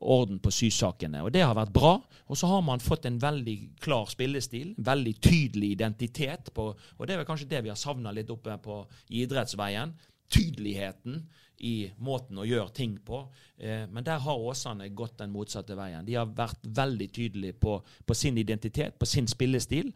orden 0.00 0.38
på 0.40 0.52
sysakene. 0.54 1.20
Og 1.24 1.32
det 1.34 1.44
har 1.44 1.56
vært 1.56 1.74
bra. 1.74 1.98
Og 2.30 2.38
så 2.38 2.48
har 2.48 2.62
man 2.64 2.80
fått 2.82 3.08
en 3.08 3.18
veldig 3.20 3.56
klar 3.82 4.08
spillestil, 4.08 4.72
veldig 4.78 5.14
tydelig 5.20 5.72
identitet. 5.76 6.52
På, 6.54 6.70
og 6.72 7.06
det 7.06 7.14
er 7.14 7.20
vel 7.20 7.28
kanskje 7.28 7.50
det 7.50 7.64
vi 7.66 7.72
har 7.72 7.78
savna 7.78 8.14
litt 8.14 8.30
oppe 8.32 8.56
på 8.62 8.80
idrettsveien. 9.20 9.92
Tydeligheten 10.30 11.24
i 11.60 11.90
måten 12.00 12.38
å 12.40 12.46
gjøre 12.48 12.72
ting 12.76 12.96
på. 13.04 13.20
Eh, 13.58 13.84
men 13.92 14.04
der 14.06 14.22
har 14.24 14.44
Åsane 14.50 14.88
gått 14.96 15.18
den 15.20 15.32
motsatte 15.34 15.76
veien. 15.76 16.04
De 16.06 16.16
har 16.16 16.30
vært 16.36 16.64
veldig 16.64 17.08
tydelige 17.12 17.58
på, 17.60 17.76
på 18.06 18.16
sin 18.16 18.38
identitet, 18.40 18.98
på 18.98 19.08
sin 19.08 19.28
spillestil. 19.28 19.90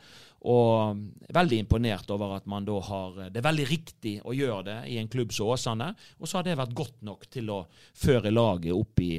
Og 0.44 1.00
veldig 1.33 1.62
imponert 1.64 2.11
over 2.12 2.37
at 2.37 2.48
man 2.50 2.66
da 2.68 2.77
har 2.85 3.16
Det 3.31 3.40
er 3.40 3.46
veldig 3.48 3.68
riktig 3.70 4.18
å 4.24 4.35
gjøre 4.37 4.64
det 4.68 4.79
i 4.92 4.98
en 5.00 5.09
klubb 5.09 5.33
som 5.33 5.55
Åsane. 5.55 5.94
Og 6.20 6.29
så 6.29 6.38
har 6.38 6.46
det 6.46 6.59
vært 6.61 6.77
godt 6.77 7.00
nok 7.09 7.29
til 7.33 7.53
å 7.55 7.62
føre 7.96 8.35
laget 8.35 8.77
opp 8.77 9.00
i 9.00 9.14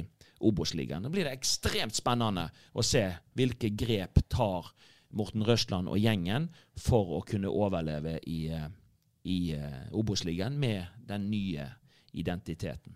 Obos-ligaen. 0.46 1.02
Nå 1.02 1.10
blir 1.10 1.26
det 1.26 1.34
ekstremt 1.34 1.96
spennende 1.96 2.50
å 2.76 2.84
se 2.84 3.08
hvilke 3.36 3.72
grep 3.74 4.20
tar 4.28 4.68
Morten 5.16 5.44
Røsland 5.46 5.88
og 5.88 5.98
gjengen 5.98 6.50
for 6.78 7.16
å 7.16 7.22
kunne 7.26 7.50
overleve 7.50 8.18
i, 8.28 8.46
eh, 8.52 8.68
i 9.24 9.38
eh, 9.56 9.86
Obos-ligaen 9.96 10.58
med 10.60 10.86
den 11.08 11.30
nye 11.30 11.70
identiteten. 12.16 12.94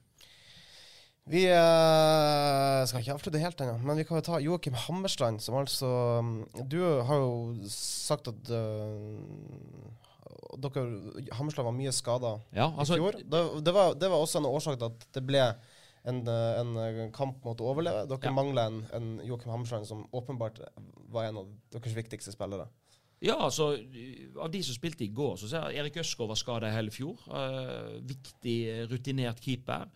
Vi 1.30 1.44
eh, 1.46 2.80
skal 2.90 3.02
ikke 3.04 3.14
avslutte 3.14 3.38
helt 3.42 3.60
ennå, 3.62 3.76
men 3.86 3.98
vi 4.00 4.04
kan 4.08 4.18
jo 4.18 4.24
ta 4.26 4.38
Joakim 4.42 4.74
Hammerstrand, 4.86 5.38
som 5.44 5.58
altså 5.60 5.90
mm, 6.24 6.64
Du 6.72 6.78
har 7.06 7.20
jo 7.20 7.68
sagt 7.70 8.30
at 8.32 8.50
uh, 8.50 9.20
dere, 10.58 10.82
Hammerstrand 11.36 11.68
var 11.68 11.76
mye 11.76 11.92
skada 11.94 12.32
Ja, 12.56 12.70
altså- 12.72 12.96
i 12.96 13.02
fjor. 13.02 13.20
Det, 13.20 13.42
det, 13.68 13.74
var, 13.76 13.94
det 14.00 14.10
var 14.10 14.24
også 14.24 14.40
en 14.42 14.48
årsak 14.50 14.80
til 14.80 14.88
at 14.90 15.06
det 15.14 15.22
ble 15.28 15.44
en, 16.08 16.22
en 16.26 17.12
kamp 17.14 17.44
mot 17.44 17.60
å 17.60 17.70
overleve. 17.74 18.06
Dere 18.10 18.30
Ja. 18.32 18.34
mangler 18.34 18.66
en, 18.72 18.80
en 18.96 19.08
Joakim 19.28 19.52
Hammerstrand 19.52 19.86
som 19.86 20.06
åpenbart 20.16 20.58
var 21.12 21.28
en 21.28 21.42
av 21.44 21.52
deres 21.76 21.94
viktigste 21.94 22.32
spillere. 22.34 22.66
Ja, 23.20 23.34
altså 23.44 23.74
Av 24.40 24.48
de 24.52 24.62
som 24.64 24.74
spilte 24.76 25.04
i 25.04 25.10
går, 25.12 25.36
så 25.42 25.48
ser 25.50 25.66
jeg 25.74 25.82
Erik 25.82 25.98
Øsgaard 26.00 26.30
var 26.32 26.38
skada 26.40 26.70
i 26.70 26.76
hele 26.76 26.90
fjor. 26.94 27.18
Uh, 27.28 27.98
viktig, 28.08 28.54
eh, 28.70 28.86
rutinert 28.88 29.42
keeper. 29.44 29.88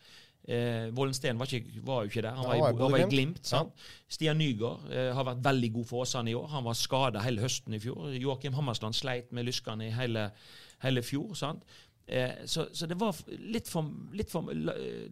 Eh, 0.45 0.91
Vollen 0.93 1.15
Steen 1.17 1.39
var, 1.41 1.49
var 1.87 2.03
jo 2.05 2.11
ikke 2.11 2.21
der. 2.27 2.35
Han 2.37 2.45
Ja, 2.45 2.49
var, 2.51 2.75
i, 2.75 2.83
han 2.83 2.93
var 2.93 2.99
i. 3.01 3.07
Glimt. 3.09 3.41
sant? 3.49 3.73
Stian 4.13 4.37
Nygaard 4.37 4.91
eh, 4.93 5.09
har 5.17 5.25
vært 5.25 5.41
veldig 5.47 5.71
god 5.79 5.87
for 5.89 6.05
Åsane 6.05 6.31
i 6.31 6.37
år. 6.37 6.51
Han 6.53 6.67
var 6.69 6.77
skada 6.77 7.23
hele 7.25 7.41
høsten 7.41 7.73
i 7.73 7.81
fjor. 7.81 8.11
Joakim 8.13 8.53
Hammersland 8.59 8.95
sleit 8.99 9.33
med 9.33 9.49
lyskene 9.49 9.89
i 9.89 9.95
hele, 9.97 10.27
hele 10.85 11.01
fjor. 11.03 11.33
sant? 11.41 11.65
Eh, 12.07 12.43
så, 12.45 12.67
så 12.77 12.85
det 12.91 12.99
var 13.01 13.17
litt 13.41 13.71
for, 13.73 13.89
litt 14.13 14.29
for 14.29 14.53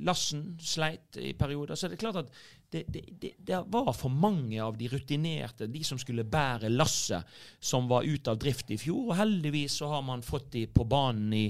Lassen 0.04 0.58
sleit 0.60 1.16
i 1.16 1.32
perioder. 1.32 1.80
Så 1.80 1.88
det 1.88 1.96
er 1.96 2.04
klart 2.04 2.20
at 2.26 2.36
det, 2.72 2.82
det, 2.88 3.02
det, 3.20 3.30
det 3.46 3.58
var 3.68 3.92
for 3.92 4.08
mange 4.10 4.56
av 4.64 4.76
de 4.80 4.88
rutinerte, 4.88 5.66
de 5.68 5.82
som 5.84 5.98
skulle 6.00 6.24
bære 6.24 6.70
lasset, 6.72 7.28
som 7.60 7.86
var 7.90 8.06
ute 8.08 8.32
av 8.32 8.40
drift 8.40 8.72
i 8.72 8.78
fjor. 8.80 9.10
Og 9.10 9.16
heldigvis 9.18 9.76
så 9.82 9.90
har 9.92 10.02
man 10.06 10.24
fått 10.24 10.50
de 10.56 10.66
på 10.72 10.86
banen 10.88 11.32
i, 11.36 11.46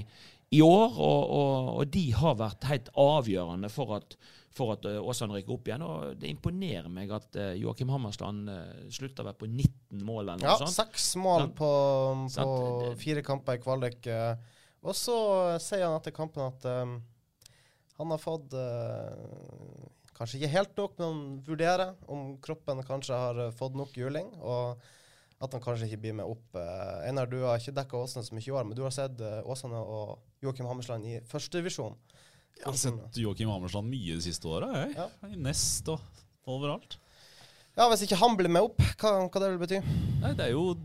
i 0.53 0.61
år, 0.61 0.97
og, 0.99 1.21
og, 1.39 1.69
og 1.79 1.91
de 1.95 2.05
har 2.19 2.35
vært 2.43 2.67
helt 2.69 2.91
avgjørende 2.99 3.71
for 3.73 3.95
at, 3.97 4.17
for 4.53 4.75
at 4.75 4.83
eh, 4.85 4.99
Åsane 5.01 5.33
rykker 5.39 5.55
opp 5.55 5.71
igjen. 5.71 5.85
Og 5.87 6.17
det 6.21 6.29
imponerer 6.29 6.91
meg 6.93 7.09
at 7.15 7.39
uh, 7.39 7.53
Joakim 7.57 7.89
Hammersland 7.95 8.51
uh, 8.51 8.83
slutter 8.93 9.25
vel 9.31 9.39
på 9.39 9.49
19 9.49 10.03
mål 10.05 10.27
eller 10.27 10.43
noe 10.43 10.51
Ja, 10.51 10.59
sånt. 10.61 10.75
seks 10.75 11.07
mål 11.23 11.47
på, 11.57 11.71
på 12.35 12.91
fire 13.01 13.23
kamper 13.25 13.57
i 13.57 13.63
kvalik. 13.63 14.05
eh, 14.11 14.59
Og 14.83 14.93
så 14.99 15.15
sier 15.63 15.87
han 15.87 15.95
etter 15.97 16.13
kampen 16.13 16.43
at 16.51 16.67
um, 16.83 16.97
han 17.97 18.11
har 18.11 18.19
fått 18.21 18.53
eh, 18.59 19.89
Kanskje 20.17 20.39
ikke 20.39 20.53
helt 20.53 20.75
nok, 20.77 20.97
men 20.99 21.07
han 21.07 21.21
vurderer 21.47 21.95
om 22.11 22.35
kroppen 22.43 22.83
kanskje 22.87 23.17
har 23.17 23.39
eh, 23.47 23.55
fått 23.57 23.77
nok 23.79 23.95
juling. 23.97 24.29
Og 24.41 24.83
at 25.43 25.51
han 25.51 25.63
kanskje 25.63 25.89
ikke 25.89 26.01
blir 26.05 26.15
med 26.15 26.29
opp. 26.29 26.43
Eh, 26.55 27.07
Einar, 27.09 27.27
du 27.27 27.41
har 27.43 27.59
ikke 27.59 27.75
dekka 27.75 27.99
Åsane 28.05 28.25
så 28.25 28.35
mye 28.35 28.45
i 28.47 28.53
år, 28.53 28.67
men 28.67 28.77
du 28.77 28.83
har 28.85 28.93
sett 28.95 29.19
eh, 29.19 29.41
Åsane 29.49 29.79
og 29.79 30.19
Joakim 30.43 30.69
Hammersland 30.69 31.07
i 31.09 31.17
førstedivisjon. 31.29 31.97
Jeg 32.59 32.67
har 32.69 32.77
sett 32.79 33.17
Joakim 33.19 33.49
Hammersland 33.51 33.89
mye 33.89 34.19
de 34.19 34.23
siste 34.23 34.47
åra, 34.47 34.69
jeg. 34.83 34.93
Ja. 34.95 35.07
I 35.27 35.39
Nest 35.41 35.89
og 35.91 35.99
overalt. 36.47 36.99
Ja, 37.73 37.87
hvis 37.89 38.03
ikke 38.05 38.19
han 38.21 38.35
blir 38.37 38.51
med 38.53 38.67
opp, 38.67 38.77
hva, 39.01 39.15
hva 39.25 39.41
det 39.41 39.49
vil 39.49 39.61
bety? 39.63 39.79
Nei, 40.21 40.33
Det 40.37 40.45
er 40.45 40.51
jo 40.53 40.75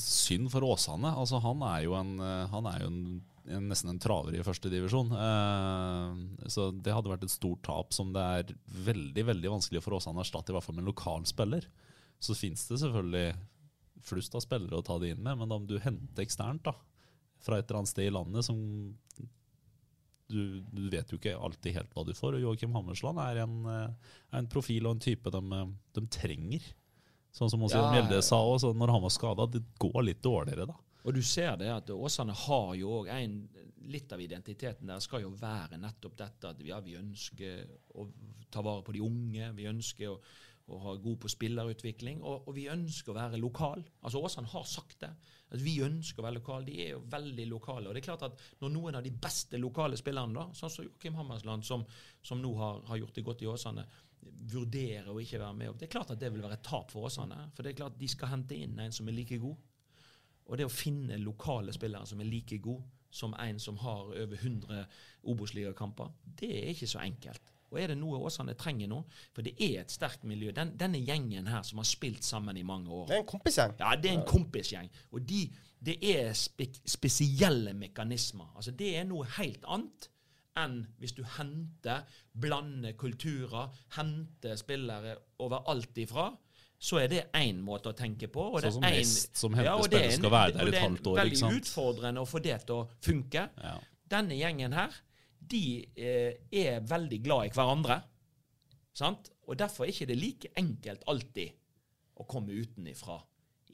synd 0.00 0.48
for 0.50 0.64
Åsane. 0.64 1.12
Altså, 1.12 1.38
han 1.44 1.60
er 1.68 1.82
jo, 1.84 1.92
en, 1.98 2.14
eh, 2.24 2.46
han 2.50 2.68
er 2.70 2.78
jo 2.82 2.88
en, 2.88 3.02
en, 3.48 3.68
nesten 3.70 3.90
en 3.90 4.00
traver 4.02 4.36
i 4.36 4.44
førstedivisjon. 4.44 5.12
Eh, 5.18 6.48
så 6.52 6.68
det 6.72 6.94
hadde 6.94 7.12
vært 7.12 7.26
et 7.26 7.34
stort 7.34 7.62
tap 7.66 7.94
som 7.96 8.12
det 8.14 8.22
er 8.22 8.54
veldig 8.86 9.26
veldig 9.32 9.54
vanskelig 9.56 9.82
for 9.84 9.98
Åsane 9.98 10.20
å 10.20 10.24
erstatte, 10.24 10.52
i 10.52 10.56
hvert 10.56 10.66
fall 10.66 10.78
med 10.78 10.86
en 10.86 10.92
lokal 10.92 11.26
spiller. 11.28 11.66
Så 12.22 12.36
fins 12.38 12.64
det 12.70 12.80
selvfølgelig 12.82 13.34
flust 14.06 14.34
av 14.34 14.42
spillere 14.44 14.78
å 14.78 14.86
ta 14.86 14.98
det 15.02 15.12
inn 15.12 15.22
med, 15.22 15.42
men 15.42 15.54
om 15.54 15.66
du 15.66 15.76
henter 15.82 16.24
eksternt 16.24 16.64
da, 16.66 16.74
fra 17.42 17.58
et 17.58 17.68
eller 17.68 17.82
annet 17.82 17.92
sted 17.92 18.08
i 18.08 18.14
landet 18.14 18.46
som 18.46 18.58
du, 20.32 20.62
du 20.72 20.86
vet 20.90 21.10
jo 21.12 21.18
ikke 21.18 21.34
alltid 21.36 21.76
helt 21.76 21.90
hva 21.92 22.04
du 22.06 22.14
får. 22.16 22.38
Og 22.38 22.46
Joakim 22.46 22.72
Hammersland 22.76 23.20
er 23.20 23.42
en, 23.42 23.58
eh, 23.68 24.14
er 24.32 24.38
en 24.40 24.50
profil 24.50 24.88
og 24.88 24.96
en 24.96 25.02
type 25.04 25.32
de, 25.34 25.64
de 25.98 26.04
trenger. 26.14 26.70
Sånn 27.32 27.50
som 27.52 27.64
også 27.64 27.80
Ja, 27.80 27.90
Mjelde 27.92 28.18
ja. 28.20 28.24
sa, 28.24 28.38
også, 28.44 28.72
når 28.76 28.94
han 28.94 29.04
var 29.04 29.12
skada, 29.12 29.48
det 29.50 29.62
går 29.80 30.02
litt 30.08 30.22
dårligere 30.24 30.68
da. 30.68 30.78
Og 31.02 31.16
du 31.16 31.22
ser 31.26 31.56
det 31.58 31.70
at 31.72 31.90
Åsane 31.90 32.34
har 32.46 32.74
jo 32.78 33.00
òg 33.00 33.10
Litt 33.82 34.12
av 34.14 34.20
identiteten 34.22 34.86
der 34.86 35.02
skal 35.02 35.24
jo 35.24 35.32
være 35.34 35.80
nettopp 35.82 36.14
dette 36.20 36.52
at 36.52 36.60
ja, 36.62 36.76
vi 36.84 36.94
ønsker 36.94 37.64
å 37.98 38.04
ta 38.52 38.62
vare 38.62 38.84
på 38.86 38.94
de 38.94 39.00
unge. 39.02 39.48
Vi 39.56 39.66
ønsker 39.66 40.12
å, 40.12 40.20
å 40.70 40.78
ha 40.84 40.92
god 41.02 41.18
på 41.24 41.30
spillerutvikling, 41.32 42.20
og, 42.22 42.46
og 42.46 42.54
vi 42.54 42.68
ønsker 42.70 43.10
å 43.10 43.16
være 43.16 43.40
lokal. 43.42 43.82
Altså 44.06 44.22
Åsane 44.22 44.52
har 44.52 44.68
sagt 44.70 45.00
det. 45.02 45.10
At 45.52 45.64
vi 45.64 45.80
ønsker 45.82 46.22
å 46.22 46.28
være 46.28 46.38
lokal. 46.38 46.68
De 46.68 46.78
er 46.84 46.94
jo 46.94 47.02
veldig 47.10 47.48
lokale. 47.50 47.88
Og 47.88 47.96
det 47.96 48.04
er 48.04 48.06
klart 48.06 48.22
at 48.28 48.46
når 48.62 48.72
noen 48.76 49.00
av 49.00 49.02
de 49.02 49.12
beste 49.26 49.58
lokale 49.58 49.98
spillerne, 49.98 50.38
da, 50.38 50.46
sånn 50.56 50.72
som 50.76 50.86
Joakim 50.86 51.18
Hammersland, 51.18 51.66
som, 51.66 51.82
som 52.22 52.40
nå 52.40 52.54
har, 52.60 52.80
har 52.86 53.02
gjort 53.02 53.18
det 53.18 53.26
godt 53.26 53.42
i 53.42 53.50
Åsane, 53.50 53.88
vurderer 54.54 55.10
å 55.10 55.18
ikke 55.18 55.42
være 55.42 55.58
med 55.58 55.72
opp, 55.72 55.82
det 55.82 55.88
er 55.88 55.94
klart 55.96 56.14
at 56.14 56.22
det 56.22 56.30
vil 56.30 56.46
være 56.46 56.60
et 56.60 56.64
tap 56.70 56.94
for 56.94 57.10
Åsane. 57.10 57.48
For 57.56 57.66
det 57.66 57.74
er 57.74 57.82
klart 57.82 57.98
de 57.98 58.14
skal 58.14 58.30
hente 58.36 58.62
inn 58.62 58.78
en 58.78 58.94
som 58.94 59.10
er 59.10 59.18
like 59.18 59.42
god. 59.42 59.58
Og 60.48 60.58
det 60.58 60.66
å 60.66 60.72
finne 60.72 61.20
lokale 61.22 61.74
spillere 61.74 62.08
som 62.08 62.20
er 62.20 62.30
like 62.30 62.58
gode 62.62 62.84
som 63.12 63.34
en 63.36 63.58
som 63.60 63.76
har 63.82 64.06
over 64.08 64.38
100 64.38 64.84
Obos-ligakamper, 65.28 66.14
det 66.40 66.48
er 66.48 66.70
ikke 66.72 66.88
så 66.88 67.02
enkelt. 67.04 67.52
Og 67.72 67.80
er 67.80 67.92
det 67.92 67.96
noe 68.00 68.20
Åsane 68.20 68.54
trenger 68.58 68.88
nå? 68.90 69.00
For 69.32 69.44
det 69.44 69.54
er 69.56 69.82
et 69.82 69.92
sterkt 69.92 70.26
miljø. 70.28 70.52
Den, 70.56 70.74
denne 70.80 71.00
gjengen 71.00 71.48
her 71.48 71.64
som 71.64 71.80
har 71.80 71.88
spilt 71.88 72.24
sammen 72.24 72.56
i 72.60 72.64
mange 72.68 72.92
år. 72.92 73.06
Det 73.08 73.16
er 73.16 73.24
en 73.24 73.30
kompisgjeng. 73.30 73.76
Ja, 73.80 73.92
det 73.96 74.10
er 74.10 74.18
en 74.18 74.26
kompisgjeng. 74.28 74.90
Og 75.12 75.24
de, 75.28 75.42
det 75.80 75.96
er 76.12 76.32
spe, 76.36 76.68
spesielle 76.84 77.72
mekanismer. 77.76 78.52
Altså, 78.56 78.74
det 78.76 78.92
er 78.98 79.08
noe 79.08 79.28
helt 79.38 79.64
annet 79.64 80.08
enn 80.60 80.82
hvis 81.00 81.14
du 81.16 81.22
henter, 81.38 82.04
blander 82.36 82.92
kulturer, 83.00 83.72
henter 83.96 84.58
spillere 84.60 85.16
overalt 85.40 85.96
ifra. 86.02 86.28
Så 86.82 86.98
er 86.98 87.06
det 87.12 87.20
én 87.38 87.60
måte 87.62 87.92
å 87.92 87.94
tenke 87.94 88.26
på. 88.32 88.48
Og 88.56 88.60
det 88.60 88.72
Sånn 88.72 88.80
som 88.80 88.84
er 88.88 88.96
en- 88.98 89.04
som 89.38 89.52
det 89.54 89.66
er 89.66 89.78
spillere, 89.78 90.04
en- 90.08 90.18
skal 90.18 90.30
være 90.30 90.52
der 90.52 90.66
et 90.66 90.74
halvt 90.82 90.82
år. 90.82 90.82
ikke 90.82 90.82
halvt 90.82 91.06
år, 91.06 91.18
er 91.18 91.24
Veldig 91.30 91.60
utfordrende 91.62 92.20
å 92.24 92.26
få 92.26 92.42
det 92.42 92.66
til 92.66 92.74
å 92.74 92.88
funke. 93.00 93.48
Ja. 93.62 93.78
Denne 94.10 94.34
gjengen 94.36 94.72
her, 94.74 94.90
de 95.46 95.86
eh, 95.96 96.34
er 96.52 96.80
veldig 96.80 97.22
glad 97.22 97.46
i 97.46 97.50
hverandre. 97.54 98.02
Sant? 98.94 99.30
Og 99.48 99.56
derfor 99.58 99.84
er 99.86 99.92
ikke 99.92 100.06
det 100.10 100.18
like 100.18 100.50
enkelt 100.56 101.04
alltid 101.08 101.52
å 102.20 102.26
komme 102.28 102.48
utenifra 102.52 103.22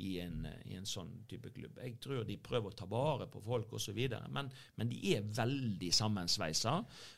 i 0.01 0.21
en, 0.23 0.47
i 0.71 0.77
en 0.79 0.85
sånn 0.87 1.25
type 1.29 1.51
klubb. 1.51 1.77
Jeg 1.83 1.97
tror 2.01 2.25
de 2.25 2.37
prøver 2.37 2.71
å 2.71 2.77
ta 2.77 2.87
vare 2.87 3.27
på 3.27 3.41
folk 3.43 3.73
osv., 3.75 3.99
men, 4.31 4.51
men 4.77 4.89
de 4.89 5.17
er 5.17 5.23
veldig 5.23 5.91
sammensveisa. 5.93 6.77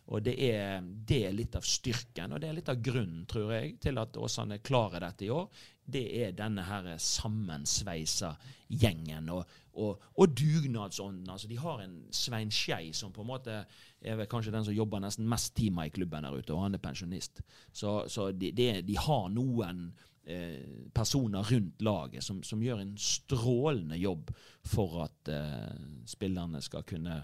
Og 0.09 0.23
det 0.25 0.39
er, 0.49 0.81
det 0.81 1.27
er 1.27 1.33
litt 1.37 1.55
av 1.57 1.63
styrken, 1.69 2.33
og 2.33 2.41
det 2.41 2.49
er 2.49 2.57
litt 2.57 2.71
av 2.73 2.81
grunnen, 2.81 3.27
tror 3.29 3.53
jeg, 3.53 3.75
til 3.85 3.99
at 4.01 4.17
Åsane 4.17 4.63
klarer 4.65 5.01
dette 5.05 5.27
i 5.27 5.29
år. 5.35 5.51
Det 5.93 6.05
er 6.25 6.37
denne 6.37 6.65
her 6.67 6.91
sammensveisa 7.01 8.35
gjengen 8.71 9.29
og, 9.35 9.49
og, 9.75 10.03
og 10.15 10.37
dugnadsånden. 10.39 11.31
Altså, 11.31 11.49
de 11.51 11.59
har 11.59 11.83
en 11.85 11.97
Svein 12.15 12.53
Skei 12.55 12.93
som 12.97 13.13
på 13.15 13.25
en 13.25 13.31
måte 13.31 13.57
er 14.01 14.23
kanskje 14.31 14.55
den 14.55 14.67
som 14.67 14.77
jobber 14.77 15.03
nesten 15.03 15.29
mest 15.29 15.55
timer 15.59 15.89
i 15.89 15.95
klubben 15.95 16.27
der 16.27 16.37
ute, 16.37 16.55
og 16.55 16.65
han 16.65 16.79
er 16.79 16.83
pensjonist. 16.83 17.43
Så, 17.73 18.05
så 18.09 18.31
de, 18.33 18.53
de, 18.57 18.71
de 18.87 18.97
har 18.99 19.29
noen 19.35 19.89
eh, 20.25 20.87
personer 20.95 21.51
rundt 21.53 21.83
laget 21.83 22.25
som, 22.25 22.43
som 22.47 22.63
gjør 22.63 22.85
en 22.85 22.95
strålende 23.01 23.99
jobb 24.01 24.33
for 24.67 25.03
at 25.07 25.33
eh, 25.35 25.75
spillerne 26.09 26.63
skal 26.65 26.87
kunne 26.87 27.23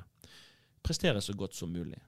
prestere 0.87 1.23
så 1.23 1.35
godt 1.35 1.57
som 1.57 1.73
mulig. 1.75 1.99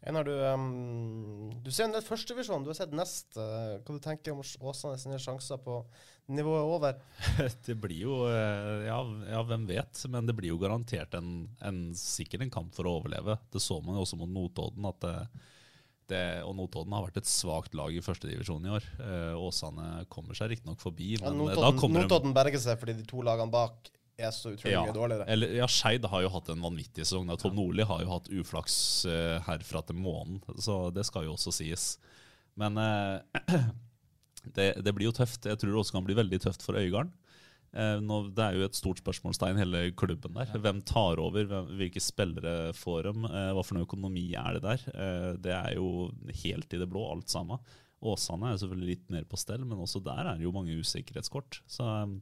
Einar, 0.00 0.24
du, 0.24 0.32
um, 0.32 1.50
du 1.60 1.68
ser 1.74 1.90
ned 1.90 2.04
førstevisjon. 2.06 2.64
Du 2.64 2.70
har 2.72 2.78
sett 2.78 2.94
nest. 2.96 3.34
Uh, 3.36 3.76
hva 3.84 3.96
du 3.96 4.00
tenker 4.00 4.32
om 4.32 4.40
Åsane 4.40 4.96
sine 5.00 5.18
sjanser 5.20 5.60
på 5.60 5.82
nivået 6.32 6.72
over? 6.72 6.98
Det 7.66 7.76
blir 7.76 8.06
jo 8.06 8.16
eh, 8.30 8.86
ja, 8.86 8.98
ja, 9.28 9.42
hvem 9.44 9.66
vet. 9.68 10.02
Men 10.12 10.28
det 10.28 10.36
blir 10.38 10.54
jo 10.54 10.60
garantert 10.62 11.14
en, 11.18 11.48
en, 11.60 11.80
sikkert 11.98 12.46
en 12.46 12.52
kamp 12.54 12.74
for 12.76 12.88
å 12.88 12.96
overleve. 13.00 13.36
Det 13.52 13.62
så 13.62 13.80
man 13.84 13.98
jo 13.98 14.06
også 14.06 14.18
mot 14.20 14.32
Notodden. 14.32 14.88
at 14.88 15.04
det, 15.04 15.14
det, 16.10 16.24
og 16.46 16.56
Notodden 16.58 16.96
har 16.96 17.06
vært 17.06 17.20
et 17.20 17.30
svakt 17.30 17.76
lag 17.78 17.94
i 17.94 18.02
førstedivisjon 18.04 18.66
i 18.66 18.74
år. 18.78 18.90
Eh, 19.04 19.34
Åsane 19.38 20.06
kommer 20.12 20.38
seg 20.38 20.54
riktignok 20.54 20.80
forbi, 20.82 21.16
Ja, 21.18 21.28
men 21.28 21.44
eh, 21.44 21.52
da 21.52 21.60
Notodden, 21.60 21.80
kommer 21.82 22.06
Notodden 22.06 22.36
berger 22.36 22.62
seg 22.62 22.80
fordi 22.80 22.96
de 23.00 23.08
to 23.10 23.24
lagene 23.26 23.52
bak 23.52 23.92
er 24.26 24.32
så 24.34 24.54
utrolig 24.54 24.74
ja, 24.74 24.84
mye 24.86 24.96
dårligere. 24.96 25.26
eller, 25.32 25.54
ja, 25.60 25.68
Skeid 25.70 26.06
har 26.12 26.24
jo 26.24 26.32
hatt 26.34 26.50
en 26.52 26.64
vanvittig 26.64 27.04
sesong. 27.06 27.28
da. 27.30 27.38
Tom 27.40 27.56
Nordli 27.58 27.86
har 27.86 28.02
jo 28.04 28.10
hatt 28.12 28.30
uflaks 28.32 28.76
uh, 29.08 29.38
herfra 29.46 29.82
til 29.86 29.98
månen, 30.00 30.40
så 30.60 30.82
det 30.94 31.06
skal 31.08 31.28
jo 31.28 31.36
også 31.36 31.54
sies. 31.60 31.94
Men 32.60 32.78
uh, 32.80 33.20
det, 34.56 34.72
det 34.84 34.94
blir 34.96 35.10
jo 35.10 35.16
tøft. 35.16 35.48
Jeg 35.48 35.60
tror 35.60 35.72
det 35.72 35.82
også 35.82 35.98
kan 35.98 36.06
bli 36.06 36.18
veldig 36.18 36.42
tøft 36.46 36.64
for 36.66 36.78
Øygarden. 36.80 37.12
Uh, 37.70 38.26
det 38.34 38.42
er 38.42 38.56
jo 38.58 38.66
et 38.66 38.78
stort 38.78 38.98
spørsmålstegn, 38.98 39.60
hele 39.60 39.84
klubben 39.98 40.34
der. 40.34 40.50
Hvem 40.58 40.82
tar 40.88 41.22
over? 41.22 41.46
Hvem, 41.46 41.70
hvilke 41.78 42.02
spillere 42.02 42.72
får 42.76 43.10
dem? 43.10 43.28
Eh, 43.28 43.52
hva 43.54 43.62
for 43.62 43.78
noe 43.78 43.86
økonomi 43.86 44.32
er 44.38 44.58
det 44.58 44.64
der? 44.64 44.88
Eh, 44.90 45.30
det 45.38 45.54
er 45.54 45.76
jo 45.78 46.10
helt 46.42 46.74
i 46.74 46.80
det 46.80 46.88
blå, 46.90 47.04
alt 47.12 47.30
sammen. 47.30 47.62
Åsane 48.00 48.48
er 48.48 48.60
selvfølgelig 48.60 48.94
litt 48.94 49.10
mer 49.12 49.26
på 49.28 49.38
stell, 49.38 49.64
men 49.68 49.80
også 49.80 50.00
der 50.02 50.24
er 50.24 50.38
det 50.38 50.46
jo 50.46 50.54
mange 50.54 50.78
usikkerhetskort. 50.80 51.60
Så 51.70 51.84
eh, 51.84 52.14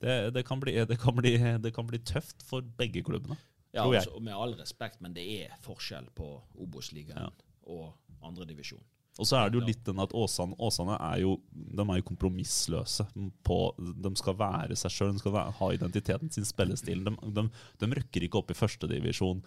det, 0.00 0.16
det, 0.36 0.44
kan 0.48 0.60
bli, 0.62 0.74
det, 0.88 0.96
kan 1.00 1.16
bli, 1.16 1.36
det 1.60 1.74
kan 1.76 1.88
bli 1.88 2.00
tøft 2.04 2.44
for 2.46 2.64
begge 2.78 3.02
klubbene. 3.06 3.38
Ja, 3.70 3.84
altså, 3.86 4.18
med 4.20 4.34
all 4.34 4.56
respekt, 4.58 4.98
men 5.04 5.14
det 5.14 5.26
er 5.44 5.52
forskjell 5.62 6.08
på 6.16 6.32
Obos-ligaen 6.58 7.30
og 7.70 7.92
andredivisjon. 8.26 8.82
Og 9.20 9.26
så 9.28 9.36
er 9.36 9.50
det 9.50 9.58
jo 9.58 9.66
litt 9.66 9.82
den 9.84 10.00
at 10.00 10.12
Åsane, 10.16 10.54
Åsane 10.62 10.94
er 11.02 11.18
jo 11.24 11.34
De 11.50 11.82
er 11.82 11.98
jo 11.98 12.06
kompromissløse. 12.08 13.04
På, 13.46 13.58
de 13.76 14.12
skal 14.16 14.36
være 14.38 14.78
seg 14.78 14.94
sjøl, 14.94 15.10
de 15.16 15.22
skal 15.22 15.34
være, 15.34 15.56
ha 15.58 15.70
identiteten 15.76 16.30
sin, 16.32 16.46
spillestilen. 16.48 17.18
De, 17.20 17.32
de, 17.36 17.44
de 17.82 17.90
røkker 17.98 18.26
ikke 18.26 18.40
opp 18.40 18.54
i 18.54 18.58
førstedivisjon 18.58 19.42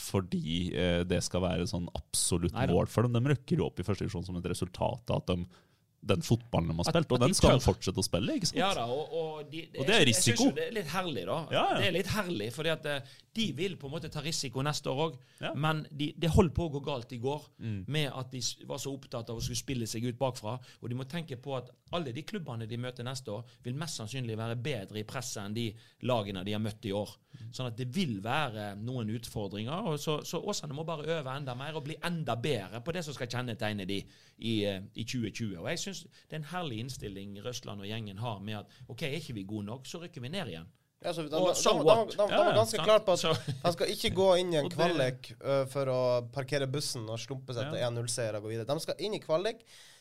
fordi 0.00 0.72
eh, 0.80 1.02
det 1.06 1.20
skal 1.22 1.42
være 1.44 1.66
sånn 1.68 1.86
absolutt 1.94 2.56
mål 2.56 2.88
for 2.90 3.06
dem. 3.06 3.14
De 3.14 3.34
røkker 3.34 3.60
jo 3.60 3.68
opp 3.68 3.78
i 3.78 3.84
førstedivisjon 3.86 4.24
som 4.26 4.38
et 4.40 4.48
resultat 4.50 5.12
av 5.12 5.22
at 5.22 5.30
de, 5.30 5.64
den 6.06 6.22
fotballen 6.26 6.68
de 6.72 6.76
har 6.80 6.88
spilt, 6.90 7.12
og 7.16 7.20
den 7.24 7.34
skal 7.34 7.58
de 7.58 7.64
fortsette 7.64 8.00
å 8.02 8.04
spille. 8.06 8.34
ikke 8.38 8.50
sant? 8.50 8.58
Ja 8.60 8.70
da, 8.76 8.84
og, 8.86 9.12
og, 9.22 9.50
de, 9.50 9.62
Og 9.78 9.86
det 9.86 9.94
er 9.94 10.02
jeg- 10.04 10.08
risiko. 10.10 10.30
Jeg 10.30 10.36
synes 10.38 10.50
jo 10.50 10.56
det 10.58 10.66
er 10.68 10.74
litt 10.78 10.90
herlig, 10.92 11.24
da. 11.26 11.38
Ja, 11.50 11.62
ja. 11.72 11.78
Det 11.80 11.86
er 11.88 11.96
litt 11.98 12.10
herlig, 12.14 12.48
fordi 12.54 12.72
at 12.74 12.86
eh, 12.86 13.00
De 13.34 13.52
vil 13.52 13.76
på 13.76 13.86
en 13.88 13.92
måte 13.96 14.08
ta 14.08 14.20
risiko 14.22 14.62
neste 14.62 14.86
år 14.90 15.00
òg, 15.10 15.16
Ja. 15.40 15.54
men 15.54 15.86
de, 15.90 16.12
det 16.16 16.30
holdt 16.30 16.54
på 16.54 16.68
å 16.68 16.72
gå 16.72 16.80
galt 16.84 17.12
i 17.12 17.18
går 17.18 17.48
Mm. 17.58 17.84
med 17.88 18.12
at 18.14 18.30
de 18.30 18.40
var 18.66 18.78
så 18.78 18.92
opptatt 18.94 19.30
av 19.30 19.36
å 19.36 19.40
skulle 19.42 19.56
spille 19.56 19.86
seg 19.86 20.04
ut 20.04 20.18
bakfra. 20.18 20.58
Og 20.82 20.88
de 20.88 20.94
må 20.94 21.04
tenke 21.04 21.36
på 21.36 21.56
at 21.56 21.70
alle 21.92 22.12
de 22.12 22.22
klubbene 22.22 22.66
de 22.68 22.76
møter 22.76 23.02
neste 23.04 23.28
år, 23.32 23.44
vil 23.64 23.74
mest 23.74 23.96
sannsynlig 23.98 24.36
være 24.36 24.56
bedre 24.62 24.98
i 25.00 25.02
presset 25.04 25.42
enn 25.44 25.54
de 25.54 25.74
lagene 26.02 26.44
de 26.44 26.52
har 26.52 26.60
møtt 26.60 26.84
i 26.86 26.92
år. 26.92 27.16
Sånn 27.50 27.66
at 27.66 27.76
det 27.76 27.88
vil 27.94 28.20
være 28.22 28.76
noen 28.76 29.10
utfordringer. 29.10 29.72
og 29.88 29.98
Så, 29.98 30.20
så 30.24 30.38
Åsane 30.40 30.72
må 30.74 30.84
bare 30.86 31.02
øve 31.18 31.36
enda 31.36 31.54
mer 31.54 31.74
og 31.74 31.84
bli 31.84 31.96
enda 32.04 32.36
bedre 32.36 32.80
på 32.80 32.92
det 32.92 33.04
som 33.04 33.14
skal 33.14 33.26
kjennetegne 33.26 33.86
de 33.86 33.98
i, 34.38 34.64
eh, 34.64 34.80
i 34.94 35.02
2020. 35.04 35.58
Og 35.58 35.66
jeg 35.68 35.78
synes 35.78 36.02
det 36.28 36.32
er 36.32 36.36
en 36.36 36.44
herlig 36.44 36.78
innstilling 36.78 37.36
Røsland 37.44 37.80
og 37.80 37.86
gjengen 37.86 38.18
har 38.18 38.38
med 38.40 38.54
at 38.54 38.66
OK, 38.88 39.02
er 39.02 39.18
ikke 39.18 39.34
vi 39.34 39.42
gode 39.44 39.66
nok, 39.66 39.84
så 39.86 39.98
rykker 40.00 40.20
vi 40.20 40.28
ned 40.28 40.46
igjen. 40.48 40.66
Ja, 41.04 41.12
så 41.12 41.22
de, 41.28 41.30
var 41.36 42.54
ganske 42.56 42.80
klare 42.80 43.02
på 43.04 43.12
at 43.12 43.48
de 43.48 43.72
skal 43.74 43.90
ikke 43.92 44.10
gå 44.16 44.28
inn 44.40 44.54
i 44.54 44.60
en 44.62 44.70
kvalik 44.76 45.34
for 45.72 45.90
å 45.92 45.98
parkere 46.32 46.68
bussen 46.70 47.04
og 47.12 47.20
slumpe 47.20 47.52
seg 47.56 47.68
til 47.68 47.82
Ja. 47.82 47.90
1-0-seier 47.92 48.38
og 48.38 48.46
gå 48.46 48.54
videre. 48.54 48.68
De 48.70 48.80
skal 48.80 49.02
inn 49.04 49.18
i 49.18 49.20
kvalik, 49.20 49.60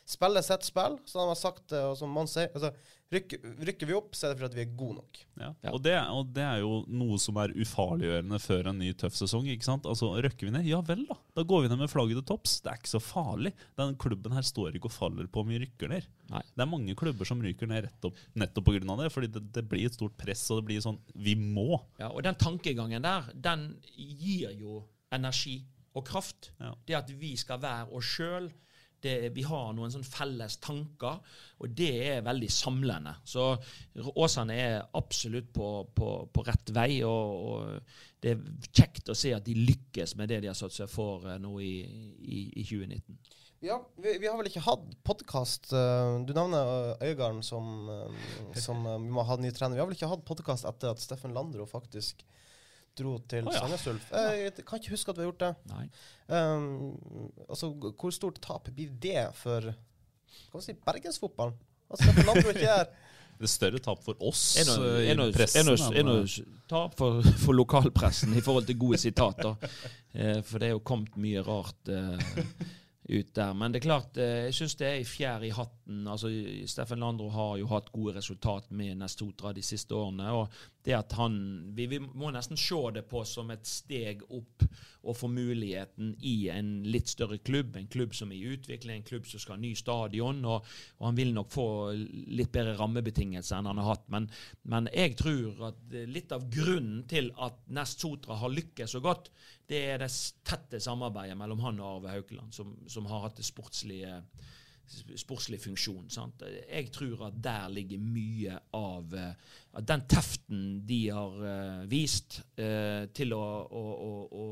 spille 0.09 0.41
sitt 0.43 0.65
spill, 0.67 0.97
så 1.07 1.21
de 1.21 1.29
har 1.31 1.39
sagt 1.39 1.73
og 1.77 1.95
som 1.99 2.11
man 2.11 2.27
sier 2.29 2.51
altså, 2.51 2.73
rykker, 3.13 3.39
rykker 3.67 3.89
vi 3.89 3.95
opp, 3.95 4.15
så 4.17 4.27
er 4.27 4.33
det 4.33 4.41
fordi 4.41 4.59
vi 4.59 4.63
er 4.65 4.75
gode 4.77 4.97
nok. 4.97 5.19
Ja. 5.39 5.49
Ja. 5.63 5.71
Og, 5.71 5.79
det, 5.85 5.93
og 6.13 6.31
det 6.35 6.43
er 6.45 6.61
jo 6.63 6.71
noe 6.91 7.19
som 7.21 7.37
er 7.41 7.53
ufarliggjørende 7.55 8.39
før 8.41 8.71
en 8.71 8.79
ny 8.81 8.91
tøff 8.99 9.15
sesong. 9.17 9.47
ikke 9.51 9.67
sant? 9.67 9.87
Altså, 9.89 10.09
Røkker 10.23 10.49
vi 10.49 10.53
ned? 10.55 10.67
Ja 10.69 10.81
vel, 10.85 11.05
da. 11.09 11.17
Da 11.37 11.45
går 11.47 11.65
vi 11.65 11.71
ned 11.71 11.81
med 11.83 11.91
flagget 11.91 12.19
til 12.19 12.27
topps. 12.33 12.57
Det 12.63 12.71
er 12.71 12.81
ikke 12.81 12.93
så 12.93 13.03
farlig. 13.03 13.53
Den 13.79 13.95
klubben 14.01 14.35
her 14.35 14.47
står 14.47 14.77
ikke 14.77 14.89
og 14.91 14.95
faller 14.95 15.29
på 15.31 15.43
om 15.43 15.53
vi 15.53 15.61
rykker 15.63 15.91
ned. 15.93 16.09
Nei. 16.33 16.43
Det 16.53 16.65
er 16.65 16.71
mange 16.71 16.97
klubber 16.99 17.29
som 17.29 17.43
ryker 17.43 17.69
ned 17.69 17.85
rett 17.87 18.09
opp, 18.09 18.23
nettopp 18.39 18.71
pga. 18.71 18.97
det. 19.03 19.11
fordi 19.13 19.31
det, 19.35 19.43
det 19.55 19.67
blir 19.69 19.87
et 19.89 19.99
stort 19.99 20.17
press, 20.19 20.47
og 20.51 20.61
det 20.61 20.69
blir 20.71 20.83
sånn 20.83 20.99
Vi 21.13 21.35
må. 21.39 21.77
Ja, 22.01 22.09
og 22.11 22.23
den 22.25 22.39
tankegangen 22.39 23.05
der, 23.05 23.29
den 23.35 23.69
gir 23.93 24.51
jo 24.57 24.83
energi 25.13 25.61
og 25.93 26.07
kraft. 26.07 26.51
Ja. 26.59 26.73
Det 26.87 26.97
at 26.97 27.11
vi 27.19 27.35
skal 27.37 27.61
være 27.61 27.91
oss 27.93 28.15
sjøl. 28.15 28.49
Vi 29.03 29.43
har 29.47 29.73
noen 29.75 29.91
sånn 29.93 30.05
felles 30.07 30.57
tanker, 30.63 31.19
og 31.59 31.75
det 31.77 31.91
er 32.07 32.25
veldig 32.25 32.49
samlende. 32.51 33.15
Så 33.27 33.51
Åsane 34.13 34.57
er 34.59 34.75
absolutt 34.99 35.51
på, 35.55 35.69
på, 35.95 36.09
på 36.33 36.45
rett 36.47 36.73
vei, 36.75 36.89
og, 37.07 37.45
og 37.47 38.23
det 38.23 38.33
er 38.33 38.43
kjekt 38.71 39.11
å 39.11 39.17
se 39.17 39.33
at 39.35 39.45
de 39.47 39.55
lykkes 39.59 40.15
med 40.19 40.31
det 40.31 40.41
de 40.43 40.51
har 40.51 40.57
satt 40.57 40.75
seg 40.75 40.91
for 40.91 41.27
eh, 41.27 41.39
nå 41.43 41.57
i, 41.59 41.73
i, 42.23 42.43
i 42.61 42.65
2019. 42.67 43.17
Ja, 43.63 43.77
vi, 43.95 44.17
vi 44.19 44.27
har 44.27 44.35
vel 44.35 44.49
ikke 44.49 44.65
hatt 44.65 44.89
podkast 45.07 45.69
Du 45.71 46.33
nevner 46.35 46.67
øh, 46.67 47.05
Øygarden 47.07 47.39
som, 47.47 47.87
som 48.59 48.81
vi 48.83 49.11
må 49.15 49.23
ha 49.23 49.37
ny 49.39 49.53
trener. 49.55 49.77
Vi 49.77 49.83
har 49.83 49.87
vel 49.87 49.95
ikke 49.95 50.11
hatt 50.11 50.25
podkast 50.27 50.67
etter 50.67 50.91
at 50.91 51.03
Steffen 51.03 51.35
Landro 51.35 51.67
faktisk 51.69 52.25
dro 52.99 53.15
til 53.29 53.47
oh, 53.47 53.53
ja. 53.53 53.63
Sandnes 53.63 53.87
Ulf. 53.89 54.11
Jeg 54.11 54.53
kan 54.61 54.81
ikke 54.81 54.93
huske 54.93 55.13
at 55.13 55.17
vi 55.17 55.25
har 55.25 55.31
gjort 55.31 55.43
det. 55.43 55.53
Nei. 55.73 55.85
Um, 56.27 57.31
altså, 57.47 57.71
hvor 57.73 58.13
stort 58.15 58.41
tap 58.43 58.69
blir 58.73 58.93
det 59.01 59.29
for 59.39 59.73
kan 60.53 60.59
man 60.59 60.65
si, 60.65 60.73
bergensfotballen? 60.85 61.57
Altså, 61.89 62.03
Steffen 62.05 62.25
Landro 62.29 62.53
ikke 62.53 62.69
er 62.69 62.85
Det 63.33 63.47
er 63.47 63.49
større 63.49 63.79
tap 63.81 64.03
for 64.05 64.19
oss 64.23 64.43
en 64.61 64.69
noe, 64.69 64.89
eh, 65.01 65.09
i 65.09 65.33
pressen. 65.33 65.71
eh, 65.73 66.51
tap 66.69 66.93
for, 66.99 67.25
for 67.43 67.57
lokalpressen 67.57 68.35
i 68.37 68.43
forhold 68.45 68.69
til 68.69 68.79
gode 68.85 69.01
sitater. 69.01 69.57
Eh, 70.13 70.43
for 70.45 70.61
det 70.61 70.67
er 70.67 70.75
jo 70.75 70.81
kommet 70.85 71.15
mye 71.17 71.41
rart 71.41 71.89
eh, 71.89 72.35
ut 73.09 73.33
der. 73.35 73.53
Men 73.53 73.73
det 73.73 73.81
er 73.81 73.87
klart, 73.87 74.17
eh, 74.17 74.45
jeg 74.47 74.55
syns 74.57 74.75
det 74.79 74.87
er 74.87 75.01
i 75.01 75.07
fjær 75.07 75.43
i 75.43 75.51
hatten. 75.53 76.07
Altså, 76.07 76.31
Steffen 76.69 77.03
Landro 77.03 77.29
har 77.33 77.57
jo 77.59 77.67
hatt 77.71 77.91
gode 77.91 78.15
resultat 78.17 78.69
med 78.71 78.97
Nestotra 79.01 79.53
de 79.53 79.63
siste 79.65 79.95
årene. 79.95 80.31
og 80.31 80.47
det 80.83 80.95
at 80.97 81.13
han, 81.15 81.35
vi, 81.75 81.85
vi 81.87 81.99
må 81.99 82.31
nesten 82.31 82.59
se 82.59 82.79
det 82.95 83.05
på 83.07 83.23
som 83.27 83.51
et 83.53 83.67
steg 83.67 84.23
opp 84.29 84.65
å 85.03 85.13
få 85.15 85.27
muligheten 85.27 86.13
i 86.23 86.47
en 86.53 86.69
litt 86.87 87.09
større 87.11 87.37
klubb. 87.43 87.75
En 87.75 87.89
klubb 87.91 88.15
som 88.15 88.31
er 88.31 88.39
i 88.39 88.53
utvikling, 88.55 89.01
en 89.01 89.07
klubb 89.07 89.27
som 89.27 89.41
skal 89.41 89.57
ha 89.57 89.61
ny 89.61 89.73
stadion. 89.75 90.39
Og, 90.47 90.69
og 90.99 91.07
han 91.09 91.17
vil 91.19 91.33
nok 91.35 91.51
få 91.51 91.67
litt 91.93 92.53
bedre 92.55 92.77
rammebetingelser 92.79 93.59
enn 93.59 93.69
han 93.71 93.81
har 93.83 93.89
hatt. 93.91 94.07
Men, 94.13 94.29
men 94.71 94.87
jeg 94.93 95.17
tror 95.19 95.67
at 95.69 95.97
litt 96.07 96.31
av 96.35 96.47
grunnen 96.53 97.03
til 97.11 97.33
at 97.43 97.59
Nest 97.75 98.03
Sotra 98.03 98.39
har 98.39 98.55
lykkes 98.55 98.95
så 98.95 99.03
godt, 99.03 99.29
det 99.67 99.83
er 99.93 100.03
det 100.03 100.11
tette 100.47 100.79
samarbeidet 100.83 101.37
mellom 101.39 101.61
han 101.63 101.79
og 101.83 101.89
Arve 101.97 102.17
Haukeland, 102.17 102.55
som, 102.55 102.75
som 102.87 103.07
har 103.11 103.27
hatt 103.27 103.39
det 103.39 103.47
sportslige 103.47 104.21
sportslig 105.17 105.61
funksjon. 105.63 106.09
Sant? 106.11 106.43
Jeg 106.67 106.91
tror 106.93 107.27
at 107.29 107.37
der 107.43 107.69
ligger 107.73 108.01
mye 108.01 108.57
av 108.77 109.15
eh, 109.17 109.53
at 109.73 109.87
den 109.89 110.03
teften 110.09 110.63
de 110.87 110.99
har 111.09 111.45
eh, 111.49 111.83
vist 111.89 112.41
eh, 112.59 113.09
til 113.15 113.33
å, 113.37 113.45
å, 113.63 113.85
å, 113.93 114.13
å 114.43 114.47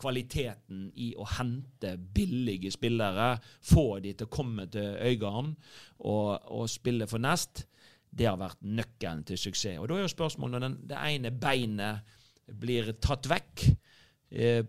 Kvaliteten 0.00 0.86
i 0.96 1.10
å 1.12 1.26
hente 1.36 1.90
billige 2.00 2.70
spillere, 2.72 3.34
få 3.68 3.98
de 4.00 4.14
til 4.16 4.24
å 4.24 4.32
komme 4.32 4.64
til 4.72 4.94
Øygarden 4.96 5.50
og, 6.08 6.46
og 6.56 6.70
spille 6.72 7.04
for 7.10 7.20
Nest, 7.20 7.66
det 8.08 8.24
har 8.24 8.38
vært 8.40 8.64
nøkkelen 8.64 9.26
til 9.28 9.36
suksess. 9.38 9.76
Og 9.76 9.90
Da 9.90 9.98
er 9.98 10.06
jo 10.06 10.14
spørsmålet 10.14 10.56
når 10.56 10.64
den, 10.64 10.78
det 10.88 11.02
ene 11.04 11.34
beinet 11.36 12.16
blir 12.48 12.88
tatt 12.96 13.28
vekk 13.28 13.66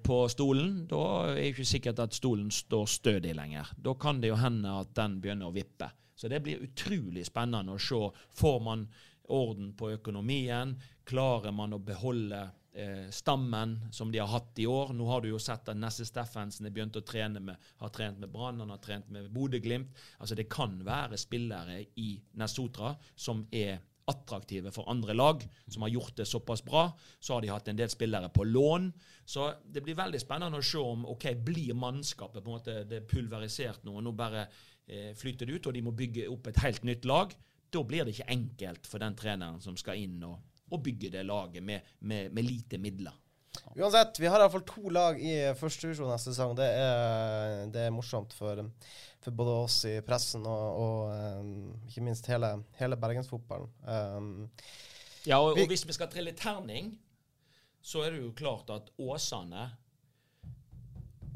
på 0.03 0.15
stolen, 0.33 0.87
da 0.89 1.01
er 1.27 1.35
det 1.37 1.49
ikke 1.51 1.65
sikkert 1.69 1.99
at 2.01 2.15
stolen 2.17 2.47
står 2.49 2.87
stødig 2.89 3.35
lenger. 3.37 3.67
Da 3.77 3.93
kan 3.93 4.17
det 4.21 4.31
jo 4.31 4.39
hende 4.41 4.71
at 4.73 4.95
den 4.97 5.19
begynner 5.21 5.51
å 5.51 5.53
vippe. 5.53 5.91
Så 6.21 6.29
det 6.29 6.39
blir 6.45 6.61
utrolig 6.61 7.25
spennende 7.25 7.73
å 7.73 7.81
se. 7.81 7.99
Får 8.37 8.59
man 8.61 8.87
orden 9.33 9.71
på 9.73 9.91
økonomien? 9.95 10.75
Klarer 11.07 11.53
man 11.55 11.73
å 11.73 11.79
beholde 11.81 12.41
eh, 12.73 13.07
stammen 13.09 13.77
som 13.91 14.11
de 14.11 14.19
har 14.21 14.29
hatt 14.29 14.59
i 14.61 14.67
år? 14.69 14.93
Nå 14.93 15.07
har 15.09 15.21
du 15.21 15.31
jo 15.31 15.39
sett 15.41 15.71
at 15.71 15.79
Nesse 15.79 16.05
Steffensen 16.05 16.67
er 16.67 16.75
begynt 16.75 16.99
å 16.99 17.05
trene 17.05 17.41
med, 17.41 17.69
har 17.81 17.93
trent 17.95 18.21
med 18.21 18.29
Brann, 18.29 18.61
han 18.61 18.69
har 18.69 18.81
trent 18.83 19.09
med 19.09 19.31
Bodø-Glimt. 19.33 19.97
Altså 20.19 20.37
det 20.37 20.49
kan 20.51 20.77
være 20.85 21.17
spillere 21.17 21.79
i 22.01 22.11
Nessotra 22.37 22.93
som 23.15 23.47
er 23.49 23.79
attraktive 24.11 24.71
for 24.75 24.89
andre 24.91 25.15
lag, 25.15 25.43
som 25.71 25.85
har 25.85 25.93
gjort 25.93 26.17
det 26.19 26.27
såpass 26.29 26.63
bra. 26.65 26.89
Så 27.19 27.33
har 27.33 27.41
de 27.41 27.51
hatt 27.51 27.71
en 27.71 27.79
del 27.79 27.89
spillere 27.91 28.29
på 28.33 28.45
lån. 28.47 28.91
Så 29.25 29.47
det 29.65 29.83
blir 29.85 29.97
veldig 29.97 30.21
spennende 30.21 30.59
å 30.59 30.65
se 30.65 30.81
om 30.81 31.07
ok, 31.09 31.31
blir 31.45 31.77
mannskapet 31.77 32.43
på 32.43 32.51
en 32.51 32.59
måte 32.59 32.77
det 32.89 33.01
er 33.01 33.09
pulverisert 33.09 33.85
nå, 33.87 33.95
og 33.97 34.05
nå 34.05 34.13
bare 34.17 34.45
eh, 34.45 35.11
flyter 35.17 35.47
det 35.47 35.57
ut, 35.57 35.71
og 35.71 35.77
de 35.77 35.85
må 35.85 35.95
bygge 35.95 36.29
opp 36.31 36.51
et 36.51 36.61
helt 36.65 36.85
nytt 36.87 37.07
lag. 37.09 37.33
Da 37.71 37.83
blir 37.87 38.05
det 38.05 38.15
ikke 38.15 38.31
enkelt 38.35 38.87
for 38.89 39.03
den 39.03 39.17
treneren 39.17 39.61
som 39.63 39.77
skal 39.79 40.01
inn 40.01 40.19
og, 40.27 40.39
og 40.71 40.83
bygge 40.83 41.13
det 41.15 41.25
laget 41.27 41.63
med, 41.63 41.93
med, 42.07 42.33
med 42.35 42.47
lite 42.47 42.81
midler. 42.81 43.15
Uansett, 43.75 44.19
vi 44.19 44.27
har 44.31 44.39
iallfall 44.43 44.63
to 44.67 44.89
lag 44.93 45.19
i 45.21 45.33
førstedivisjon 45.59 46.09
neste 46.11 46.31
sesong. 46.33 46.53
Det 46.59 46.67
er, 46.67 47.65
det 47.71 47.85
er 47.87 47.93
morsomt 47.95 48.33
for, 48.35 48.61
for 49.23 49.35
både 49.35 49.55
oss 49.65 49.77
i 49.89 49.97
pressen 50.07 50.45
og, 50.47 50.79
og 50.81 51.41
um, 51.41 51.51
ikke 51.87 52.03
minst 52.05 52.27
hele, 52.31 52.53
hele 52.79 52.97
bergensfotballen. 52.99 53.71
Um, 53.85 54.31
Ja, 55.27 55.37
og, 55.37 55.53
Vi- 55.55 55.61
og 55.61 55.67
hvis 55.69 55.83
vi 55.85 55.93
skal 55.93 56.09
trille 56.09 56.31
terning, 56.33 56.95
så 57.85 58.01
er 58.05 58.15
det 58.15 58.23
jo 58.23 58.31
klart 58.33 58.71
at 58.73 58.87
Åsane 58.97 59.67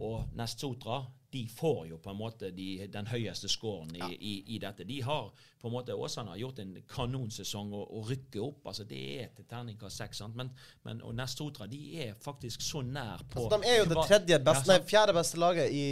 og 0.01 0.25
Nest 0.35 0.59
Sotra 0.63 1.03
de 1.35 1.43
får 1.51 1.81
jo 1.89 1.97
på 1.99 2.13
en 2.13 2.19
måte 2.19 2.49
de, 2.55 2.67
den 2.91 3.07
høyeste 3.11 3.49
scoren 3.51 3.91
i, 3.97 4.07
i, 4.15 4.33
i 4.55 4.59
dette. 4.61 4.85
De 4.87 5.01
har 5.03 5.31
på 5.59 5.67
en 5.67 5.73
måte, 5.73 5.95
Åsane 5.97 6.31
har 6.31 6.39
gjort 6.39 6.61
en 6.63 6.75
kanonsesong 6.87 7.73
og, 7.75 7.89
og 7.97 8.11
rykker 8.11 8.43
opp. 8.45 8.69
altså 8.71 8.85
Det 8.87 9.01
er 9.23 9.33
til 9.35 9.47
terningkast 9.49 9.99
seks. 9.99 10.21
Men, 10.35 10.51
men, 10.87 11.01
og 11.03 11.15
Nest 11.17 11.41
Sotra 11.41 11.67
de 11.67 11.81
er 12.05 12.13
faktisk 12.21 12.63
så 12.63 12.83
nær 12.85 13.25
på 13.31 13.47
altså, 13.47 13.59
de 13.59 13.73
er 13.73 13.81
jo 13.81 13.89
det 13.91 14.05
tredje 14.07 14.39
beste, 14.47 14.71
Ja, 14.71 14.79
nei, 14.79 14.87
fjerde 14.93 15.17
beste 15.17 15.41
laget 15.41 15.75
i 15.75 15.87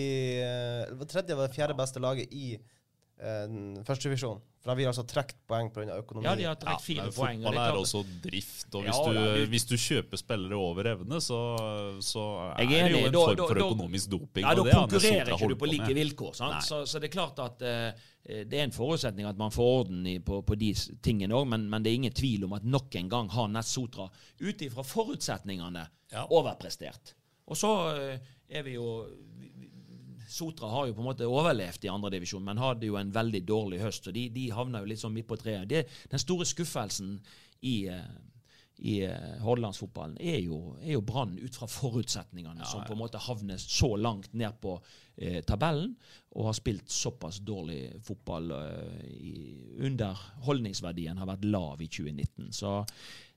eh, 0.46 1.04
tredje 1.10 1.36
eller 1.36 1.52
fjerde 1.58 1.78
beste 1.80 2.04
laget 2.04 2.32
i 2.32 2.54
førstedivisjon. 3.88 4.42
For 4.64 4.72
de 4.72 4.80
vil 4.80 4.88
altså 4.88 5.04
trukket 5.04 5.42
poeng 5.48 5.68
pga. 5.76 5.98
økonomi. 6.00 6.24
Ja, 6.24 6.34
de 6.40 6.46
har 6.48 6.56
trukket 6.56 6.86
fire 6.86 7.04
men 7.04 7.14
poeng. 7.16 7.42
Fotball 7.44 7.58
er 7.60 7.78
også 7.82 8.02
drift, 8.24 8.68
og 8.72 8.86
hvis, 8.86 9.00
Ja, 9.04 9.26
du, 9.36 9.46
hvis 9.52 9.66
du 9.68 9.74
kjøper 9.76 10.22
spillere 10.22 10.56
over 10.60 10.88
evne, 10.94 11.20
så, 11.22 11.40
så 12.00 12.24
er 12.54 12.64
er 12.64 12.88
det 12.88 12.94
jo 12.94 13.02
en 13.10 13.18
form 13.18 13.42
for 13.44 13.62
økonomisk 13.66 14.10
doping. 14.14 14.46
Ja, 14.48 14.54
Da 14.56 14.64
konkurrerer 14.72 15.34
ikke 15.36 15.50
du 15.52 15.56
på 15.56 15.66
på 15.66 15.72
like 15.72 15.94
vilkår. 16.00 16.34
Sant? 16.40 16.64
Så, 16.64 16.86
så 16.88 17.00
det 17.04 17.10
er 17.12 17.16
klart 17.18 17.40
at 17.44 17.66
uh, 17.68 18.06
det 18.24 18.60
er 18.60 18.64
en 18.64 18.72
forutsetning 18.72 19.28
at 19.28 19.38
man 19.38 19.52
får 19.52 19.74
orden 19.82 20.08
i, 20.08 20.20
på, 20.24 20.40
på 20.48 20.56
de 20.56 20.72
tingene 21.04 21.36
òg, 21.36 21.48
men, 21.52 21.68
men 21.70 21.84
det 21.84 21.92
er 21.92 22.00
ingen 22.00 22.16
tvil 22.16 22.46
om 22.48 22.56
at 22.56 22.64
nok 22.64 22.96
en 22.96 23.10
gang 23.12 23.30
har 23.36 23.52
Ness 23.52 23.76
Sotra 23.76 24.08
ut 24.40 24.62
ifra 24.64 24.84
forutsetningene 24.84 25.90
Ja. 26.14 26.24
overprestert. 26.30 27.16
Og 27.52 27.58
så 27.60 27.70
uh, 28.00 28.34
er 28.48 28.64
vi 28.64 28.78
jo 28.78 29.04
Sotra 30.34 30.70
har 30.74 30.88
jo 30.90 30.96
på 30.98 31.04
en 31.04 31.10
måte 31.12 31.28
overlevd 31.30 31.86
i 31.86 31.92
andredivisjon, 31.94 32.44
men 32.44 32.58
hadde 32.62 32.88
jo 32.90 32.98
en 32.98 33.12
veldig 33.14 33.44
dårlig 33.46 33.80
høst. 33.84 34.08
og 34.10 34.16
De, 34.18 34.28
de 34.34 34.48
havna 34.56 34.82
jo 34.82 34.90
litt 34.90 35.02
sånn 35.04 35.14
midt 35.14 35.28
på 35.30 35.38
treet. 35.38 35.68
Det- 35.70 35.86
Den 36.10 36.20
store 36.20 36.46
skuffelsen 36.50 37.20
i 37.62 37.76
eh, 37.94 38.14
i 38.84 38.96
eh, 39.06 39.36
Hordalandsfotballen 39.46 40.16
er 40.20 40.40
jo, 40.42 40.58
er 40.82 40.96
jo 40.96 41.02
Brann 41.06 41.36
ut 41.38 41.56
fra 41.56 41.68
forutsetningene, 41.70 42.66
som 42.66 42.82
på 42.88 42.96
en 42.96 43.00
måte 43.04 43.20
havner 43.22 43.60
så 43.62 43.92
langt 44.02 44.34
ned 44.34 44.58
på 44.60 44.74
eh, 45.16 45.44
tabellen 45.46 45.94
og 46.34 46.48
har 46.50 46.58
spilt 46.58 46.90
såpass 46.92 47.38
dårlig 47.46 48.02
fotball. 48.04 48.50
Eh, 48.52 49.06
i, 49.14 49.36
underholdningsverdien 49.88 51.18
har 51.22 51.30
vært 51.30 51.46
lav 51.46 51.82
i 51.86 51.88
2019. 51.88 52.50
Så 52.52 52.74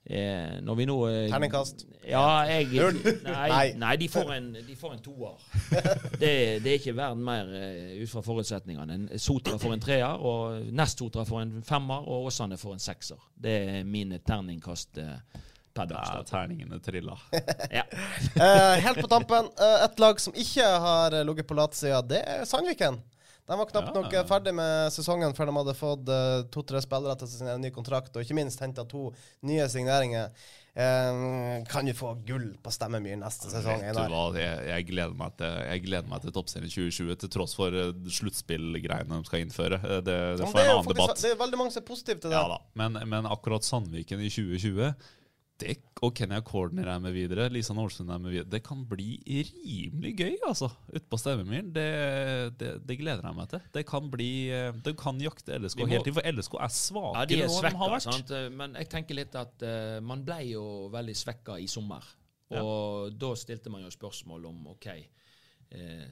eh, 0.07 0.59
Når 0.63 0.75
vi 0.79 0.87
nå 0.89 0.97
eh, 1.09 1.29
Terningkast? 1.33 1.87
Ja, 2.07 2.45
jeg 2.47 2.69
Null? 2.73 3.01
Nei, 3.25 3.49
Nei. 3.51 3.67
nei 3.83 3.95
de, 3.99 4.09
får 4.09 4.33
en, 4.37 4.53
de 4.67 4.77
får 4.79 4.93
en 4.95 5.03
toer. 5.03 5.41
Det, 6.21 6.31
det 6.63 6.71
er 6.71 6.77
ikke 6.79 6.95
verden 6.97 7.25
mer 7.27 7.51
eh, 7.59 7.97
ut 8.03 8.11
fra 8.13 8.23
forutsetningene. 8.27 9.19
Sotra 9.19 9.59
får 9.59 9.75
en 9.77 9.83
treer, 9.83 10.23
og 10.23 10.71
Nest 10.77 11.03
Sotra 11.03 11.27
får 11.27 11.43
en 11.43 11.57
femmer, 11.67 12.07
og 12.07 12.31
Åsane 12.31 12.59
får 12.61 12.77
en 12.79 12.85
sekser. 12.87 13.19
Det 13.35 13.57
er 13.75 13.85
mine 13.89 14.21
terningkast 14.23 15.03
eh, 15.03 15.43
per 15.77 15.91
Ja, 15.93 16.23
terningene 16.25 16.79
trilla. 16.81 17.19
Ja. 17.75 17.83
Eh, 18.37 18.79
helt 18.87 19.03
på 19.03 19.11
tampen, 19.11 19.51
eh, 19.61 19.83
et 19.85 19.99
lag 20.01 20.23
som 20.23 20.33
ikke 20.39 20.65
har 20.87 21.19
ligget 21.27 21.51
på 21.51 21.59
latsida, 21.59 22.01
det 22.07 22.23
er 22.23 22.47
Sandviken. 22.49 23.03
De 23.47 23.59
var 23.59 23.69
knapt 23.71 23.95
nok 23.95 24.13
eh, 24.13 24.27
ferdig 24.27 24.53
med 24.59 24.93
sesongen 24.95 25.35
før 25.37 25.51
de 25.51 25.57
hadde 25.61 25.75
fått 25.79 26.09
eh, 26.11 26.45
to-tre 26.51 26.81
spillere 26.83 27.15
til 27.21 27.31
signere 27.31 27.61
ny 27.63 27.71
kontrakt, 27.75 28.15
og 28.17 28.25
ikke 28.25 28.35
minst 28.39 28.63
henta 28.63 28.83
to 28.91 29.09
nye 29.47 29.69
signeringer. 29.71 30.33
Um, 30.77 31.63
kan 31.65 31.87
vi 31.89 31.95
få 31.97 32.11
gull 32.29 32.51
på 32.61 32.69
Stemmemyr 32.75 33.15
neste 33.17 33.49
sesong? 33.49 33.79
Vet 33.81 33.97
du 33.97 34.13
hva, 34.13 34.25
jeg, 34.37 34.59
jeg, 34.69 34.85
gleder 34.91 35.15
meg 35.17 35.33
til, 35.41 35.55
jeg 35.71 35.85
gleder 35.87 36.11
meg 36.11 36.21
til 36.27 36.35
Toppserien 36.37 36.69
2020, 36.69 37.15
til 37.23 37.31
tross 37.33 37.55
for 37.57 37.73
uh, 37.73 37.95
sluttspillgreiene 38.13 39.09
de 39.23 39.31
skal 39.31 39.47
innføre. 39.47 39.79
Eh, 39.81 40.03
Det, 40.05 40.17
det 40.43 40.51
får 40.51 40.61
en 40.61 40.67
er 40.67 40.69
jo 40.75 40.83
faktisk- 40.83 40.99
debatt. 41.01 41.23
Det 41.23 41.31
er 41.33 41.41
veldig 41.41 41.61
mange 41.63 41.73
som 41.73 41.81
er 41.81 41.87
positive 41.89 42.21
til 42.21 42.35
det. 42.35 42.43
Ja 42.43 42.59
men, 42.83 42.99
men 43.09 43.31
akkurat 43.31 43.65
Sandviken 43.65 44.21
i 44.21 44.29
2020 44.29 44.93
det, 45.61 45.77
og 46.05 46.13
Kenya 46.17 46.43
Corner 46.45 46.91
er 46.93 47.01
med 47.01 47.15
videre, 47.17 47.47
Lisa 47.53 47.73
Nålsund 47.77 48.11
er 48.13 48.21
med 48.21 48.35
videre. 48.35 48.51
Det 48.53 48.61
kan 48.67 48.83
bli 48.89 49.17
rimelig 49.25 50.13
gøy, 50.19 50.35
altså, 50.45 50.69
utpå 50.93 51.19
Stevemyren. 51.21 51.71
Det, 51.73 51.87
det, 52.61 52.73
det 52.87 52.99
gleder 53.01 53.25
jeg 53.25 53.39
meg 53.39 53.49
til. 53.55 53.65
Det 53.73 53.87
kan 53.89 54.11
bli 54.13 54.29
eh, 54.53 54.93
kan 55.01 55.23
jakte 55.23 55.57
LSK 55.57 55.81
må- 55.81 55.89
hele 55.91 56.05
tiden, 56.05 56.19
for 56.19 56.29
LSK 56.33 56.59
er 56.61 56.75
svakere 56.77 57.25
Ja, 57.25 57.31
de 57.31 57.41
er 57.41 57.49
svekka, 57.49 57.71
enn 57.71 57.79
de 57.79 57.83
har 57.85 57.95
vært. 57.95 58.09
sant? 58.11 58.37
men 58.61 58.77
jeg 58.83 58.91
tenker 58.93 59.19
litt 59.19 59.41
at 59.41 59.65
uh, 59.65 59.99
man 60.05 60.25
ble 60.27 60.39
jo 60.51 60.67
veldig 60.93 61.17
svekka 61.17 61.59
i 61.63 61.69
sommer. 61.71 62.05
Og 62.57 63.17
da 63.19 63.33
stilte 63.39 63.73
man 63.73 63.83
jo 63.83 63.91
spørsmål 63.91 64.45
om 64.53 64.69
OK, 64.77 64.87
eh, 64.93 66.07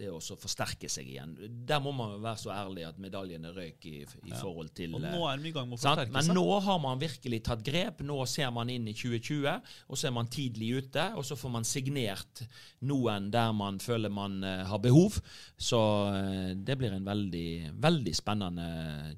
det 0.00 0.08
å 0.12 0.20
forsterke 0.20 0.88
seg 0.90 1.08
igjen. 1.12 1.34
Der 1.68 1.80
må 1.82 1.92
man 1.94 2.16
være 2.22 2.40
så 2.40 2.52
ærlig 2.54 2.86
at 2.88 3.00
medaljene 3.02 3.52
røyk 3.54 3.86
i, 3.90 3.98
i 4.02 4.32
forhold 4.32 4.72
til 4.76 4.96
Og 4.96 5.04
eh, 5.04 5.12
nå 5.14 5.26
er 5.28 5.42
vi 5.42 5.50
i 5.50 5.54
gang 5.54 5.68
med 5.68 5.76
å 5.76 5.80
forsterke 5.80 6.08
seg. 6.08 6.16
Men 6.16 6.36
nå 6.38 6.44
har 6.64 6.80
man 6.82 7.02
virkelig 7.02 7.42
tatt 7.50 7.64
grep. 7.66 8.02
Nå 8.06 8.18
ser 8.30 8.52
man 8.56 8.72
inn 8.72 8.88
i 8.90 8.96
2020, 8.96 9.70
og 9.88 10.00
så 10.00 10.08
er 10.08 10.16
man 10.16 10.30
tidlig 10.32 10.72
ute. 10.80 11.06
Og 11.20 11.26
så 11.28 11.38
får 11.38 11.54
man 11.58 11.68
signert 11.68 12.44
noen 12.88 13.30
der 13.34 13.52
man 13.56 13.80
føler 13.82 14.12
man 14.12 14.40
uh, 14.46 14.64
har 14.70 14.82
behov. 14.82 15.20
Så 15.60 15.80
uh, 16.14 16.50
det 16.56 16.78
blir 16.80 16.96
en 16.96 17.06
veldig, 17.06 17.50
veldig 17.80 18.16
spennende 18.16 18.68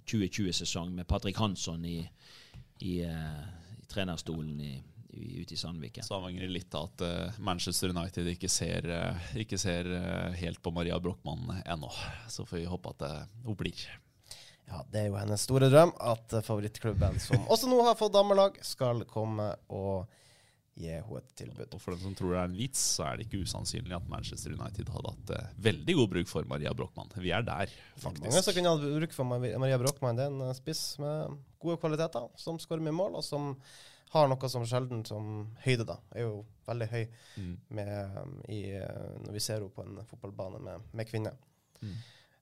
2020-sesong 0.02 0.96
med 0.98 1.08
Patrick 1.10 1.38
Hansson 1.38 1.84
i, 1.86 2.00
i, 2.82 2.96
uh, 3.06 3.76
i 3.78 3.90
trenerstolen 3.92 4.58
i, 4.66 4.74
ute 5.12 5.54
i 5.54 5.56
Sandviken. 5.56 6.04
Så 6.04 6.16
avhenger 6.16 6.46
det 6.46 6.52
litt 6.52 6.74
av 6.74 6.88
at 6.90 7.04
uh, 7.04 7.40
Manchester 7.44 7.92
United 7.92 8.30
ikke 8.32 8.48
ser, 8.50 8.88
uh, 8.88 9.34
ikke 9.38 9.58
ser 9.60 9.88
uh, 9.88 10.32
helt 10.38 10.62
på 10.62 10.72
Maria 10.74 10.98
Brochmann 11.00 11.60
ennå. 11.64 11.90
Så 12.32 12.46
får 12.48 12.62
vi 12.62 12.70
håpe 12.70 12.94
at 12.94 13.28
hun 13.44 13.58
blir. 13.58 13.84
Ja, 14.70 14.80
Det 14.88 15.02
er 15.02 15.10
jo 15.10 15.20
hennes 15.20 15.44
store 15.44 15.68
drøm 15.72 15.92
at 16.00 16.38
favorittklubben, 16.46 17.20
som 17.20 17.44
også 17.52 17.68
nå 17.68 17.82
har 17.84 17.98
fått 17.98 18.14
damelag, 18.16 18.58
skal 18.64 19.04
komme 19.10 19.52
og 19.68 20.08
gi 20.72 20.88
henne 20.88 21.20
et 21.20 21.32
tilbud. 21.36 21.68
Og 21.76 21.82
for 21.82 21.92
den 21.92 22.06
som 22.06 22.16
tror 22.16 22.32
det 22.32 22.40
er 22.40 22.48
en 22.48 22.56
vits, 22.56 22.80
så 22.96 23.04
er 23.10 23.18
det 23.18 23.26
ikke 23.26 23.42
usannsynlig 23.44 23.92
at 23.98 24.08
Manchester 24.08 24.54
United 24.56 24.88
hadde 24.88 25.12
hatt 25.12 25.32
veldig 25.66 25.96
god 25.98 26.12
bruk 26.14 26.30
for 26.30 26.48
Maria 26.48 26.72
Brochmann. 26.72 27.12
Vi 27.20 27.34
er 27.36 27.44
der, 27.44 27.68
faktisk. 28.00 28.24
Mange 28.24 28.44
som 28.46 28.56
kunne 28.56 28.72
hatt 28.72 28.86
bruk 29.02 29.16
for 29.18 29.28
Maria 29.28 29.80
Brochmann. 29.82 30.16
Det 30.16 30.24
er 30.24 30.32
en 30.32 30.56
spiss 30.56 30.86
med 31.02 31.36
gode 31.60 31.76
kvaliteter, 31.82 32.30
som 32.40 32.56
skårer 32.62 32.86
mye 32.86 32.96
mål, 32.96 33.20
og 33.20 33.26
som 33.26 33.52
har 34.12 34.28
noe 34.28 34.48
som 34.52 34.64
sjelden 34.68 35.04
som 35.08 35.28
høyde, 35.64 35.86
da. 35.88 35.96
Er 36.14 36.26
jo 36.26 36.42
veldig 36.68 36.88
høy 36.92 37.04
Mm. 37.36 37.52
med, 37.68 38.16
um, 38.22 38.34
i, 38.48 38.58
eh, 38.76 39.14
når 39.24 39.32
vi 39.32 39.40
ser 39.40 39.60
henne 39.60 39.70
på 39.72 39.82
en 39.86 40.02
fotballbane 40.04 40.60
med, 40.60 40.82
med 40.92 41.08
kvinner. 41.08 41.38
Mm. 41.82 41.94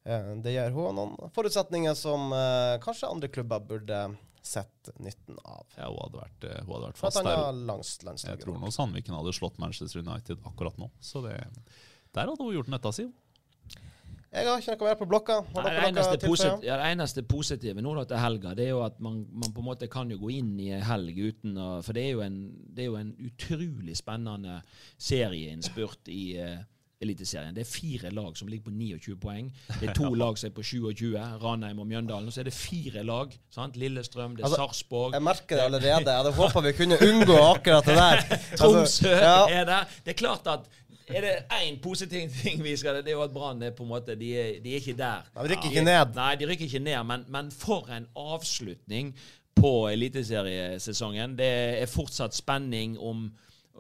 Eh, 0.05 0.35
det 0.43 0.53
gir 0.57 0.71
hun 0.75 0.97
noen 0.97 1.31
forutsetninger 1.35 1.95
som 1.95 2.33
eh, 2.33 2.79
kanskje 2.83 3.11
andre 3.11 3.29
klubber 3.29 3.61
burde 3.61 4.17
sett 4.43 4.89
nytten 4.99 5.37
av. 5.45 5.67
Ja, 5.77 5.91
hun 5.91 5.99
hadde 6.01 6.21
vært, 6.23 6.45
eh, 6.49 6.61
hun 6.65 6.73
hadde 6.75 6.87
vært 6.89 7.01
fast 7.03 7.21
der. 7.23 7.37
har 7.37 7.53
langs 7.53 7.99
Jeg 8.25 8.41
tror 8.41 8.59
nå 8.59 8.71
Sandviken 8.73 9.15
hadde 9.15 9.35
slått 9.37 9.59
Manchester 9.61 10.01
United 10.01 10.41
akkurat 10.49 10.79
nå. 10.81 10.91
Så 11.01 11.23
det, 11.23 11.37
der 12.17 12.27
hadde 12.27 12.41
hun 12.43 12.55
gjort 12.57 12.73
nytta 12.73 12.93
si. 12.97 13.11
Jeg 14.31 14.47
har 14.47 14.61
ikke 14.63 14.77
noe 14.79 14.87
mer 14.87 14.99
på 15.01 15.07
blokka. 15.11 15.37
Nei, 15.57 15.63
det, 15.67 15.87
eneste 15.89 16.19
posit 16.23 16.63
ja, 16.63 16.77
det 16.79 16.91
eneste 16.93 17.25
positive 17.27 17.83
nå 17.83 17.95
da 17.99 18.05
til 18.13 18.21
helga, 18.23 18.53
det 18.55 18.69
er 18.69 18.77
jo 18.77 18.85
at 18.87 19.01
man, 19.03 19.25
man 19.35 19.51
på 19.51 19.63
en 19.63 19.67
måte 19.67 19.89
kan 19.91 20.11
jo 20.13 20.21
gå 20.23 20.31
inn 20.37 20.53
i 20.63 20.69
en 20.77 20.85
helg 20.87 21.19
uten 21.19 21.59
å 21.59 21.71
For 21.83 21.99
det 21.99 22.05
er 22.13 22.23
en, 22.29 22.37
det 22.71 22.85
er 22.85 22.93
jo 22.93 22.99
en 23.01 23.11
utrolig 23.27 23.97
spennende 23.99 24.61
serieinnspurt 25.03 26.13
i 26.15 26.23
uh, 26.39 26.61
Eliteserien. 27.01 27.55
Det 27.57 27.63
er 27.65 27.69
fire 27.69 28.11
lag 28.13 28.35
som 28.37 28.49
ligger 28.51 28.69
på 28.69 28.75
29 28.77 29.15
poeng. 29.19 29.47
Det 29.81 29.89
er 29.89 29.95
to 29.97 30.13
lag 30.23 30.37
som 30.39 30.51
er 30.51 30.55
på 30.55 30.63
27, 30.69 31.15
Ranheim 31.41 31.79
og 31.81 31.89
Mjøndalen. 31.89 32.29
Og 32.29 32.35
så 32.35 32.43
er 32.43 32.51
det 32.51 32.55
fire 32.55 33.03
lag. 33.09 33.33
sant? 33.51 33.79
Lillestrøm, 33.81 34.35
det 34.37 34.45
er 34.45 34.51
Altså, 34.51 34.61
Sarpsborg. 34.61 35.15
Jeg 35.17 35.25
merker 35.25 35.57
det 35.57 35.65
allerede. 35.65 36.11
Jeg 36.11 36.19
hadde 36.19 36.35
håpa 36.37 36.63
vi 36.67 36.75
kunne 36.77 37.01
unngå 37.09 37.39
akkurat 37.47 37.89
det 37.89 37.97
der. 37.97 38.23
Tromsø 38.61 38.85
Altså, 38.85 39.09
ja. 39.17 39.63
er 39.63 39.65
der. 39.65 39.97
Det 40.05 40.13
er 40.13 40.19
klart 40.21 40.53
at 40.53 40.69
er 41.17 41.27
det 41.27 41.35
én 41.57 41.81
positiv 41.83 42.31
ting 42.43 42.63
vi 42.65 42.77
skal 42.77 43.01
Det 43.01 43.13
er 43.13 43.19
jo 43.19 43.25
at 43.25 43.35
Brann 43.35 43.63
er 43.63 43.75
på 43.77 43.85
en 43.85 43.93
måte 43.93 44.17
De 44.19 44.31
er, 44.39 44.61
de 44.63 44.73
er 44.73 44.81
ikke 44.81 44.97
der. 44.99 45.29
De 45.35 45.51
rykker 45.53 45.71
ikke 45.71 45.85
ned. 45.85 46.15
Nei, 46.15 46.33
de 46.41 46.49
rykker 46.49 46.65
ikke 46.65 46.83
ned, 46.85 47.03
men, 47.05 47.25
men 47.29 47.51
for 47.51 47.91
en 47.93 48.09
avslutning 48.17 49.15
på 49.61 49.89
eliteseriesesongen. 49.91 51.37
Det 51.39 51.51
er 51.83 51.91
fortsatt 51.91 52.37
spenning 52.37 52.97
om 52.99 53.29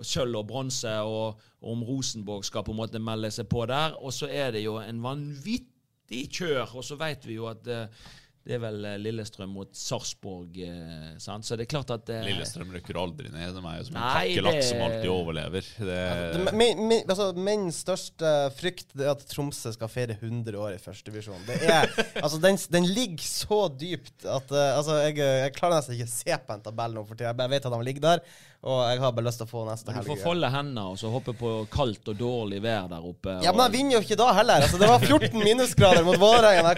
sølv 0.03 0.41
og 0.41 0.47
bronse, 0.49 0.93
og 1.01 1.41
om 1.63 1.83
Rosenborg 1.85 2.45
skal 2.45 2.65
på 2.65 2.75
en 2.75 2.81
måte 2.81 3.03
melde 3.03 3.31
seg 3.35 3.49
på 3.51 3.67
der. 3.69 3.97
Og 4.01 4.13
så 4.17 4.29
er 4.31 4.55
det 4.57 4.65
jo 4.65 4.79
en 4.81 5.03
vanvittig 5.03 6.27
kjør, 6.33 6.77
og 6.81 6.85
så 6.85 6.99
vet 7.01 7.27
vi 7.29 7.39
jo 7.39 7.49
at 7.51 7.69
eh, 7.71 8.09
det 8.51 8.57
er 8.57 8.63
vel 8.65 8.85
eh, 8.89 8.97
Lillestrøm 8.99 9.53
mot 9.55 9.69
Sarpsborg, 9.79 10.57
eh. 10.67 11.11
Så 11.23 11.55
det 11.55 11.65
er 11.69 11.71
klart 11.71 11.93
at 11.95 12.11
eh, 12.11 12.25
Lillestrøm 12.27 12.73
rykker 12.75 12.99
aldri 12.99 13.31
ned. 13.31 13.53
De 13.55 13.63
er 13.63 13.77
jo 13.79 13.85
som 13.87 13.95
en 13.95 14.03
Nei, 14.03 14.25
kakerlakk 14.33 14.57
det- 14.59 14.65
som 14.67 14.83
alltid 14.89 15.11
overlever. 15.13 15.69
Det, 15.79 15.99
Det- 16.35 16.55
Min, 16.59 16.83
min, 16.91 17.05
altså, 17.07 17.29
min 17.39 17.69
største 17.75 18.33
frykt 18.59 18.91
det 18.99 19.07
er 19.07 19.13
at 19.15 19.23
Tromsø 19.31 19.71
skal 19.77 19.93
feire 19.93 20.17
100 20.19 20.59
år 20.59 20.75
i 20.75 20.83
førstedivisjon. 20.83 21.47
Altså, 22.21 22.41
den, 22.43 22.59
den 22.75 22.87
ligger 22.91 23.23
så 23.25 23.61
dypt 23.81 24.27
at 24.27 24.51
uh, 24.53 24.77
altså, 24.77 24.99
jeg, 25.07 25.17
jeg 25.23 25.55
klarer 25.57 25.79
nesten 25.79 25.95
ikke 25.97 26.09
å 26.11 26.13
se 26.17 26.39
på 26.47 26.57
en 26.57 26.65
tabell 26.67 26.97
nå 26.97 27.05
for 27.07 27.15
tida. 27.17 27.31
Jeg 27.31 27.39
bare 27.39 27.53
vet 27.55 27.69
at 27.71 27.75
de 27.77 27.87
ligger 27.87 28.05
der, 28.09 28.25
og 28.63 28.81
jeg 28.91 29.01
har 29.01 29.13
bare 29.17 29.25
lyst 29.25 29.39
til 29.41 29.47
å 29.47 29.51
få 29.51 29.61
neste 29.65 29.93
Du 29.95 30.03
får 30.05 30.19
folde 30.21 30.49
hendene 30.53 30.83
og 30.91 30.99
så 31.01 31.09
hoppe 31.09 31.33
på 31.33 31.53
kaldt 31.73 32.11
og 32.13 32.17
dårlig 32.21 32.59
vær 32.61 32.89
der 32.91 33.07
oppe. 33.09 33.39
Ja, 33.45 33.55
men 33.57 33.63
jeg 33.71 33.73
vinner 33.79 33.97
jo 33.97 34.01
ikke 34.05 34.19
da 34.21 34.27
heller. 34.37 34.61
Altså, 34.67 34.77
det 34.83 34.89
var 34.91 34.99
14 35.01 35.39
minusgrader 35.41 36.05
mot 36.05 36.19
Vålerenga. 36.21 36.75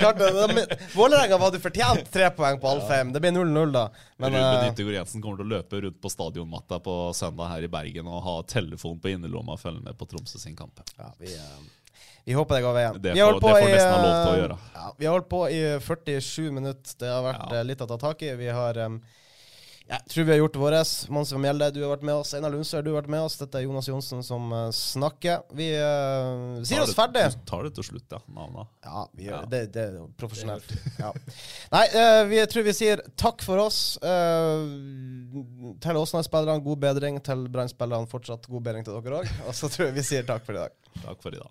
Vålerenga 0.94 1.38
hadde 1.42 1.60
fortjent 1.64 2.10
tre 2.14 2.28
poeng 2.36 2.60
på 2.62 2.70
Alfheim. 2.70 3.10
Det 3.12 3.20
blir 3.24 3.34
0-0 3.34 3.72
da. 3.74 3.88
Men 4.22 4.30
Ruben 4.36 4.62
eh, 4.62 4.70
Yttergård 4.70 4.94
Jensen 5.00 5.22
kommer 5.24 5.42
til 5.42 5.48
å 5.48 5.52
løpe 5.56 5.80
rundt 5.86 5.98
på 6.04 6.12
stadionmatta 6.12 6.78
på 6.84 6.96
søndag 7.18 7.50
her 7.56 7.66
i 7.66 7.70
Bergen 7.72 8.06
og 8.10 8.22
ha 8.26 8.36
telefon 8.46 9.00
på 9.02 9.10
innerlomma 9.16 9.56
og 9.56 9.62
følge 9.64 9.82
med 9.82 9.98
på 9.98 10.06
Tromsø 10.12 10.38
sin 10.42 10.54
kamp. 10.58 10.82
ja, 10.98 11.10
vi, 11.18 11.34
eh, 11.34 11.62
vi 12.24 12.36
håper 12.38 12.54
det 12.60 12.62
går 12.62 12.74
veien. 12.78 13.00
Det 13.02 13.12
Vi 13.16 13.20
har 13.20 13.32
får- 13.32 13.40
holdt 13.40 13.42
på 13.42 13.58
i, 13.58 13.72
eh. 13.72 14.56
Ja, 14.78 14.92
vi 14.98 15.06
har 15.10 15.12
holdt 15.18 15.28
på 15.34 15.42
i 15.50 15.60
47 15.82 16.52
minutter. 16.54 16.94
Det 17.02 17.10
har 17.10 17.22
vært 17.26 17.50
Ja. 17.58 17.62
litt 17.66 17.82
å 17.82 17.88
ta 17.90 17.98
tak 17.98 18.22
i. 18.22 18.34
Vi 18.38 18.46
har 18.54 18.78
um, 18.86 19.00
jeg 19.88 20.06
tror 20.08 20.24
vi 20.24 20.32
har 20.32 20.38
gjort 20.38 20.56
vårt. 20.56 20.90
Mons 21.12 21.32
Mjelde, 21.42 21.68
du 21.74 21.80
har 21.82 21.90
vært 21.92 22.04
med 22.06 22.14
oss. 22.22 22.32
Einar 22.36 22.52
Lundsør, 22.54 22.84
du 22.84 22.92
har 22.92 23.00
vært 23.02 23.10
med 23.12 23.24
oss. 23.26 23.36
Dette 23.40 23.58
er 23.58 23.64
Jonas 23.66 23.88
Johnsen 23.90 24.22
som 24.24 24.52
eh, 24.54 24.68
snakker. 24.76 25.42
Vi 25.58 25.68
uh, 25.74 26.60
sier 26.66 26.84
oss 26.84 26.94
ferdig. 26.96 27.24
Du 27.34 27.42
tar 27.50 27.66
det 27.66 27.72
til 27.76 27.86
slutt, 27.90 28.06
ja. 28.14 28.20
Navna. 28.32 28.66
Ja, 28.86 29.06
vi 29.12 29.26
gjør 29.28 29.40
Ja. 29.40 29.48
det. 29.54 29.62
Det 29.74 29.82
er 29.82 29.96
jo 29.98 30.06
profesjonelt. 30.20 30.70
Ja. 31.02 31.10
Nei, 31.74 31.86
uh, 31.96 32.22
vi 32.30 32.38
tror 32.52 32.66
vi 32.68 32.76
sier 32.78 33.02
takk 33.20 33.42
for 33.44 33.62
oss. 33.64 33.80
Uh, 34.04 34.70
til 35.82 35.98
Åsnes-spillerne, 36.02 36.62
god 36.64 36.84
bedring. 36.86 37.18
Til 37.26 37.48
Brann-spillerne, 37.52 38.08
fortsatt 38.10 38.46
god 38.48 38.68
bedring 38.68 38.86
til 38.86 38.96
dere 39.00 39.24
òg. 39.24 39.34
Og 39.48 39.58
så 39.58 39.68
tror 39.72 39.90
jeg 39.90 39.98
vi 39.98 40.06
sier 40.12 40.28
takk 40.28 40.46
for 40.46 40.56
i 40.56 40.62
dag. 40.62 40.78
Takk 41.02 41.20
for 41.24 41.34
i 41.34 41.42
dag. 41.42 41.50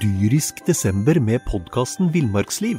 Dyrisk 0.00 0.62
desember 0.68 1.18
med 1.20 1.42
podkasten 1.50 2.12
Villmarksliv. 2.14 2.78